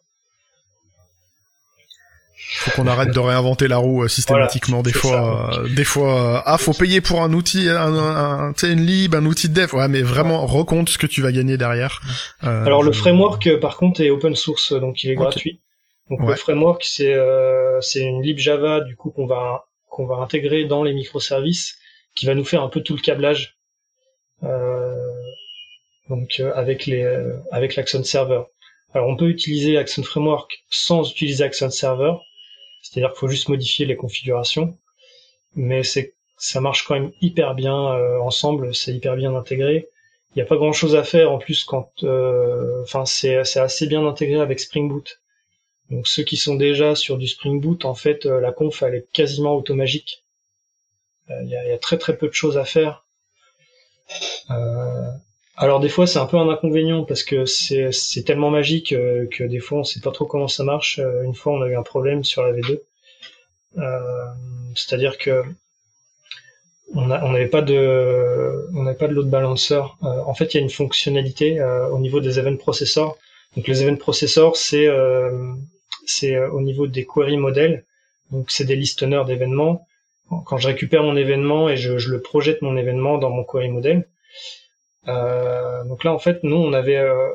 Faut 2.54 2.72
qu'on 2.72 2.88
arrête 2.88 3.12
de 3.14 3.20
réinventer 3.20 3.68
la 3.68 3.78
roue 3.78 4.04
euh, 4.04 4.08
systématiquement. 4.08 4.82
des, 4.82 4.92
fois, 4.92 5.54
euh, 5.58 5.70
des 5.70 5.84
fois, 5.84 6.38
euh, 6.38 6.42
ah, 6.46 6.58
faut 6.58 6.74
payer 6.74 7.00
pour 7.00 7.22
un 7.22 7.32
outil, 7.34 7.70
un, 7.70 7.94
un, 7.94 8.54
une 8.54 8.86
lib, 8.86 9.16
un 9.16 9.26
outil 9.26 9.48
de 9.50 9.54
dev. 9.54 9.74
Ouais, 9.74 9.88
mais 9.88 10.02
vraiment, 10.02 10.46
recompte 10.46 10.90
ce 10.90 10.98
que 10.98 11.08
tu 11.08 11.22
vas 11.22 11.32
gagner 11.32 11.58
derrière. 11.58 12.02
Alors 12.42 12.84
le 12.84 12.92
framework, 12.92 13.60
par 13.60 13.78
contre, 13.78 14.02
est 14.02 14.10
open 14.10 14.36
source, 14.36 14.74
donc 14.74 15.04
il 15.04 15.12
est 15.12 15.16
gratuit. 15.16 15.62
Donc 16.10 16.28
le 16.28 16.36
framework, 16.36 16.84
c'est 16.84 17.16
c'est 17.80 18.02
une 18.02 18.22
lib 18.22 18.38
Java, 18.38 18.82
du 18.82 18.96
coup 18.96 19.12
qu'on 19.12 19.28
va 19.28 19.66
qu'on 19.90 20.06
va 20.06 20.16
intégrer 20.16 20.66
dans 20.66 20.84
les 20.84 20.94
microservices, 20.94 21.78
qui 22.16 22.26
va 22.26 22.36
nous 22.36 22.46
faire 22.46 22.64
un 22.64 22.70
peu 22.70 22.82
tout 22.82 22.96
le 22.96 23.02
câblage. 23.02 23.58
donc 26.10 26.42
avec 26.56 26.86
les 26.86 27.08
avec 27.52 27.76
l'Axon 27.76 28.04
Server. 28.04 28.42
Alors 28.94 29.08
on 29.08 29.16
peut 29.16 29.30
utiliser 29.30 29.78
Action 29.78 30.04
Framework 30.04 30.64
sans 30.70 31.10
utiliser 31.10 31.46
Action 31.46 31.70
Server, 31.70 32.14
c'est-à-dire 32.92 33.12
qu'il 33.12 33.20
faut 33.20 33.30
juste 33.30 33.48
modifier 33.48 33.86
les 33.86 33.96
configurations, 33.96 34.78
mais 35.56 35.82
c'est 35.84 36.14
ça 36.38 36.60
marche 36.60 36.84
quand 36.86 36.96
même 36.96 37.14
hyper 37.22 37.56
bien 37.56 37.94
euh, 37.94 38.20
ensemble, 38.20 38.76
c'est 38.76 38.92
hyper 38.94 39.16
bien 39.16 39.34
intégré. 39.34 39.88
Il 40.32 40.40
n'y 40.40 40.42
a 40.42 40.46
pas 40.46 40.58
grand-chose 40.58 40.96
à 40.96 41.04
faire 41.04 41.32
en 41.32 41.38
plus 41.38 41.64
quand, 41.64 41.92
euh, 42.04 42.82
enfin 42.82 43.06
c'est 43.06 43.38
assez 43.38 43.88
bien 43.88 44.06
intégré 44.06 44.42
avec 44.42 44.60
Spring 44.60 44.90
Boot. 44.90 45.22
Donc 45.90 46.08
ceux 46.08 46.24
qui 46.24 46.36
sont 46.36 46.56
déjà 46.56 46.96
sur 46.96 47.18
du 47.18 47.28
Spring 47.28 47.62
Boot, 47.62 47.86
en 47.86 47.96
fait, 47.96 48.26
euh, 48.26 48.42
la 48.42 48.52
conf 48.52 48.82
elle 48.82 48.96
est 48.96 49.08
quasiment 49.14 49.56
automagique. 49.56 50.26
Il 51.30 51.48
y, 51.48 51.56
a, 51.56 51.66
y, 51.66 51.72
a, 51.72 51.78
très 51.78 51.98
très 51.98 52.18
peu 52.18 52.28
de 52.28 52.34
choses 52.34 52.58
à 52.58 52.66
faire. 52.66 53.06
Alors 55.62 55.80
des 55.80 55.90
fois 55.90 56.08
c'est 56.08 56.18
un 56.18 56.26
peu 56.26 56.38
un 56.38 56.50
inconvénient 56.50 57.04
parce 57.04 57.24
que 57.24 57.46
c'est 57.46 58.24
tellement 58.26 58.50
magique 58.50 58.94
euh, 58.94 59.28
que 59.28 59.44
des 59.44 59.60
fois 59.60 59.78
on 59.78 59.84
sait 59.84 60.00
pas 60.00 60.10
trop 60.10 60.26
comment 60.26 60.48
ça 60.48 60.64
marche. 60.64 60.98
Euh, 60.98 61.22
une 61.22 61.36
fois 61.36 61.54
on 61.54 61.62
a 61.62 61.68
eu 61.68 61.76
un 61.76 61.84
problème 61.84 62.24
sur 62.24 62.42
la 62.42 62.52
V2, 62.52 62.80
euh, 63.78 64.26
c'est-à-dire 64.74 65.20
que 65.20 65.44
on 66.96 67.06
n'avait 67.06 67.46
pas 67.46 67.62
de 67.62 68.94
pas 68.98 69.08
de 69.08 69.14
load 69.14 69.30
balancer. 69.30 69.84
en 70.02 70.34
fait 70.34 70.52
il 70.52 70.58
y 70.58 70.60
a 70.60 70.64
une 70.64 70.72
fonctionnalité 70.72 71.62
au 71.92 72.00
niveau 72.00 72.22
des 72.22 72.40
event 72.40 72.58
processors. 72.58 73.20
Donc 73.56 73.68
les 73.68 73.84
event 73.84 73.98
processors 73.98 74.58
c'est 74.58 74.88
c'est 76.08 76.40
au 76.40 76.62
niveau 76.62 76.88
des 76.88 77.06
query 77.06 77.38
models. 77.38 77.86
Donc 78.32 78.50
c'est 78.50 78.66
des 78.66 78.76
listenneurs 78.76 79.26
d'événements. 79.26 79.86
Quand 80.48 80.58
je 80.58 80.68
récupère 80.68 81.04
mon 81.04 81.16
événement 81.16 81.70
et 81.70 81.78
je 81.78 82.10
le 82.10 82.20
projette 82.20 82.64
mon 82.64 82.76
événement 82.78 83.20
dans 83.20 83.30
mon 83.30 83.44
query 83.44 83.70
model, 83.70 84.08
euh, 85.08 85.84
donc 85.86 86.04
là, 86.04 86.14
en 86.14 86.20
fait, 86.20 86.44
nous, 86.44 86.56
on 86.56 86.74
avait, 86.74 86.98
euh, 86.98 87.30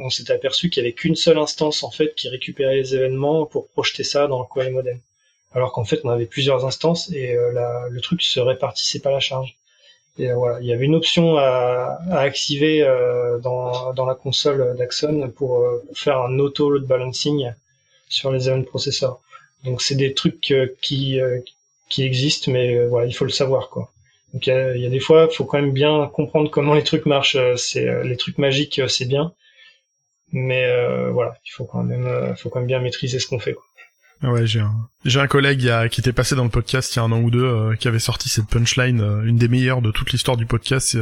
on, 0.00 0.10
s'était 0.10 0.32
aperçu 0.32 0.70
qu'il 0.70 0.82
y 0.82 0.86
avait 0.86 0.94
qu'une 0.94 1.16
seule 1.16 1.38
instance 1.38 1.82
en 1.82 1.90
fait 1.90 2.14
qui 2.14 2.28
récupérait 2.28 2.76
les 2.76 2.94
événements 2.94 3.44
pour 3.46 3.68
projeter 3.68 4.04
ça 4.04 4.26
dans 4.26 4.40
le 4.40 4.46
query 4.52 4.70
model. 4.70 4.98
Alors 5.52 5.72
qu'en 5.72 5.84
fait, 5.84 6.00
on 6.04 6.10
avait 6.10 6.26
plusieurs 6.26 6.64
instances 6.64 7.10
et 7.12 7.34
euh, 7.34 7.88
le 7.90 8.00
truc 8.00 8.22
se 8.22 8.40
répartissait 8.40 9.00
pas 9.00 9.10
la 9.10 9.20
charge. 9.20 9.56
Et 10.18 10.32
voilà, 10.32 10.60
il 10.60 10.66
y 10.66 10.72
avait 10.72 10.86
une 10.86 10.96
option 10.96 11.38
à, 11.38 12.00
activer 12.10 12.80
dans, 13.40 13.94
la 14.04 14.14
console 14.16 14.76
d'Axon 14.76 15.30
pour, 15.36 15.64
faire 15.94 16.18
un 16.18 16.38
auto 16.40 16.70
load 16.70 16.86
balancing 16.86 17.52
sur 18.08 18.32
les 18.32 18.48
event 18.48 18.64
processors. 18.64 19.20
Donc 19.64 19.80
c'est 19.80 19.94
des 19.94 20.14
trucs 20.14 20.52
qui 20.80 21.20
qui 21.88 22.02
existent, 22.02 22.50
mais 22.50 22.84
voilà, 22.86 23.06
il 23.06 23.12
faut 23.12 23.24
le 23.26 23.30
savoir 23.30 23.70
quoi. 23.70 23.92
Donc 24.34 24.46
il 24.46 24.50
y, 24.50 24.86
a, 24.86 24.90
des 24.90 25.00
fois, 25.00 25.28
il 25.30 25.34
faut 25.34 25.44
quand 25.44 25.60
même 25.60 25.72
bien 25.72 26.10
comprendre 26.12 26.50
comment 26.50 26.74
les 26.74 26.84
trucs 26.84 27.06
marchent. 27.06 27.36
Euh, 27.36 27.56
c'est 27.56 27.88
euh, 27.88 28.02
les 28.04 28.16
trucs 28.16 28.38
magiques, 28.38 28.78
euh, 28.78 28.88
c'est 28.88 29.06
bien, 29.06 29.32
mais 30.32 30.66
voilà, 31.10 31.34
il 31.46 31.50
faut 31.50 31.64
quand 31.64 31.82
même, 31.82 32.36
faut 32.36 32.50
quand 32.50 32.60
même 32.60 32.66
bien 32.66 32.80
maîtriser 32.80 33.18
ce 33.18 33.26
qu'on 33.26 33.38
fait. 33.38 33.54
Quoi. 33.54 33.64
Ouais, 34.20 34.48
j'ai 34.48 34.58
un, 34.58 34.74
j'ai 35.04 35.20
un 35.20 35.28
collègue 35.28 35.60
qui, 35.60 35.70
a, 35.70 35.88
qui 35.88 36.00
était 36.00 36.12
passé 36.12 36.34
dans 36.34 36.42
le 36.42 36.50
podcast 36.50 36.92
il 36.92 36.98
y 36.98 37.00
a 37.00 37.04
un 37.04 37.12
an 37.12 37.20
ou 37.20 37.30
deux, 37.30 37.76
qui 37.78 37.86
avait 37.86 38.00
sorti 38.00 38.28
cette 38.28 38.48
punchline, 38.48 39.00
une 39.24 39.36
des 39.36 39.46
meilleures 39.46 39.80
de 39.80 39.92
toute 39.92 40.10
l'histoire 40.10 40.36
du 40.36 40.44
podcast. 40.44 40.98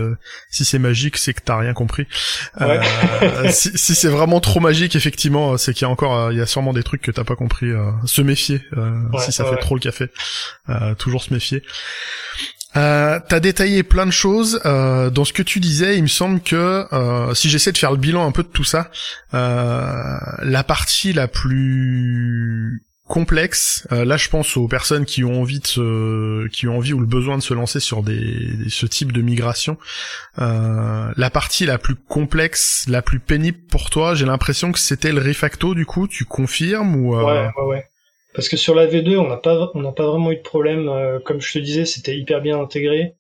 si 0.51 0.65
c'est 0.67 0.79
magique, 0.79 1.17
c'est 1.17 1.33
que 1.33 1.41
t'as 1.43 1.57
rien 1.57 1.73
compris. 1.73 2.07
si, 3.51 3.77
si 3.77 3.95
c'est 3.95 4.11
vraiment 4.11 4.41
trop 4.41 4.61
magique, 4.61 4.95
effectivement, 4.97 5.57
c'est 5.57 5.73
qu'il 5.73 5.83
y 5.83 5.85
a 5.87 5.89
encore, 5.89 6.31
il 6.31 6.39
y 6.39 6.43
a 6.43 6.47
sûrement 6.47 6.75
des 6.75 6.83
trucs 6.83 7.01
que 7.01 7.11
t'as 7.11 7.25
pas 7.25 7.37
compris. 7.37 7.73
se 8.05 8.21
méfier, 8.21 8.61
si 9.19 9.33
ça 9.33 9.47
fait 9.47 9.57
trop 9.57 9.75
le 9.75 9.81
café, 9.81 10.11
toujours 10.99 11.23
se 11.23 11.33
méfier. 11.33 11.63
Euh, 12.77 13.19
T'as 13.29 13.41
détaillé 13.41 13.83
plein 13.83 14.07
de 14.07 14.11
choses 14.11 14.61
euh, 14.67 15.11
dans 15.11 15.25
ce 15.25 15.33
que 15.33 15.43
tu 15.43 15.61
disais. 15.61 15.97
Il 15.97 16.03
me 16.03 16.09
semble 16.09 16.41
que 16.41 16.85
euh, 16.93 17.35
si 17.35 17.49
j'essaie 17.49 17.73
de 17.73 17.79
faire 17.79 17.91
le 17.93 17.97
bilan 17.97 18.27
un 18.27 18.33
peu 18.33 18.43
de 18.43 18.49
tout 18.49 18.65
ça, 18.65 18.91
euh, 19.35 20.17
la 20.43 20.65
partie 20.65 21.13
la 21.13 21.29
plus 21.29 22.83
complexe, 23.09 23.87
euh, 23.93 24.05
là 24.05 24.17
je 24.17 24.29
pense 24.29 24.57
aux 24.57 24.67
personnes 24.67 25.05
qui 25.05 25.23
ont 25.23 25.41
envie 25.41 25.61
de 25.61 25.67
se, 25.67 26.49
qui 26.49 26.67
ont 26.67 26.77
envie 26.77 26.93
ou 26.93 26.99
le 26.99 27.07
besoin 27.07 27.39
de 27.39 27.43
se 27.43 27.55
lancer 27.55 27.79
sur 27.79 28.03
des, 28.03 28.49
ce 28.69 28.85
type 28.85 29.13
de 29.13 29.23
migration. 29.23 29.79
la 30.37 31.31
partie 31.33 31.67
la 31.67 31.79
plus 31.79 31.95
complexe, 31.95 32.85
la 32.89 33.03
plus 33.03 33.21
pénible 33.21 33.59
pour 33.71 33.91
toi, 33.91 34.15
j'ai 34.15 34.27
l'impression 34.27 34.73
que 34.73 34.79
c'était 34.81 35.13
le 35.13 35.23
refacto. 35.23 35.75
Du 35.75 35.87
coup, 35.87 36.09
tu 36.09 36.25
confirmes 36.25 36.97
ou 36.97 37.17
Ouais, 37.17 37.25
ouais, 37.25 37.65
ouais. 37.69 37.85
Parce 38.37 38.51
que 38.51 38.59
sur 38.59 38.75
la 38.75 38.87
V2, 38.87 39.17
on 39.17 39.29
n'a 39.29 39.39
pas, 39.39 39.73
pas 39.73 40.07
vraiment 40.07 40.31
eu 40.31 40.37
de 40.37 40.43
problème. 40.43 40.91
Euh, 40.91 41.19
comme 41.21 41.41
je 41.41 41.55
te 41.55 41.59
disais, 41.59 41.87
c'était 41.87 42.15
hyper 42.19 42.43
bien 42.43 42.61
intégré 42.61 43.15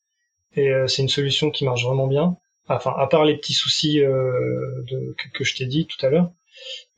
et 0.54 0.68
euh, 0.68 0.86
c'est 0.88 1.00
une 1.00 1.08
solution 1.08 1.50
qui 1.50 1.64
marche 1.64 1.84
vraiment 1.84 2.06
bien. 2.06 2.36
Enfin, 2.68 2.94
à 2.98 3.06
part 3.06 3.24
les 3.24 3.38
petits 3.38 3.54
soucis 3.54 4.02
euh, 4.02 4.82
de, 4.90 5.16
que, 5.32 5.42
je 5.42 5.56
t'ai 5.56 5.64
dit 5.64 5.86
tout 5.86 6.04
à 6.04 6.10
l'heure. 6.10 6.30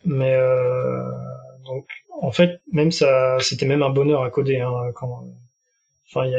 Mais 0.04 0.36
donc, 1.64 1.86
en 2.20 2.32
fait, 2.32 2.60
même 2.72 2.90
ça, 2.90 3.36
c'était 3.40 3.66
même 3.66 3.82
un 3.84 3.90
bonheur 3.90 4.24
à 4.24 4.30
coder. 4.30 4.60
Hein, 4.60 4.72
quand, 4.94 5.24
enfin, 6.08 6.26
y 6.26 6.34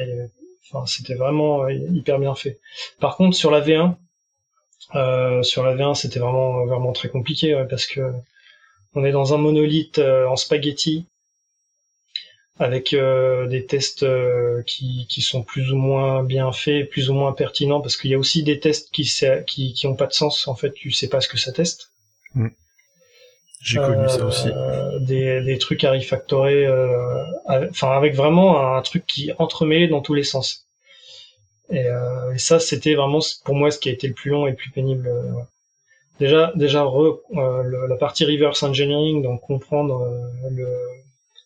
enfin, 0.71 0.85
c'était 0.85 1.15
vraiment 1.15 1.69
hyper 1.69 2.19
bien 2.19 2.35
fait. 2.35 2.59
Par 2.99 3.15
contre, 3.15 3.37
sur 3.37 3.51
la 3.51 3.61
V1, 3.61 3.95
sur 5.43 5.63
la 5.63 5.75
V1, 5.75 5.95
c'était 5.95 6.19
vraiment, 6.19 6.65
vraiment 6.65 6.91
très 6.91 7.07
compliqué 7.09 7.63
parce 7.69 7.85
que 7.85 8.01
on 8.95 9.05
est 9.05 9.11
dans 9.11 9.33
un 9.33 9.37
monolithe 9.37 9.99
en 9.99 10.35
spaghetti 10.35 11.05
avec 12.59 12.91
euh, 12.93 13.47
des 13.47 13.65
tests 13.65 14.03
euh, 14.03 14.61
qui, 14.63 15.07
qui 15.09 15.21
sont 15.21 15.43
plus 15.43 15.71
ou 15.71 15.77
moins 15.77 16.23
bien 16.23 16.51
faits, 16.51 16.89
plus 16.89 17.09
ou 17.09 17.13
moins 17.13 17.31
pertinents, 17.31 17.79
parce 17.79 17.95
qu'il 17.95 18.11
y 18.11 18.13
a 18.13 18.19
aussi 18.19 18.43
des 18.43 18.59
tests 18.59 18.91
qui, 18.91 19.09
qui 19.47 19.73
qui 19.73 19.87
ont 19.87 19.95
pas 19.95 20.07
de 20.07 20.13
sens. 20.13 20.45
En 20.47 20.55
fait, 20.55 20.73
tu 20.73 20.91
sais 20.91 21.07
pas 21.07 21.21
ce 21.21 21.29
que 21.29 21.37
ça 21.37 21.53
teste. 21.53 21.93
Mm. 22.35 22.49
J'ai 23.61 23.79
connu 23.79 24.07
ça 24.07 24.25
aussi. 24.25 24.49
Euh, 24.49 24.99
des, 24.99 25.41
des 25.41 25.57
trucs 25.57 25.83
à 25.83 25.91
refactorer, 25.91 26.65
enfin 27.47 27.91
avec 27.91 28.15
vraiment 28.15 28.75
un 28.75 28.81
truc 28.81 29.05
qui 29.05 29.31
entremêlé 29.37 29.87
dans 29.87 30.01
tous 30.01 30.13
les 30.13 30.23
sens. 30.23 30.65
Et, 31.69 31.85
et 32.33 32.37
ça, 32.37 32.59
c'était 32.59 32.95
vraiment 32.95 33.19
pour 33.43 33.55
moi 33.55 33.69
ce 33.71 33.79
qui 33.79 33.89
a 33.89 33.91
été 33.91 34.07
le 34.07 34.13
plus 34.13 34.31
long 34.31 34.47
et 34.47 34.51
le 34.51 34.55
plus 34.55 34.71
pénible. 34.71 35.11
Déjà, 36.21 36.53
déjà 36.55 36.83
re, 36.83 37.19
la 37.33 37.95
partie 37.97 38.23
reverse 38.25 38.63
engineering, 38.63 39.23
donc 39.23 39.41
comprendre 39.41 40.09
le 40.49 40.67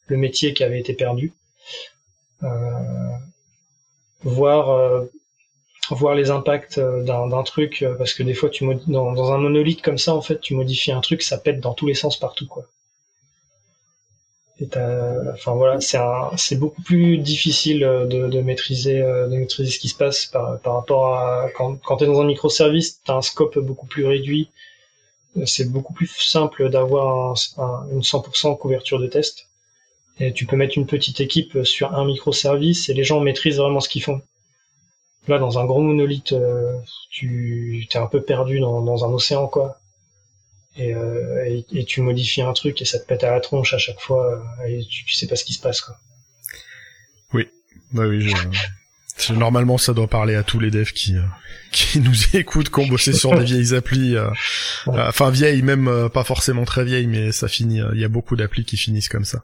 le 0.08 0.18
métier 0.18 0.54
qui 0.54 0.64
avait 0.64 0.80
été 0.80 0.94
perdu, 0.94 1.34
euh, 2.44 2.50
voir 4.24 4.70
euh, 4.70 5.06
voir 5.90 6.16
les 6.16 6.30
impacts 6.30 6.78
euh, 6.78 7.04
d'un 7.04 7.44
truc 7.44 7.86
parce 7.98 8.14
que 8.14 8.24
des 8.24 8.34
fois 8.34 8.50
tu 8.50 8.66
dans, 8.88 9.12
dans 9.14 9.32
un 9.32 9.38
monolithe 9.38 9.82
comme 9.82 9.98
ça 9.98 10.14
en 10.16 10.22
fait 10.22 10.40
tu 10.40 10.56
modifies 10.56 10.92
un 10.92 11.02
truc 11.02 11.22
ça 11.22 11.38
pète 11.38 11.60
dans 11.60 11.74
tous 11.74 11.88
les 11.88 11.94
sens 11.94 12.18
partout 12.18 12.48
quoi. 12.48 12.66
Et 14.60 14.70
enfin 15.34 15.54
voilà 15.56 15.80
c'est 15.82 16.56
beaucoup 16.56 16.82
plus 16.84 17.18
difficile 17.18 17.80
de, 17.82 18.42
maîtriser 18.42 19.02
de 19.02 19.36
maîtriser 19.36 19.72
ce 19.72 19.80
qui 19.80 19.90
se 19.90 19.98
passe 19.98 20.28
par, 20.28 20.60
par 20.60 20.76
rapport 20.76 21.16
à 21.16 21.50
quand 21.56 21.76
quand 21.84 21.98
t'es 21.98 22.06
dans 22.06 22.22
un 22.22 22.26
microservice 22.26 23.02
t'as 23.04 23.16
un 23.16 23.22
scope 23.22 23.60
beaucoup 23.60 23.88
plus 23.88 24.06
réduit. 24.06 24.50
C'est 25.46 25.70
beaucoup 25.72 25.94
plus 25.94 26.08
simple 26.08 26.70
d'avoir 26.70 27.36
une 27.92 28.02
100% 28.02 28.58
couverture 28.58 29.00
de 29.00 29.08
test 29.08 29.48
et 30.20 30.34
tu 30.34 30.46
peux 30.46 30.56
mettre 30.56 30.78
une 30.78 30.86
petite 30.86 31.20
équipe 31.22 31.64
sur 31.64 31.96
un 31.96 32.06
microservice 32.06 32.90
et 32.90 32.94
les 32.94 33.04
gens 33.04 33.20
maîtrisent 33.20 33.58
vraiment 33.58 33.80
ce 33.80 33.90
qu'ils 33.90 34.04
font. 34.04 34.22
Là, 35.28 35.40
dans 35.40 35.58
un 35.58 35.66
gros 35.66 35.82
monolithe, 35.82 36.34
euh, 36.34 36.74
tu 37.10 37.88
es 37.92 37.98
un 37.98 38.08
peu 38.08 38.22
perdu 38.22 38.60
dans, 38.60 38.82
dans 38.82 39.06
un 39.06 39.14
océan, 39.14 39.48
quoi. 39.48 39.80
Et, 40.76 40.94
euh, 40.94 41.62
et, 41.72 41.86
tu 41.86 42.02
modifies 42.02 42.42
un 42.42 42.54
truc 42.54 42.82
et 42.82 42.86
ça 42.86 43.00
te 43.00 43.06
pète 43.06 43.24
à 43.24 43.32
la 43.32 43.40
tronche 43.40 43.74
à 43.76 43.78
chaque 43.78 44.00
fois 44.00 44.44
et 44.68 44.84
tu, 44.90 45.06
tu 45.06 45.14
sais 45.14 45.28
pas 45.28 45.36
ce 45.36 45.46
qui 45.46 45.54
se 45.54 45.62
passe, 45.62 45.82
quoi. 45.82 45.96
Oui, 47.32 47.48
bah 47.92 48.08
oui, 48.08 48.22
je... 48.22 49.34
Normalement, 49.34 49.78
ça 49.78 49.94
doit 49.94 50.08
parler 50.08 50.34
à 50.34 50.44
tous 50.44 50.60
les 50.60 50.72
devs 50.72 50.92
qui 50.92 51.16
qui 51.72 52.00
nous 52.02 52.36
écoutent, 52.36 52.70
qui 52.70 52.80
ont 52.80 52.88
bossé 52.88 53.14
sur 53.14 53.38
des 53.38 53.46
vieilles 53.46 53.76
applis, 53.76 54.16
enfin 54.88 55.30
vieilles, 55.30 55.62
même 55.62 56.10
pas 56.12 56.24
forcément 56.24 56.66
très 56.66 56.84
vieilles, 56.84 57.08
mais 57.08 57.32
ça 57.32 57.48
finit. 57.48 57.82
Il 57.94 58.02
y 58.02 58.04
a 58.04 58.10
beaucoup 58.10 58.36
d'applis 58.36 58.66
qui 58.66 58.76
finissent 58.76 59.10
comme 59.10 59.26
ça. 59.26 59.44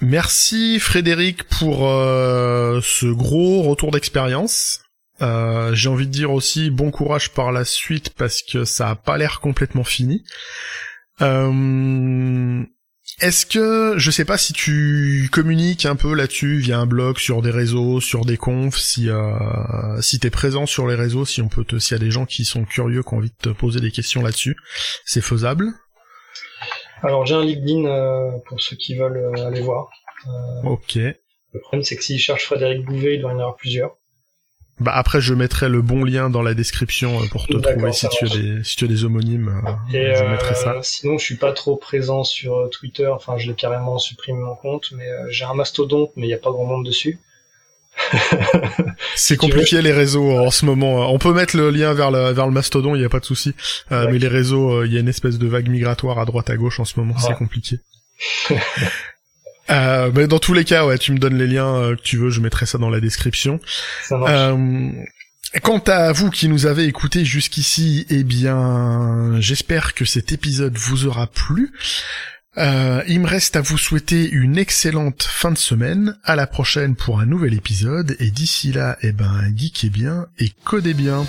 Merci 0.00 0.78
Frédéric 0.78 1.44
pour 1.44 1.78
ce 1.80 3.12
gros 3.12 3.62
retour 3.62 3.90
d'expérience. 3.90 4.80
Euh, 5.22 5.74
j'ai 5.74 5.88
envie 5.88 6.06
de 6.06 6.12
dire 6.12 6.32
aussi 6.32 6.70
bon 6.70 6.90
courage 6.90 7.30
par 7.30 7.52
la 7.52 7.64
suite 7.64 8.10
parce 8.10 8.42
que 8.42 8.64
ça 8.64 8.90
a 8.90 8.94
pas 8.96 9.16
l'air 9.16 9.40
complètement 9.40 9.84
fini. 9.84 10.24
Euh, 11.22 12.62
est-ce 13.20 13.46
que 13.46 13.94
je 13.96 14.10
sais 14.10 14.26
pas 14.26 14.36
si 14.36 14.52
tu 14.52 15.30
communiques 15.32 15.86
un 15.86 15.96
peu 15.96 16.14
là-dessus 16.14 16.58
via 16.58 16.78
un 16.78 16.86
blog, 16.86 17.16
sur 17.18 17.40
des 17.40 17.50
réseaux, 17.50 18.00
sur 18.02 18.26
des 18.26 18.36
confs, 18.36 18.76
si 18.76 19.08
euh, 19.08 20.02
si 20.02 20.18
t'es 20.18 20.28
présent 20.28 20.66
sur 20.66 20.86
les 20.86 20.96
réseaux, 20.96 21.24
si 21.24 21.40
on 21.40 21.48
peut 21.48 21.64
te, 21.64 21.78
s'il 21.78 21.96
y 21.96 22.00
a 22.00 22.04
des 22.04 22.10
gens 22.10 22.26
qui 22.26 22.44
sont 22.44 22.64
curieux, 22.64 23.02
qui 23.02 23.14
ont 23.14 23.18
envie 23.18 23.30
de 23.30 23.50
te 23.50 23.56
poser 23.56 23.80
des 23.80 23.90
questions 23.90 24.22
là-dessus, 24.22 24.56
c'est 25.06 25.22
faisable. 25.22 25.72
Alors 27.02 27.26
j'ai 27.26 27.34
un 27.34 27.44
LinkedIn 27.44 27.84
euh, 27.84 28.30
pour 28.46 28.60
ceux 28.60 28.76
qui 28.76 28.96
veulent 28.96 29.38
aller 29.38 29.60
voir. 29.60 29.88
ok. 30.64 30.96
Le 30.96 31.60
problème 31.60 31.82
c'est 31.82 31.96
que 31.96 32.02
s'ils 32.02 32.18
cherchent 32.18 32.44
Frédéric 32.44 32.84
Bouvet, 32.84 33.14
il 33.14 33.20
doit 33.20 33.32
y 33.32 33.34
en 33.34 33.38
avoir 33.38 33.56
plusieurs. 33.56 33.96
Bah 34.78 34.92
après 34.94 35.22
je 35.22 35.32
mettrai 35.32 35.70
le 35.70 35.80
bon 35.80 36.04
lien 36.04 36.28
dans 36.28 36.42
la 36.42 36.52
description 36.52 37.18
euh, 37.22 37.26
pour 37.30 37.46
te 37.46 37.56
trouver 37.56 37.92
si 37.92 38.08
tu, 38.10 38.26
as 38.26 38.28
des, 38.28 38.62
si 38.62 38.76
tu 38.76 38.84
as 38.84 38.88
des 38.88 39.04
homonymes. 39.04 39.62
Euh, 39.66 39.96
Et 39.96 40.14
je 40.14 40.24
mettrai 40.24 40.54
ça. 40.54 40.74
Euh, 40.74 40.80
sinon 40.82 41.16
je 41.16 41.24
suis 41.24 41.36
pas 41.36 41.52
trop 41.52 41.76
présent 41.76 42.24
sur 42.24 42.68
Twitter, 42.70 43.06
enfin 43.06 43.38
je 43.38 43.48
l'ai 43.48 43.54
carrément 43.54 43.96
supprimé 43.98 44.38
mon 44.38 44.54
compte, 44.54 44.92
mais 44.92 45.08
j'ai 45.30 45.46
un 45.46 45.54
mastodonte 45.54 46.10
mais 46.16 46.26
il 46.26 46.30
y 46.30 46.34
a 46.34 46.38
pas 46.38 46.50
grand 46.50 46.66
monde 46.66 46.84
dessus. 46.84 47.18
c'est 49.16 49.36
compliqué 49.36 49.82
les 49.82 49.92
réseaux 49.92 50.30
en 50.30 50.50
ce 50.50 50.64
moment. 50.64 51.12
On 51.12 51.18
peut 51.18 51.32
mettre 51.32 51.56
le 51.56 51.70
lien 51.70 51.94
vers 51.94 52.10
le, 52.10 52.32
vers 52.32 52.46
le 52.46 52.52
mastodon, 52.52 52.94
il 52.94 53.00
n'y 53.00 53.04
a 53.04 53.08
pas 53.08 53.20
de 53.20 53.24
souci. 53.24 53.54
mais 53.90 54.18
les 54.18 54.28
réseaux, 54.28 54.84
il 54.84 54.92
y 54.92 54.96
a 54.96 55.00
une 55.00 55.08
espèce 55.08 55.38
de 55.38 55.46
vague 55.46 55.68
migratoire 55.68 56.18
à 56.18 56.24
droite 56.24 56.50
à 56.50 56.56
gauche 56.56 56.80
en 56.80 56.84
ce 56.84 56.98
moment, 56.98 57.18
c'est 57.18 57.34
compliqué. 57.34 57.78
Euh, 59.70 60.10
mais 60.14 60.26
dans 60.26 60.38
tous 60.38 60.54
les 60.54 60.64
cas, 60.64 60.86
ouais, 60.86 60.98
tu 60.98 61.12
me 61.12 61.18
donnes 61.18 61.38
les 61.38 61.46
liens 61.46 61.74
euh, 61.74 61.96
que 61.96 62.02
tu 62.02 62.16
veux, 62.16 62.30
je 62.30 62.40
mettrai 62.40 62.66
ça 62.66 62.78
dans 62.78 62.90
la 62.90 63.00
description. 63.00 63.60
Euh, 64.12 64.90
quant 65.62 65.82
à 65.86 66.12
vous 66.12 66.30
qui 66.30 66.48
nous 66.48 66.66
avez 66.66 66.84
écoutés 66.84 67.24
jusqu'ici, 67.24 68.06
eh 68.10 68.22
bien, 68.22 69.40
j'espère 69.40 69.94
que 69.94 70.04
cet 70.04 70.32
épisode 70.32 70.76
vous 70.76 71.06
aura 71.06 71.26
plu. 71.26 71.72
Euh, 72.58 73.02
il 73.06 73.20
me 73.20 73.26
reste 73.26 73.56
à 73.56 73.60
vous 73.60 73.76
souhaiter 73.76 74.28
une 74.28 74.56
excellente 74.56 75.22
fin 75.22 75.50
de 75.50 75.58
semaine. 75.58 76.16
À 76.24 76.36
la 76.36 76.46
prochaine 76.46 76.94
pour 76.94 77.20
un 77.20 77.26
nouvel 77.26 77.54
épisode. 77.54 78.16
Et 78.18 78.30
d'ici 78.30 78.72
là, 78.72 78.96
eh 79.02 79.12
ben, 79.12 79.52
geekez 79.54 79.90
bien 79.90 80.26
et 80.38 80.50
codez 80.64 80.94
bien. 80.94 81.26